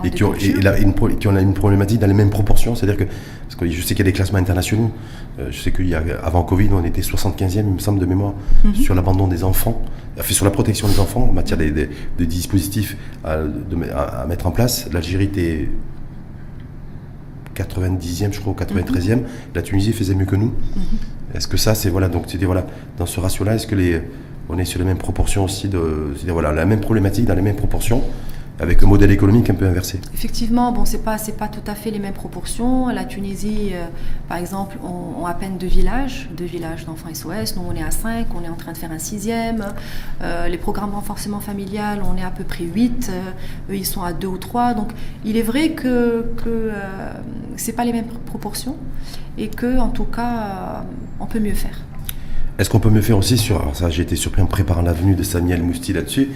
et 0.05 0.11
qui 0.11 0.22
ont, 0.22 0.35
une, 0.35 1.38
une 1.38 1.55
problématique 1.55 1.98
dans 1.98 2.07
les 2.07 2.14
mêmes 2.14 2.31
proportions, 2.31 2.74
c'est-à-dire 2.74 2.96
que, 2.96 3.05
parce 3.05 3.57
que 3.57 3.68
je 3.68 3.81
sais 3.81 3.94
qu'il 3.94 3.98
y 3.98 4.03
a 4.03 4.05
des 4.05 4.12
classements 4.12 4.38
internationaux, 4.38 4.90
euh, 5.38 5.48
je 5.51 5.59
sais 5.59 5.72
qu'avant 5.72 6.42
Covid, 6.42 6.68
on 6.72 6.85
était 6.85 7.01
75e, 7.01 7.59
il 7.59 7.64
me 7.64 7.79
semble, 7.79 7.98
de 7.98 8.07
mémoire, 8.07 8.35
mhm. 8.64 8.74
sur 8.74 8.94
l'abandon 8.94 9.29
des 9.29 9.44
enfants, 9.44 9.83
fait 10.18 10.35
sur 10.35 10.44
la 10.44 10.51
protection 10.51 10.88
des 10.88 11.01
enfants 11.01 11.22
en 11.22 11.33
matière 11.33 11.59
de, 11.59 12.24
dispositifs 12.24 12.96
à, 13.24 13.38
mettre 14.27 14.46
en 14.46 14.51
place. 14.51 14.88
L'Algérie 14.92 15.24
était 15.24 15.68
90e, 17.57 18.33
je 18.33 18.40
crois, 18.40 18.53
ou 18.53 18.57
93e. 18.57 19.16
Mhm. 19.16 19.22
La 19.55 19.62
Tunisie 19.62 19.92
faisait 19.92 20.14
mieux 20.14 20.27
que 20.27 20.37
nous. 20.37 20.53
Mhm. 20.77 20.83
Est-ce 21.35 21.48
que 21.48 21.57
ça, 21.57 21.74
c'est 21.74 21.90
voilà, 21.90 22.09
donc 22.09 22.24
c'était 22.27 22.46
voilà, 22.46 22.66
dans 22.96 23.07
ce 23.07 23.20
ratio-là, 23.20 23.55
est-ce 23.55 23.66
que 23.66 23.74
les, 23.74 24.03
on 24.48 24.59
est 24.59 24.64
sur 24.64 24.79
les 24.79 24.85
mêmes 24.85 24.98
proportions 24.98 25.44
aussi 25.44 25.68
de, 25.68 25.79
voilà, 26.29 26.53
la 26.53 26.64
même 26.64 26.81
problématique 26.81 27.27
dans 27.27 27.35
les 27.35 27.42
mêmes 27.42 27.57
proportions? 27.57 28.03
Avec 28.61 28.83
un 28.83 28.87
modèle 28.87 29.11
économique 29.12 29.49
un 29.51 29.55
peu 29.55 29.66
inversé. 29.66 30.01
Effectivement, 30.12 30.73
bon, 30.73 30.85
c'est 30.85 31.05
pas 31.05 31.16
c'est 31.16 31.37
pas 31.37 31.49
tout 31.49 31.62
à 31.66 31.75
fait 31.75 31.90
les 31.90 31.99
mêmes 31.99 32.14
proportions. 32.14 32.88
La 32.88 33.05
Tunisie, 33.05 33.71
euh, 33.73 33.87
par 34.29 34.38
exemple, 34.38 34.79
ont 34.83 35.27
à 35.27 35.35
peine 35.35 35.59
deux 35.59 35.68
villages, 35.68 36.29
deux 36.37 36.44
villages 36.44 36.85
d'enfants 36.85 37.09
SOS. 37.12 37.57
Nous, 37.57 37.62
on 37.68 37.75
est 37.75 37.83
à 37.83 37.90
cinq, 37.90 38.27
on 38.35 38.44
est 38.44 38.49
en 38.49 38.57
train 38.57 38.73
de 38.73 38.79
faire 38.79 38.90
un 38.90 38.99
sixième. 38.99 39.64
Euh, 40.22 40.49
les 40.49 40.59
programmes 40.59 40.95
renforcement 40.95 41.41
familial, 41.41 42.03
on 42.05 42.16
est 42.16 42.24
à 42.24 42.30
peu 42.30 42.45
près 42.45 42.64
huit. 42.64 43.11
Euh, 43.11 43.72
eux, 43.72 43.76
ils 43.76 43.87
sont 43.87 44.03
à 44.03 44.12
deux 44.12 44.28
ou 44.28 44.39
trois. 44.39 44.74
Donc, 44.74 44.91
il 45.24 45.37
est 45.37 45.43
vrai 45.43 45.70
que 45.70 46.26
que 46.43 46.72
c'est 47.57 47.72
pas 47.72 47.85
les 47.85 47.93
mêmes 47.93 48.07
proportions 48.26 48.76
et 49.37 49.49
que, 49.49 49.78
en 49.78 49.89
tout 49.89 50.05
cas, 50.05 50.85
on 51.20 51.26
peut 51.26 51.41
mieux 51.41 51.55
faire. 51.55 51.80
Est-ce 52.59 52.70
qu'on 52.70 52.80
peut 52.80 52.91
mieux 52.91 53.03
faire 53.03 53.16
aussi 53.16 53.39
sur. 53.39 53.61
Alors 53.61 53.76
ça, 53.76 53.89
j'ai 53.89 54.03
été 54.03 54.16
surpris 54.16 54.43
en 54.43 54.47
préparant 54.47 54.83
la 54.83 54.93
venue 54.93 55.14
de 55.14 55.22
Samuel 55.22 55.62
Mousti 55.62 55.93
là-dessus 55.93 56.28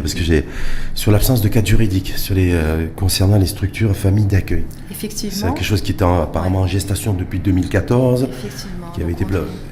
parce 0.00 0.14
que 0.14 0.22
j'ai 0.22 0.46
sur 0.94 1.10
l'absence 1.12 1.40
de 1.40 1.48
cadre 1.48 1.66
juridique 1.66 2.14
sur 2.16 2.34
les 2.34 2.52
euh, 2.52 2.86
concernant 2.96 3.38
les 3.38 3.46
structures 3.46 3.96
familles 3.96 4.26
d'accueil. 4.26 4.64
Effectivement. 4.90 5.48
C'est 5.48 5.54
quelque 5.54 5.64
chose 5.64 5.82
qui 5.82 5.92
était 5.92 6.04
apparemment 6.04 6.60
en 6.60 6.66
gestation 6.66 7.12
depuis 7.12 7.38
2014. 7.40 8.24
Effectivement. 8.24 8.86
Qui 8.94 9.02
avait 9.02 9.12
été 9.12 9.24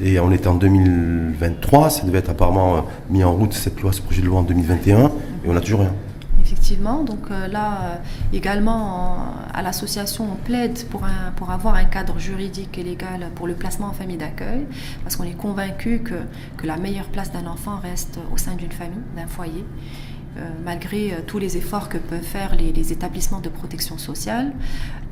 et 0.02 0.18
on 0.18 0.32
était 0.32 0.48
en 0.48 0.54
2023. 0.54 1.90
Ça 1.90 2.04
devait 2.04 2.18
être 2.18 2.30
apparemment 2.30 2.76
euh, 2.76 2.80
mis 3.10 3.22
en 3.22 3.32
route 3.32 3.52
cette 3.52 3.80
loi, 3.80 3.92
ce 3.92 4.00
projet 4.00 4.22
de 4.22 4.26
loi 4.26 4.40
en 4.40 4.42
2021, 4.42 5.06
et 5.06 5.10
on 5.46 5.52
n'a 5.52 5.60
toujours 5.60 5.80
rien. 5.80 5.92
Effectivement. 6.50 7.04
Donc 7.04 7.30
euh, 7.30 7.46
là, 7.46 8.00
également, 8.32 9.18
à 9.54 9.62
l'association, 9.62 10.26
on 10.32 10.34
plaide 10.34 10.84
pour, 10.88 11.06
pour 11.36 11.52
avoir 11.52 11.76
un 11.76 11.84
cadre 11.84 12.18
juridique 12.18 12.76
et 12.76 12.82
légal 12.82 13.30
pour 13.36 13.46
le 13.46 13.54
placement 13.54 13.86
en 13.86 13.92
famille 13.92 14.16
d'accueil, 14.16 14.66
parce 15.04 15.14
qu'on 15.14 15.24
est 15.24 15.36
convaincu 15.36 16.00
que, 16.00 16.14
que 16.56 16.66
la 16.66 16.76
meilleure 16.76 17.06
place 17.06 17.30
d'un 17.30 17.46
enfant 17.46 17.78
reste 17.78 18.18
au 18.32 18.36
sein 18.36 18.56
d'une 18.56 18.72
famille, 18.72 18.98
d'un 19.14 19.28
foyer. 19.28 19.64
Euh, 20.36 20.42
malgré 20.64 21.12
euh, 21.12 21.16
tous 21.26 21.40
les 21.40 21.56
efforts 21.56 21.88
que 21.88 21.98
peuvent 21.98 22.22
faire 22.22 22.54
les, 22.54 22.92
établissements 22.92 23.40
de 23.40 23.48
protection 23.48 23.98
sociale. 23.98 24.52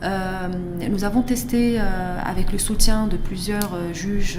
Euh, 0.05 0.49
nous 0.89 1.03
avons 1.03 1.23
testé 1.23 1.81
avec 2.25 2.53
le 2.53 2.59
soutien 2.59 3.09
de 3.09 3.17
plusieurs 3.17 3.77
juges 3.93 4.39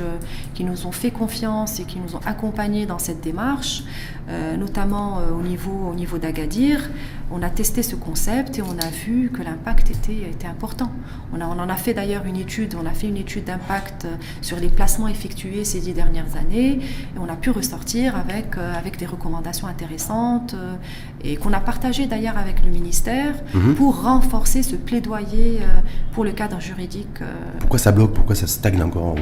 qui 0.53 0.63
nous 0.63 0.87
ont 0.87 0.93
fait 0.93 1.11
confiance 1.11 1.81
et 1.81 1.83
qui 1.83 1.99
nous 1.99 2.15
ont 2.15 2.21
accompagnés 2.25 2.85
dans 2.85 2.97
cette 2.97 3.19
démarche, 3.19 3.83
notamment 4.57 5.21
au 5.37 5.41
niveau, 5.41 5.89
au 5.91 5.95
niveau 5.95 6.17
d'Agadir. 6.17 6.89
on 7.31 7.41
a 7.41 7.49
testé 7.49 7.83
ce 7.83 7.95
concept 7.95 8.59
et 8.59 8.61
on 8.61 8.77
a 8.77 8.89
vu 9.05 9.31
que 9.33 9.41
l'impact 9.41 9.89
était, 9.91 10.29
était 10.29 10.47
important. 10.47 10.91
On, 11.33 11.41
a, 11.41 11.45
on 11.45 11.59
en 11.59 11.69
a 11.69 11.75
fait 11.75 11.93
d'ailleurs 11.93 12.25
une 12.25 12.35
étude, 12.35 12.75
on 12.81 12.85
a 12.85 12.91
fait 12.91 13.07
une 13.07 13.17
étude 13.17 13.45
d'impact 13.45 14.07
sur 14.41 14.57
les 14.57 14.69
placements 14.69 15.07
effectués 15.07 15.63
ces 15.63 15.79
dix 15.79 15.93
dernières 15.93 16.35
années 16.39 16.79
et 16.79 17.19
on 17.19 17.29
a 17.29 17.35
pu 17.35 17.49
ressortir 17.49 18.15
avec, 18.15 18.57
euh, 18.57 18.73
avec 18.77 18.97
des 18.97 19.05
recommandations 19.05 19.67
intéressantes 19.67 20.53
euh, 20.53 20.75
et 21.23 21.35
qu'on 21.37 21.53
a 21.53 21.59
partagées 21.59 22.07
d'ailleurs 22.07 22.37
avec 22.37 22.63
le 22.63 22.71
ministère 22.71 23.35
mhm. 23.53 23.75
pour 23.75 24.03
renforcer 24.03 24.63
ce 24.63 24.75
plaidoyer 24.75 25.59
euh, 25.61 25.81
pour 26.13 26.23
le 26.23 26.31
cadre 26.31 26.59
juridique. 26.59 27.19
Pourquoi 27.59 27.79
ça 27.79 27.91
bloque? 27.91 28.13
Pourquoi 28.13 28.35
ça 28.35 28.47
stagne 28.47 28.81
encore? 28.81 29.15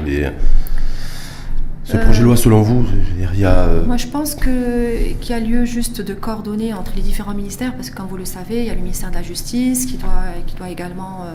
Ce 1.87 1.97
projet 1.97 2.19
de 2.19 2.25
loi, 2.25 2.35
selon 2.35 2.61
vous, 2.61 2.85
il 3.17 3.39
y 3.39 3.45
a... 3.45 3.59
Euh, 3.59 3.85
Moi, 3.85 3.97
je 3.97 4.07
pense 4.07 4.35
qu'il 4.35 5.29
y 5.29 5.33
a 5.33 5.39
lieu 5.39 5.63
juste 5.65 6.01
de 6.01 6.13
coordonner 6.13 6.73
entre 6.73 6.91
les 6.95 7.01
différents 7.01 7.33
ministères, 7.33 7.73
parce 7.75 7.89
que 7.89 7.95
comme 7.95 8.07
vous 8.07 8.17
le 8.17 8.25
savez, 8.25 8.59
il 8.59 8.65
y 8.65 8.69
a 8.69 8.73
le 8.73 8.81
ministère 8.81 9.09
de 9.09 9.15
la 9.15 9.23
Justice 9.23 9.85
qui 9.85 9.97
doit, 9.97 10.33
qui 10.45 10.55
doit 10.55 10.69
également 10.69 11.23
euh, 11.23 11.33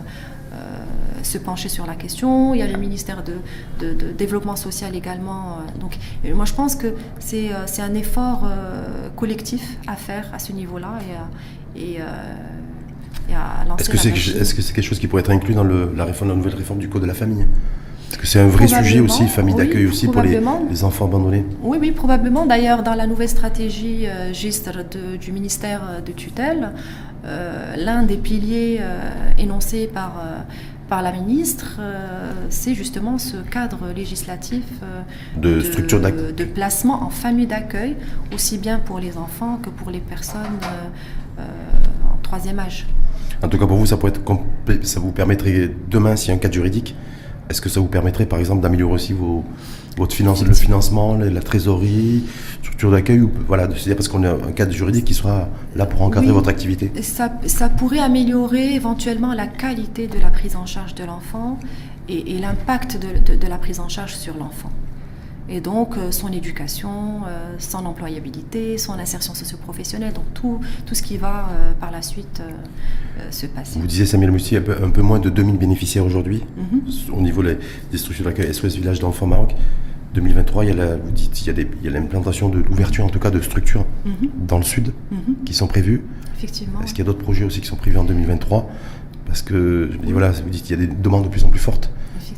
euh, 0.53 0.57
se 1.23 1.39
pencher 1.39 1.71
sur 1.71 1.87
la 1.87 1.95
question. 1.95 2.53
Il 2.55 2.59
y 2.59 2.63
a 2.63 2.67
le 2.67 2.77
ministère 2.77 3.23
de, 3.25 3.37
de, 3.81 4.13
Développement 4.13 4.57
social 4.57 4.95
également. 4.95 5.59
donc, 5.81 5.97
moi, 6.35 6.45
je 6.45 6.53
pense 6.53 6.77
que 6.77 6.95
c'est 7.19 7.51
un 7.81 7.95
effort 7.95 8.47
collectif 9.17 9.79
à 9.87 9.97
faire 9.97 10.29
à 10.35 10.39
ce 10.39 10.53
niveau-là 10.53 10.99
et, 11.77 11.81
et 11.81 11.99
est-ce 13.79 13.89
que 13.89 13.97
c'est 13.97 14.11
est 14.11 14.43
-ce 14.43 14.61
c'est 14.61 14.73
quelque 14.75 14.85
chose 14.85 14.99
qui 14.99 15.07
pourrait 15.07 15.23
être 15.23 15.31
inclus 15.31 15.55
dans 15.55 15.65
le, 15.65 15.91
la, 15.97 16.05
réforme, 16.05 16.31
la 16.31 16.37
nouvelle 16.37 16.55
réforme 16.55 16.79
du 16.79 16.89
Code 16.89 17.03
de 17.03 17.07
la 17.07 17.15
famille? 17.15 17.47
Est-ce 18.13 18.19
que 18.19 18.27
c'est 18.27 18.41
un 18.41 18.49
vrai 18.49 18.69
sujet 18.69 19.01
aussi, 19.01 19.27
famille 19.27 19.55
d'accueil 19.55 19.87
aussi 19.87 20.07
pour 20.07 20.21
les, 20.21 20.85
enfants 20.85 21.07
abandonnés 21.07 21.47
Oui, 21.63 21.79
oui, 21.81 21.93
probablement. 21.93 22.45
D'ailleurs, 22.45 22.83
dans 22.83 22.95
la 22.95 23.07
nouvelle 23.07 23.31
stratégie 23.31 24.07
euh, 24.07 25.17
du 25.19 25.33
ministère 25.33 25.81
euh, 25.83 26.01
de 26.03 26.13
tutelle, 26.13 26.73
euh, 27.25 27.75
l'un 27.77 28.03
des 28.03 28.19
piliers 28.19 28.81
énoncés 29.39 29.89
par, 29.93 30.23
par 30.91 31.01
la 31.01 31.13
ministre, 31.13 31.81
c'est 32.51 32.75
justement 32.75 33.17
ce 33.17 33.37
cadre 33.37 33.93
législatif 33.97 34.65
de, 35.37 35.61
structure 35.61 36.01
de 36.01 36.45
placement 36.45 37.05
en 37.05 37.11
famille 37.11 37.47
d'accueil, 37.47 37.97
aussi 38.35 38.59
bien 38.59 38.79
pour 38.79 38.99
les 38.99 39.17
enfants 39.17 39.59
que 39.63 39.71
pour 39.71 39.91
les 39.91 40.01
personnes 40.01 40.59
en 41.39 42.17
troisième 42.23 42.59
âge. 42.59 42.87
En 43.43 43.49
tout 43.49 43.59
cas, 43.59 43.67
pour 43.67 43.77
vous, 43.77 43.87
ça, 43.87 43.97
pourrait 43.97 44.13
être 44.13 44.23
ça 44.83 45.01
vous 45.01 45.13
permettrait 45.13 45.71
demain, 45.89 46.17
s'il 46.17 46.31
y 46.31 46.33
a 46.33 46.35
un 46.35 46.39
cadre 46.39 46.55
juridique, 46.55 46.97
est-ce 47.53 47.61
que 47.61 47.69
ça 47.69 47.81
vous 47.81 47.87
permettrait, 47.87 48.27
par 48.27 48.39
exemple, 48.39 48.63
d'améliorer 48.63 48.95
aussi 48.95 49.13
vos, 49.13 49.45
votre 49.99 50.15
finance, 50.15 50.43
le 50.43 50.55
financement, 50.55 51.15
la, 51.15 51.41
trésorerie, 51.41 52.25
structure 52.63 52.91
d'accueil 52.91 53.29
voilà, 53.47 53.69
C'est-à-dire 53.71 53.97
parce 53.97 54.09
qu'on 54.09 54.25
a 54.25 54.31
un 54.31 54.53
cadre 54.53 54.73
juridique 54.73 55.05
qui 55.05 55.13
sera 55.15 55.49
là 55.77 55.85
pour 55.85 56.01
encadrer 56.01 56.33
votre 56.33 56.49
activité. 56.49 56.91
Ça, 57.03 57.31
ça, 57.47 57.69
pourrait 57.69 57.99
améliorer 57.99 58.75
éventuellement 58.75 59.35
la 59.35 59.47
qualité 59.47 60.07
de 60.07 60.19
la 60.19 60.31
prise 60.31 60.57
en 60.57 60.65
charge 60.65 60.95
de 60.95 61.05
l'enfant 61.05 61.59
et, 62.09 62.39
l'impact 62.39 62.99
de, 62.99 63.47
la 63.47 63.59
prise 63.59 63.81
en 63.81 63.89
charge 63.89 64.15
sur 64.15 64.35
l'enfant 64.37 64.71
et 65.49 65.61
donc 65.61 65.97
euh, 65.97 66.11
son 66.13 66.33
éducation, 66.33 67.23
euh, 67.27 67.55
son 67.59 67.85
employabilité, 67.85 68.79
son 68.79 68.95
insertion 68.95 69.35
socio-professionnelle, 69.35 70.13
donc 70.13 70.25
tout, 70.35 70.61
tout 70.87 70.95
ce 70.95 71.03
qui 71.03 71.17
va 71.17 71.49
euh, 71.51 71.73
par 71.81 71.91
la 71.91 72.03
suite 72.03 72.43
se 73.31 73.47
passer. 73.47 73.79
Vous 73.79 73.87
disiez 73.87 74.07
Samuel 74.07 74.31
Moussi, 74.31 74.57
un 74.57 74.63
peu, 74.63 74.77
un 74.83 74.91
peu 74.91 75.03
moins 75.03 75.19
de 75.19 75.31
2000 75.31 75.59
bénéficiaires 75.59 76.05
aujourd'hui 76.05 76.43
mhm. 76.57 76.83
au 77.13 77.21
niveau 77.21 77.43
des 77.43 77.99
structures 77.99 78.25
d'accueil 78.25 78.53
SOS 78.53 78.77
Village 78.77 79.01
d'enfants 79.01 79.27
Maroc. 79.27 79.55
2023, 80.15 80.65
il 80.65 80.69
y 80.69 80.73
a 80.73 80.75
la, 80.75 80.97
vous 80.97 81.11
dites, 81.11 81.47
il 81.47 81.67
y 81.83 81.89
a 81.89 81.91
l'implantation 81.91 82.51
de 82.51 82.59
l'ouverture 82.59 83.05
en 83.05 83.09
tout 83.09 83.19
cas 83.19 83.31
de 83.31 83.41
structures 83.41 83.87
mhm. 84.05 84.29
dans 84.47 84.59
le 84.59 84.65
sud 84.65 84.93
mhm. 85.11 85.37
qui 85.45 85.55
sont 85.55 85.67
prévues. 85.67 86.03
Effectivement. 86.37 86.81
Est-ce 86.83 86.91
qu'il 86.91 86.99
y 86.99 87.03
a 87.03 87.11
d'autres 87.11 87.23
projets 87.23 87.45
aussi 87.45 87.61
qui 87.61 87.67
sont 87.67 87.77
prévus 87.77 87.99
en 87.99 88.05
2023 88.05 88.71
Parce 89.27 89.43
que 89.43 89.91
je 89.93 89.99
me 89.99 90.05
dis, 90.05 90.13
voilà, 90.13 90.31
vous 90.31 90.51
dites 90.51 90.65
qu'il 90.65 90.79
y 90.79 90.83
a 90.83 90.87
des 90.87 90.93
demandes 90.93 91.25
de 91.25 91.29
plus 91.29 91.45
en 91.45 91.49
plus 91.49 91.61
fortes 91.61 91.91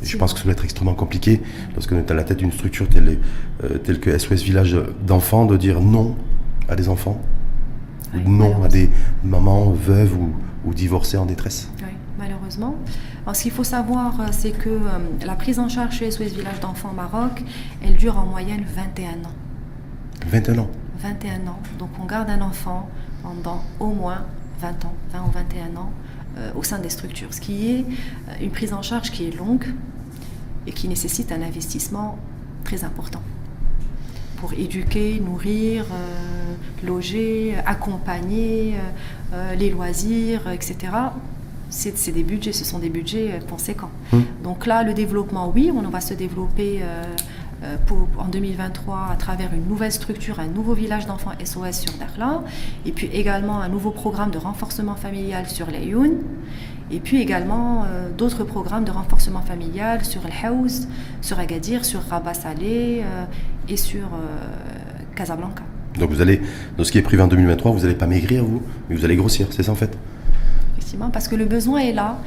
je 0.05 0.17
pense 0.17 0.33
que 0.33 0.39
ça 0.39 0.45
va 0.45 0.51
être 0.51 0.63
extrêmement 0.63 0.93
compliqué 0.93 1.41
lorsque 1.73 1.91
on 1.91 1.97
est 1.97 2.09
à 2.11 2.13
la 2.13 2.23
tête 2.23 2.37
d'une 2.37 2.51
structure 2.51 2.87
telle, 2.87 3.19
euh, 3.63 3.77
telle 3.79 3.99
que 3.99 4.17
SOS 4.17 4.43
Village 4.43 4.77
d'enfants 5.05 5.45
de 5.45 5.57
dire 5.57 5.81
non 5.81 6.15
à 6.69 6.75
des 6.75 6.89
enfants, 6.89 7.21
ou 8.13 8.29
non 8.29 8.63
à 8.63 8.67
des 8.67 8.89
mamans 9.23 9.71
veuves 9.71 10.15
ou, 10.65 10.73
divorcées 10.73 11.17
en 11.17 11.25
détresse. 11.25 11.69
Oui, 11.79 11.91
malheureusement. 12.17 12.75
ce 13.31 13.43
qu'il 13.43 13.51
faut 13.51 13.63
savoir, 13.63 14.19
euh, 14.19 14.25
c'est 14.31 14.51
que 14.51 14.69
euh, 14.69 14.79
la 15.25 15.35
prise 15.35 15.59
en 15.59 15.69
charge 15.69 15.97
chez 15.97 16.09
SOS 16.09 16.33
Village 16.33 16.59
d'enfants 16.59 16.89
au 16.91 16.95
Maroc, 16.95 17.43
elle 17.83 17.95
dure 17.95 18.17
en 18.17 18.25
moyenne 18.25 18.63
21 18.75 19.25
ans. 19.25 19.33
21 20.27 20.57
ans 20.59 20.69
21 20.99 21.47
ans. 21.47 21.59
Donc 21.77 21.89
on 22.01 22.05
garde 22.05 22.29
un 22.29 22.41
enfant 22.41 22.89
pendant 23.21 23.63
au 23.79 23.87
moins 23.87 24.25
20 24.59 24.85
ans, 24.85 24.93
20 25.13 25.19
ou 25.19 25.31
21 25.31 25.79
ans 25.79 25.91
euh, 26.37 26.51
au 26.55 26.63
sein 26.63 26.79
des 26.79 26.89
structures, 26.89 27.33
ce 27.33 27.41
qui 27.41 27.71
est 27.71 27.85
une 28.41 28.51
prise 28.51 28.73
en 28.73 28.81
charge 28.81 29.11
qui 29.11 29.27
est 29.27 29.37
longue 29.37 29.65
et 30.67 30.71
qui 30.71 30.87
nécessite 30.87 31.31
un 31.31 31.41
investissement 31.41 32.17
très 32.63 32.83
important 32.83 33.21
pour 34.37 34.53
éduquer, 34.53 35.19
nourrir, 35.19 35.85
euh, 35.91 36.85
loger, 36.85 37.55
accompagner, 37.65 38.75
les 39.57 39.69
loisirs, 39.69 40.49
etc. 40.49 40.77
C'est 41.69 42.11
des 42.11 42.23
budgets, 42.23 42.53
ce 42.53 42.63
sont 42.63 42.79
des 42.79 42.89
budgets 42.89 43.39
conséquents. 43.49 43.91
Mmh. 44.13 44.19
Donc 44.43 44.65
là, 44.65 44.83
le 44.83 44.93
développement, 44.93 45.51
oui, 45.53 45.71
on 45.73 45.81
va 45.89 45.99
se 45.99 46.13
développer 46.13 46.81
euh, 47.63 47.77
pour, 47.85 48.07
en 48.17 48.25
2023 48.25 49.09
à 49.11 49.15
travers 49.15 49.53
une 49.53 49.65
nouvelle 49.65 49.91
structure, 49.91 50.41
un 50.41 50.47
nouveau 50.47 50.73
village 50.73 51.05
d'enfants 51.05 51.31
SOS 51.43 51.79
sur 51.79 51.93
Dakhla, 51.93 52.43
et 52.85 52.91
puis 52.91 53.07
également 53.07 53.61
un 53.61 53.69
nouveau 53.69 53.91
programme 53.91 54.29
de 54.29 54.37
renforcement 54.37 54.95
familial 54.95 55.47
sur 55.47 55.67
Layoun, 55.71 56.17
et 56.91 56.99
puis 56.99 57.21
également 57.21 57.83
euh, 57.83 58.09
d'autres 58.15 58.43
programmes 58.43 58.83
de 58.83 58.91
renforcement 58.91 59.41
familial 59.41 60.03
sur 60.05 60.21
El 60.25 60.51
Haouz, 60.51 60.87
sur 61.21 61.39
Agadir, 61.39 61.85
sur 61.85 62.01
Rabat 62.01 62.33
Salé 62.33 63.01
euh, 63.03 63.25
et 63.67 63.77
sur 63.77 64.07
Casablanca. 65.15 65.63
Donc 65.99 66.11
vous 66.11 66.21
allez, 66.21 66.41
dans 66.77 66.83
ce 66.83 66.91
qui 66.91 66.97
est 66.97 67.01
prévu 67.01 67.21
en 67.21 67.27
2023, 67.27 67.71
vous 67.71 67.79
n'allez 67.79 67.95
pas 67.95 68.07
maigrir 68.07 68.43
vous, 68.43 68.61
mais 68.89 68.95
vous 68.95 69.05
allez 69.05 69.15
grossir, 69.15 69.47
c'est 69.51 69.63
ça 69.63 69.71
en 69.71 69.75
fait? 69.75 69.97
Effectivement, 70.73 71.09
parce 71.09 71.27
que 71.27 71.35
le 71.35 71.45
besoin 71.45 71.79
est 71.79 71.93
là, 71.93 72.19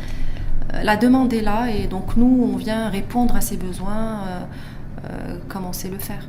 la 0.83 0.97
demande 0.97 1.33
est 1.33 1.43
là, 1.43 1.71
et 1.71 1.87
donc 1.87 2.17
nous, 2.17 2.51
on 2.53 2.57
vient 2.57 2.89
répondre 2.89 3.37
à 3.37 3.41
ces 3.41 3.57
besoins 3.57 4.23
euh, 5.05 5.37
comment 5.49 5.73
c'est 5.73 5.89
le 5.89 5.99
faire. 5.99 6.27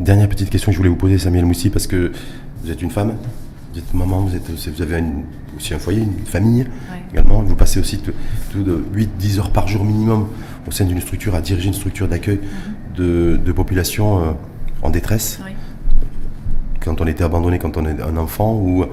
Dernière 0.00 0.28
petite 0.28 0.50
question 0.50 0.70
que 0.70 0.74
je 0.74 0.78
voulais 0.78 0.90
vous 0.90 0.96
poser, 0.96 1.18
Samuel 1.18 1.44
Moussi, 1.44 1.70
parce 1.70 1.86
que 1.86 2.12
vous 2.62 2.70
êtes 2.70 2.82
une 2.82 2.90
femme, 2.90 3.16
vous 3.78 3.84
êtes 3.84 3.94
maman, 3.94 4.20
vous, 4.20 4.34
êtes, 4.34 4.50
vous 4.50 4.82
avez 4.82 5.02
aussi 5.56 5.74
un 5.74 5.78
foyer, 5.78 6.02
une 6.02 6.26
famille 6.26 6.66
également. 7.12 7.42
Vous 7.42 7.54
passez 7.54 7.78
aussi 7.78 7.98
tout, 7.98 8.12
de 8.62 8.84
8-10 8.94 9.38
heures 9.38 9.50
par 9.50 9.68
jour 9.68 9.84
minimum 9.84 10.28
au 10.66 10.70
sein 10.70 10.84
d'une 10.84 11.00
structure, 11.00 11.34
à 11.34 11.40
diriger 11.40 11.68
une 11.68 11.74
structure 11.74 12.08
d'accueil 12.08 12.40
mhm. 12.98 13.38
de, 13.44 13.52
population 13.52 14.18
euh, 14.18 14.32
en 14.82 14.90
détresse. 14.90 15.40
Quand 16.80 17.00
on 17.00 17.06
était 17.06 17.24
abandonné, 17.24 17.58
quand 17.58 17.76
on 17.76 17.84
est 17.86 18.00
un 18.00 18.16
enfant, 18.16 18.54
ou, 18.54 18.84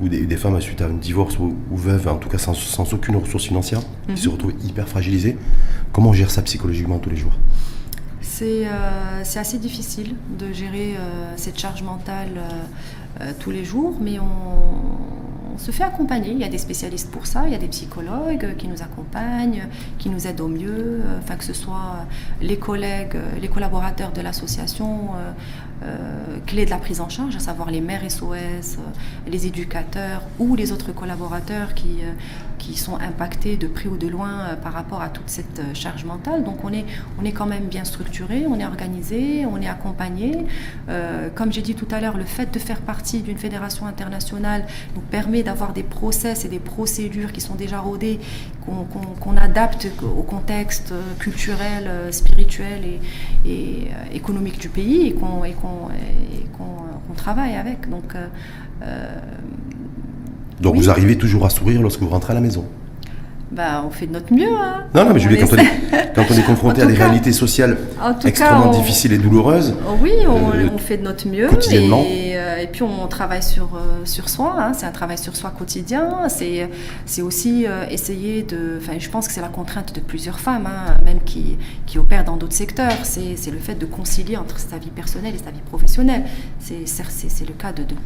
ou 0.00 0.08
des, 0.08 0.36
femmes 0.36 0.60
suite 0.60 0.80
à 0.80 0.86
un 0.86 0.94
divorce 0.94 1.38
ou, 1.38 1.54
veuve, 1.70 2.08
en 2.08 2.16
tout 2.16 2.28
cas 2.28 2.38
sans, 2.38 2.94
aucune 2.94 3.16
ressource 3.16 3.44
financière, 3.44 3.80
qui 4.14 4.20
se 4.20 4.26
mhm. 4.26 4.34
retrouvent 4.34 4.54
hyper 4.64 4.88
fragilisées. 4.88 5.36
Comment 5.92 6.10
on 6.10 6.14
gère 6.14 6.30
ça 6.30 6.42
psychologiquement 6.42 6.98
tous 6.98 7.10
les 7.10 7.16
jours? 7.16 7.32
C'est 8.22 9.38
assez 9.38 9.58
difficile 9.58 10.14
de 10.38 10.52
gérer 10.52 10.94
euh, 10.96 11.32
cette 11.36 11.58
charge 11.58 11.82
mentale 11.82 12.40
euh, 13.20 13.32
tous 13.38 13.50
les 13.50 13.64
jours, 13.64 13.96
mais 14.00 14.18
on, 14.18 15.58
se 15.58 15.70
fait 15.70 15.84
accompagner. 15.84 16.30
Il 16.30 16.38
y 16.38 16.44
a 16.44 16.48
des 16.48 16.58
spécialistes 16.58 17.10
pour 17.10 17.26
ça, 17.26 17.42
il 17.46 17.52
y 17.52 17.54
a 17.54 17.58
des 17.58 17.68
psychologues 17.68 18.56
qui 18.56 18.68
nous 18.68 18.82
accompagnent, 18.82 19.68
qui 19.98 20.08
nous 20.08 20.26
aident 20.26 20.40
au 20.40 20.48
mieux, 20.48 21.02
que 21.38 21.44
ce 21.44 21.52
soit 21.52 22.06
les 22.40 22.56
collègues, 22.56 23.16
les 23.40 23.48
collaborateurs 23.48 24.12
de 24.12 24.22
l'association, 24.22 25.10
clés 26.46 26.64
de 26.64 26.70
la 26.70 26.78
prise 26.78 27.00
en 27.00 27.08
charge, 27.08 27.36
à 27.36 27.40
savoir 27.40 27.70
les 27.70 27.80
mères 27.80 28.08
SOS, 28.10 28.78
les 29.26 29.46
éducateurs 29.46 30.22
ou 30.38 30.56
les 30.56 30.72
autres 30.72 30.92
collaborateurs 30.92 31.74
qui, 31.74 31.98
qui 32.62 32.76
sont 32.76 32.96
impactés 32.96 33.56
de 33.56 33.66
près 33.66 33.88
ou 33.88 33.96
de 33.96 34.06
loin 34.06 34.40
euh, 34.40 34.56
par 34.56 34.72
rapport 34.72 35.02
à 35.02 35.08
toute 35.08 35.28
cette 35.28 35.58
euh, 35.58 35.74
charge 35.74 36.04
mentale. 36.04 36.44
Donc 36.44 36.64
on 36.64 36.72
est, 36.72 36.84
on 37.20 37.24
est 37.24 37.32
quand 37.32 37.46
même 37.46 37.64
bien 37.64 37.84
structuré, 37.84 38.44
on 38.46 38.58
est 38.60 38.64
organisé, 38.64 39.44
on 39.46 39.60
est 39.60 39.68
accompagné. 39.68 40.46
Euh, 40.88 41.28
comme 41.34 41.52
j'ai 41.52 41.62
dit 41.62 41.74
tout 41.74 41.88
à 41.90 42.00
l'heure, 42.00 42.16
le 42.16 42.24
fait 42.24 42.54
de 42.54 42.58
faire 42.60 42.80
partie 42.80 43.20
d'une 43.20 43.36
fédération 43.36 43.86
internationale 43.86 44.64
nous 44.94 45.00
permet 45.00 45.42
d'avoir 45.42 45.72
des 45.72 45.82
process 45.82 46.44
et 46.44 46.48
des 46.48 46.60
procédures 46.60 47.32
qui 47.32 47.40
sont 47.40 47.56
déjà 47.56 47.80
rodées, 47.80 48.20
qu'on 48.64 49.36
adapte 49.36 49.88
au 50.02 50.22
contexte 50.22 50.94
culturel, 51.18 51.90
spirituel 52.12 52.82
et, 53.44 53.88
économique 54.12 54.60
du 54.60 54.68
pays 54.68 55.08
et 55.08 55.12
qu'on 55.14 55.42
travaille 57.16 57.54
avec. 57.54 57.88
Donc, 57.88 58.14
donc 60.60 60.76
vous 60.76 60.90
arrivez 60.90 61.16
toujours 61.16 61.46
à 61.46 61.50
sourire 61.50 61.82
lorsque 61.82 62.00
vous 62.00 62.08
rentrez 62.08 62.32
à 62.32 62.34
la 62.34 62.40
maison? 62.40 62.64
Bah, 63.52 63.84
on 63.86 63.90
fait 63.90 64.06
de 64.06 64.12
notre 64.12 64.32
mieux. 64.32 64.48
Hein. 64.48 64.84
Non, 64.94 65.04
non, 65.04 65.12
mais 65.12 65.20
je 65.20 65.28
veux 65.28 65.36
dire, 65.36 65.46
quand, 65.46 65.56
on 66.30 66.34
est, 66.38 66.42
confronté 66.46 66.80
à 66.80 66.86
des 66.86 66.94
réalités 66.94 67.32
sociales 67.32 67.76
extrêmement 68.24 68.70
difficiles 68.70 69.12
et 69.12 69.18
douloureuses. 69.18 69.74
Oui, 70.00 70.12
on, 70.26 70.56
euh, 70.56 70.78
fait 70.78 70.96
de 70.96 71.02
notre 71.02 71.28
mieux. 71.28 71.48
Quotidiennement. 71.48 72.02
Et, 72.08 72.31
euh, 72.31 72.31
et 72.60 72.66
puis 72.66 72.82
on 72.82 73.06
travaille 73.06 73.42
sur, 73.42 73.80
sur 74.04 74.28
soi, 74.28 74.56
hein. 74.58 74.72
c'est 74.72 74.86
un 74.86 74.92
travail 74.92 75.18
sur 75.18 75.36
soi 75.36 75.50
quotidien, 75.50 76.28
c'est, 76.28 76.68
c'est 77.06 77.22
aussi 77.22 77.66
essayer 77.90 78.42
de... 78.42 78.78
Enfin, 78.80 78.98
je 78.98 79.08
pense 79.08 79.28
que 79.28 79.34
c'est 79.34 79.40
la 79.40 79.48
contrainte 79.48 79.94
de 79.94 80.00
plusieurs 80.00 80.40
femmes, 80.40 80.66
hein, 80.66 80.96
même 81.04 81.20
qui, 81.24 81.58
qui 81.86 81.98
opèrent 81.98 82.24
dans 82.24 82.36
d'autres 82.36 82.54
secteurs, 82.54 83.04
c'est, 83.04 83.36
c'est 83.36 83.50
le 83.50 83.58
fait 83.58 83.74
de 83.74 83.86
concilier 83.86 84.36
entre 84.36 84.58
sa 84.58 84.78
vie 84.78 84.90
personnelle 84.90 85.34
et 85.34 85.38
sa 85.38 85.50
vie 85.50 85.60
professionnelle. 85.60 86.24
C'est, 86.58 86.86
c'est, 86.86 87.04
c'est 87.28 87.46
le 87.46 87.54
cas 87.54 87.72
de... 87.72 87.82
de, 87.82 87.96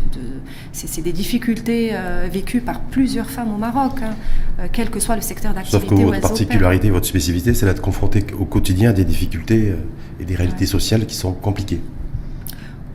c'est, 0.73 1.03
des 1.03 1.13
difficultés 1.13 1.93
vécues 2.31 2.61
par 2.61 2.81
plusieurs 2.81 3.31
femmes 3.31 3.53
au 3.55 3.59
Maroc, 3.59 4.01
hein, 4.03 4.67
quel 4.73 4.91
que 4.91 5.01
soit 5.01 5.17
le 5.17 5.23
secteur 5.23 5.55
d'activité. 5.55 5.89
Sauf 5.89 5.99
que 5.99 6.05
votre 6.05 6.21
particularité, 6.21 6.91
votre 6.91 7.07
spécificité, 7.07 7.55
c'est 7.55 7.67
d'être 7.67 7.83
confronté 7.83 8.25
au 8.39 8.45
quotidien 8.45 8.91
à 8.91 8.93
des 8.93 9.05
difficultés 9.05 9.75
et 10.19 10.25
des 10.25 10.35
réalités 10.35 10.67
sociales 10.67 11.07
qui 11.07 11.15
sont 11.15 11.33
compliquées. 11.33 11.81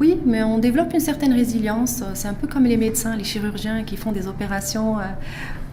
Oui, 0.01 0.19
mais 0.25 0.41
on 0.41 0.57
développe 0.57 0.95
une 0.95 0.99
certaine 0.99 1.31
résilience. 1.31 2.03
C'est 2.15 2.27
un 2.27 2.33
peu 2.33 2.47
comme 2.47 2.63
les 2.63 2.75
médecins, 2.75 3.15
les 3.15 3.23
chirurgiens 3.23 3.83
qui 3.83 3.97
font 3.97 4.11
des 4.11 4.27
opérations 4.27 4.97
euh, 4.97 5.03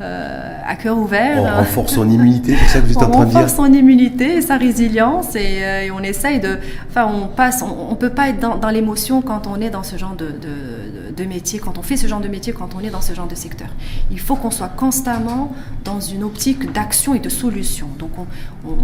euh, 0.02 0.54
à 0.66 0.76
cœur 0.76 0.98
ouvert. 0.98 1.42
On 1.42 1.56
renforce 1.56 1.94
son 1.94 2.10
immunité, 2.10 2.54
c'est 2.60 2.66
ça 2.66 2.80
que 2.80 2.84
vous 2.84 2.92
êtes 2.92 2.98
en 2.98 3.10
train 3.10 3.24
de 3.24 3.30
dire 3.30 3.38
On 3.38 3.40
renforce 3.40 3.54
son 3.54 3.72
immunité 3.72 4.34
et 4.34 4.42
sa 4.42 4.58
résilience 4.58 5.34
et, 5.34 5.64
euh, 5.64 5.88
on 5.94 6.02
essaye 6.02 6.40
de... 6.40 6.58
Enfin, 6.90 7.10
on 7.10 7.28
passe... 7.28 7.62
On 7.62 7.92
ne 7.92 7.96
peut 7.96 8.10
pas 8.10 8.28
être 8.28 8.38
dans, 8.38 8.68
l'émotion 8.68 9.22
quand 9.22 9.46
on 9.46 9.62
est 9.62 9.70
dans 9.70 9.82
ce 9.82 9.96
genre 9.96 10.14
de, 10.14 10.26
de, 10.26 10.87
métier, 11.24 11.58
quand 11.58 11.78
on 11.78 11.82
fait 11.82 11.96
ce 11.96 12.06
genre 12.06 12.20
de 12.20 12.28
métier, 12.28 12.52
quand 12.52 12.70
on 12.76 12.80
est 12.80 12.90
dans 12.90 13.00
ce 13.00 13.14
genre 13.14 13.28
de 13.28 13.34
secteur. 13.34 13.68
Il 14.10 14.20
faut 14.20 14.36
qu'on 14.36 14.50
soit 14.50 14.68
constamment 14.68 15.52
dans 15.84 16.00
une 16.00 16.24
optique 16.24 16.72
d'action 16.72 17.14
et 17.14 17.18
de 17.18 17.28
solution. 17.28 17.88
Donc 17.98 18.10
on, 18.18 18.26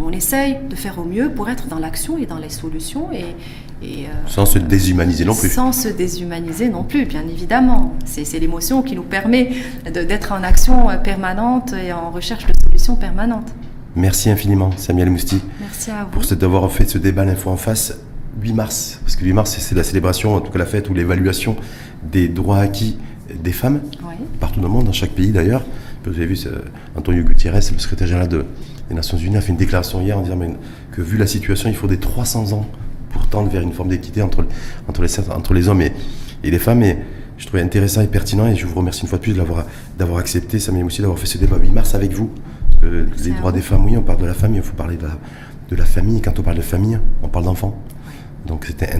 on, 0.04 0.10
essaye 0.10 0.58
de 0.68 0.76
faire 0.76 0.98
au 0.98 1.04
mieux 1.04 1.30
pour 1.30 1.48
être 1.48 1.66
dans 1.66 1.78
l'action 1.78 2.18
et 2.18 2.26
dans 2.26 2.38
les 2.38 2.50
solutions 2.50 3.10
et, 3.12 3.36
et, 3.82 4.06
sans 4.26 4.46
se 4.46 4.58
déshumaniser 4.58 5.24
non 5.24 5.34
plus. 5.34 5.50
Sans 5.50 5.72
se 5.72 5.88
déshumaniser 5.88 6.68
non 6.68 6.84
plus, 6.84 7.04
bien 7.04 7.22
évidemment. 7.22 7.94
C'est 8.04 8.38
l'émotion 8.38 8.82
qui 8.82 8.94
nous 8.94 9.02
permet 9.02 9.50
d'être 9.92 10.32
en 10.32 10.42
action 10.42 10.88
permanente 11.02 11.72
et 11.72 11.92
en 11.92 12.10
recherche 12.10 12.46
de 12.46 12.52
solutions 12.64 12.96
permanentes. 12.96 13.52
Merci 13.96 14.28
infiniment, 14.28 14.70
Samuel 14.76 15.10
Mousti. 15.10 15.40
Merci 15.60 15.90
à 15.90 16.04
vous. 16.04 16.10
Pour 16.10 16.24
d'avoir 16.36 16.70
fait 16.72 16.88
ce 16.88 16.98
débat 16.98 17.24
L'Info 17.24 17.50
en 17.50 17.56
face. 17.56 17.96
8 18.42 18.52
mars, 18.52 18.98
parce 19.02 19.16
que 19.16 19.24
8 19.24 19.32
mars, 19.32 19.56
c'est 19.58 19.74
la 19.74 19.84
célébration, 19.84 20.34
en 20.34 20.40
tout 20.40 20.50
cas 20.50 20.58
la 20.58 20.66
fête 20.66 20.88
ou 20.90 20.94
l'évaluation 20.94 21.56
des 22.10 22.28
droits 22.28 22.58
acquis 22.58 22.98
des 23.42 23.52
femmes, 23.52 23.80
partout 24.40 24.60
dans 24.60 24.68
le 24.68 24.72
monde, 24.72 24.86
dans 24.86 24.92
chaque 24.92 25.12
pays 25.12 25.30
d'ailleurs. 25.32 25.64
Vous 26.04 26.10
avez 26.16 26.26
vu, 26.26 26.38
Antonio 26.96 27.24
Gutiérrez, 27.24 27.60
le 27.72 27.78
secrétaire 27.78 28.06
général 28.06 28.28
des 28.28 28.94
Nations 28.94 29.16
Unies, 29.16 29.38
a 29.38 29.40
fait 29.40 29.52
une 29.52 29.56
déclaration 29.56 30.02
hier 30.02 30.18
en 30.18 30.22
disant 30.22 30.38
que 30.92 31.00
vu 31.00 31.16
la 31.16 31.26
situation, 31.26 31.70
il 31.70 31.74
faut 31.74 31.86
des 31.86 31.96
300 31.96 32.52
ans 32.52 32.66
pour 33.10 33.26
tendre 33.28 33.48
vers 33.48 33.62
une 33.62 33.72
forme 33.72 33.88
d'équité 33.88 34.20
entre, 34.20 34.44
entre, 34.86 35.02
les, 35.02 35.30
entre 35.30 35.54
les 35.54 35.68
hommes 35.68 35.80
et, 35.80 35.92
et 36.42 36.50
les 36.50 36.58
femmes. 36.58 36.82
Et 36.82 36.98
je 37.38 37.46
trouvais 37.46 37.62
intéressant 37.62 38.02
et 38.02 38.06
pertinent 38.06 38.46
et 38.46 38.54
je 38.54 38.66
vous 38.66 38.74
remercie 38.74 39.02
une 39.02 39.08
fois 39.08 39.18
de 39.18 39.22
plus 39.22 39.34
d'avoir 39.34 40.18
accepté, 40.18 40.58
ça 40.58 40.72
aussi 40.72 41.00
d'avoir 41.00 41.18
fait 41.18 41.26
ce 41.26 41.38
débat 41.38 41.56
8 41.56 41.70
mars 41.70 41.94
avec 41.94 42.12
vous. 42.12 42.30
les 42.82 43.30
droits 43.30 43.52
des 43.52 43.62
femmes, 43.62 43.86
oui, 43.86 43.96
on 43.96 44.02
parle 44.02 44.20
de 44.20 44.26
la 44.26 44.34
famille, 44.34 44.58
il 44.58 44.62
faut 44.62 44.74
parler 44.74 44.96
de 44.96 45.04
la, 45.04 45.18
de 45.70 45.76
la 45.76 45.86
famille. 45.86 46.20
Quand 46.20 46.38
on 46.38 46.42
parle 46.42 46.58
de 46.58 46.62
famille, 46.62 46.98
on 47.22 47.28
parle 47.28 47.46
d'enfants. 47.46 47.80
Donc 48.46 48.66
c'était 48.66 48.90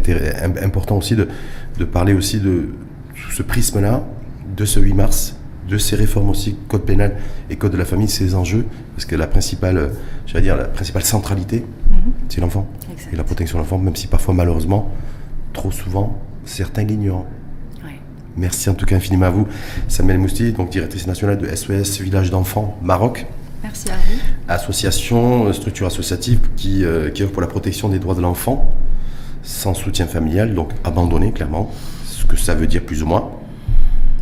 important 0.62 0.96
aussi 0.96 1.16
de, 1.16 1.28
de, 1.78 1.84
parler 1.84 2.14
aussi 2.14 2.40
de 2.40 2.70
ce 3.30 3.42
prisme-là, 3.42 4.04
de 4.56 4.64
ce 4.64 4.80
8 4.80 4.94
mars, 4.94 5.36
de 5.68 5.78
ces 5.78 5.96
réformes 5.96 6.30
aussi, 6.30 6.56
code 6.68 6.84
pénal 6.84 7.16
et 7.50 7.56
code 7.56 7.72
de 7.72 7.76
la 7.76 7.84
famille, 7.84 8.08
ces 8.08 8.34
enjeux, 8.34 8.66
parce 8.94 9.04
que 9.06 9.16
la 9.16 9.26
principale, 9.26 9.90
dire, 10.40 10.56
la 10.56 10.64
principale 10.64 11.04
centralité, 11.04 11.64
mhm. 11.90 12.12
c'est 12.28 12.40
l'enfant 12.40 12.66
et 13.12 13.16
la 13.16 13.24
protection 13.24 13.58
de 13.58 13.62
l'enfant, 13.62 13.78
même 13.78 13.96
si 13.96 14.06
parfois 14.06 14.34
malheureusement, 14.34 14.90
trop 15.52 15.70
souvent, 15.70 16.18
certains 16.44 16.84
l'ignorent. 16.84 17.26
Merci 18.36 18.68
en 18.68 18.74
tout 18.74 18.84
cas 18.84 18.96
infiniment 18.96 19.26
à 19.26 19.30
vous, 19.30 19.46
Samuel 19.86 20.18
Mousti, 20.18 20.52
donc 20.52 20.70
directrice 20.70 21.06
nationale 21.06 21.38
de 21.38 21.46
SOS 21.54 22.00
Village 22.00 22.30
d'enfants 22.30 22.76
Maroc. 22.82 23.26
Merci 23.62 23.88
à 23.90 23.94
vous. 23.94 24.18
Association, 24.48 25.52
structure 25.52 25.86
associative 25.86 26.40
qui, 26.56 26.84
euh, 26.84 27.10
qui 27.10 27.22
œuvre 27.22 27.30
pour 27.30 27.42
la 27.42 27.46
protection 27.46 27.88
des 27.88 28.00
droits 28.00 28.16
de 28.16 28.20
l'enfant 28.20 28.74
sans 29.44 29.74
soutien 29.74 30.06
familial, 30.06 30.54
donc 30.54 30.72
abandonné 30.82 31.30
clairement, 31.30 31.70
ce 32.04 32.24
que 32.24 32.36
ça 32.36 32.54
veut 32.54 32.66
dire 32.66 32.82
plus 32.82 33.02
ou 33.02 33.06
moins. 33.06 33.30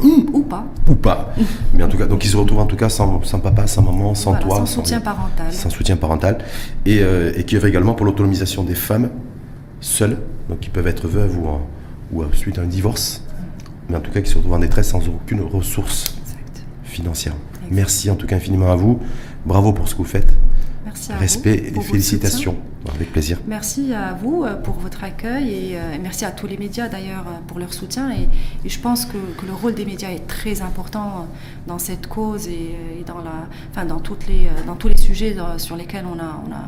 Ou 0.03 0.41
pas. 0.43 0.67
Ou 0.89 0.95
pas. 0.97 1.33
Mais 1.75 1.85
en 1.85 1.89
tout 1.89 1.97
cas, 1.97 2.07
donc 2.07 2.25
ils 2.25 2.29
se 2.29 2.37
retrouvent 2.37 2.59
en 2.59 2.67
tout 2.67 2.77
cas 2.77 2.89
sans, 2.89 3.23
sans 3.23 3.39
papa, 3.39 3.67
sans 3.69 3.83
maman, 3.83 4.15
sans 4.15 4.35
toi. 4.35 4.57
Sans, 4.57 4.67
soutien 4.67 5.01
parental. 5.01 5.53
Sans 5.53 5.71
soutien 5.71 5.97
parental. 5.97 6.39
Et, 6.85 6.99
euh, 7.01 7.33
et 7.37 7.45
qui 7.45 7.57
œuvre 7.57 7.67
également 7.67 7.95
pour 7.95 8.05
l'autonomisation 8.05 8.65
des 8.65 8.75
femmes 8.75 9.11
seules, 9.81 10.19
donc 10.49 10.61
qui 10.61 10.71
peuvent 10.71 10.89
être 10.89 11.07
veuves 11.07 11.39
ou, 11.39 11.49
ou 12.13 12.25
suite 12.33 12.59
à 12.59 12.63
un 12.63 12.67
divorce, 12.67 13.23
mais 13.89 13.97
en 13.97 14.01
tout 14.01 14.11
cas 14.11 14.21
qui 14.21 14.31
se 14.31 14.37
retrouvent 14.37 14.55
en 14.55 14.59
détresse 14.59 14.89
sans 14.89 15.07
aucune 15.09 15.43
ressource 15.43 16.17
financière. 16.85 17.35
Merci 17.71 18.11
en 18.11 18.17
tout 18.17 18.27
cas 18.27 18.37
infiniment 18.37 18.71
à 18.73 18.77
vous. 18.77 19.01
Bravo 19.47 19.73
pour 19.73 19.89
ce 19.89 19.95
que 19.95 19.99
vous 19.99 20.05
faites. 20.05 20.33
Merci 20.93 21.13
Respect 21.13 21.73
et 21.75 21.81
félicitations. 21.81 22.57
Avec 22.93 23.13
plaisir. 23.13 23.39
Merci 23.47 23.95
à 23.95 24.13
vous 24.13 24.43
euh, 24.43 24.57
pour 24.57 24.75
votre 24.75 25.05
accueil 25.05 25.77
euh, 25.77 25.95
et, 25.95 25.99
merci 25.99 26.25
à 26.25 26.33
tous 26.33 26.49
les 26.49 26.57
médias 26.57 26.89
d'ailleurs 26.89 27.25
euh, 27.29 27.39
pour 27.47 27.61
leur 27.61 27.73
soutien. 27.73 28.11
Et, 28.11 28.29
je 28.69 28.79
pense 28.81 29.07
que, 29.07 29.17
le 29.47 29.53
rôle 29.53 29.75
des 29.75 29.85
médias 29.85 30.11
est 30.11 30.27
très 30.27 30.63
important 30.63 31.29
dans 31.67 31.79
cette 31.79 32.09
cause 32.09 32.49
et, 32.49 33.05
dans, 33.07 33.19
la, 33.19 33.47
enfin, 33.71 33.85
dans, 33.85 34.01
toutes 34.01 34.27
les, 34.27 34.49
dans 34.67 34.75
tous 34.75 34.89
les 34.89 34.97
sujets 34.97 35.37
sur 35.59 35.77
lesquels 35.77 36.05
on 36.07 36.19
a, 36.19 36.43
on 36.47 36.53
a, 36.53 36.65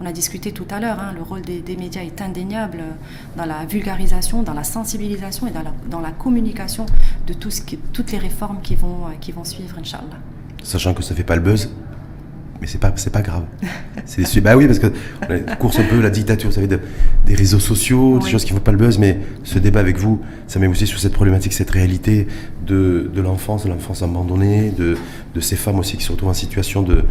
on 0.00 0.06
a 0.06 0.12
discuté 0.12 0.52
tout 0.52 0.66
à 0.70 0.80
l'heure. 0.80 0.98
Hein. 1.00 1.12
Le 1.14 1.22
rôle 1.22 1.42
des, 1.42 1.76
médias 1.76 2.02
est 2.02 2.22
indéniable 2.22 2.78
dans 3.36 3.44
la 3.44 3.64
vulgarisation, 3.66 4.42
dans 4.42 4.54
la 4.54 4.64
sensibilisation 4.64 5.46
et 5.46 5.50
dans 5.50 5.62
la, 5.62 5.72
dans 5.90 6.00
la 6.00 6.10
communication 6.10 6.86
de 7.26 7.32
tout 7.34 7.50
ce 7.50 7.60
qui, 7.60 7.76
toutes 7.92 8.12
les 8.12 8.18
réformes 8.18 8.60
qui 8.62 8.74
vont, 8.74 9.06
qui 9.20 9.32
vont 9.32 9.44
suivre, 9.44 9.78
Inch'Allah. 9.78 10.18
Sachant 10.62 10.94
que 10.94 11.02
ça 11.02 11.14
ne 11.14 11.16
fait 11.16 11.24
pas 11.24 11.36
le 11.36 11.42
buzz, 11.42 11.70
mais 12.60 12.66
c'est 12.66 12.78
pas 12.78 12.92
c'est 12.96 13.12
pas 13.12 13.22
grave. 13.22 13.44
C'est 14.04 14.40
bah 14.40 14.56
oui 14.56 14.66
parce 14.66 14.78
que 14.78 14.92
on 15.28 15.56
course 15.56 15.78
un 15.78 15.84
peu 15.84 16.00
la 16.00 16.10
dictature, 16.10 16.48
vous 16.48 16.54
savez, 16.54 16.68
des 16.68 17.34
réseaux 17.34 17.58
sociaux, 17.58 18.18
des 18.18 18.28
choses 18.28 18.44
qui 18.44 18.52
ne 18.52 18.58
font 18.58 18.64
pas 18.64 18.72
le 18.72 18.78
buzz, 18.78 18.98
mais 18.98 19.18
ce 19.44 19.58
débat 19.58 19.80
avec 19.80 19.98
vous, 19.98 20.20
ça 20.46 20.58
met 20.58 20.66
aussi 20.66 20.86
sur 20.86 20.98
cette 20.98 21.12
problématique, 21.12 21.52
cette 21.52 21.70
réalité 21.70 22.26
de, 22.66 23.10
de 23.14 23.20
l'enfance, 23.20 23.64
de 23.64 23.68
l'enfance 23.68 24.02
abandonnée, 24.02 24.70
de, 24.70 24.96
de, 25.34 25.40
ces 25.40 25.56
femmes 25.56 25.78
aussi 25.78 25.96
qui 25.96 26.04
se 26.04 26.12
retrouvent 26.12 26.30
en 26.30 26.34
situation 26.34 26.82
de, 26.82 27.04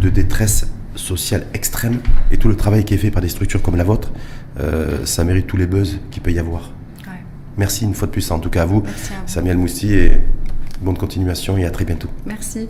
de 0.00 0.08
détresse 0.08 0.68
sociale 0.94 1.46
extrême, 1.54 1.98
et 2.30 2.38
tout 2.38 2.48
le 2.48 2.56
travail 2.56 2.84
qui 2.84 2.94
est 2.94 2.98
fait 2.98 3.10
par 3.10 3.22
des 3.22 3.28
structures 3.28 3.62
comme 3.62 3.76
la 3.76 3.84
vôtre, 3.84 4.10
euh, 4.58 5.04
ça 5.04 5.24
mérite 5.24 5.46
tous 5.46 5.56
les 5.56 5.66
buzz 5.66 6.00
qu'il 6.10 6.22
peut 6.22 6.32
y 6.32 6.38
avoir. 6.38 6.72
Merci 7.56 7.84
une 7.84 7.94
fois 7.94 8.06
de 8.06 8.12
plus, 8.12 8.30
en 8.30 8.38
tout 8.38 8.50
cas 8.50 8.62
à 8.62 8.66
vous, 8.66 8.84
Samuel 9.26 9.58
Mousti, 9.58 9.92
et 9.92 10.12
bonne 10.80 10.96
continuation 10.96 11.58
et 11.58 11.64
à 11.64 11.70
très 11.70 11.84
bientôt. 11.84 12.08
Merci. 12.24 12.68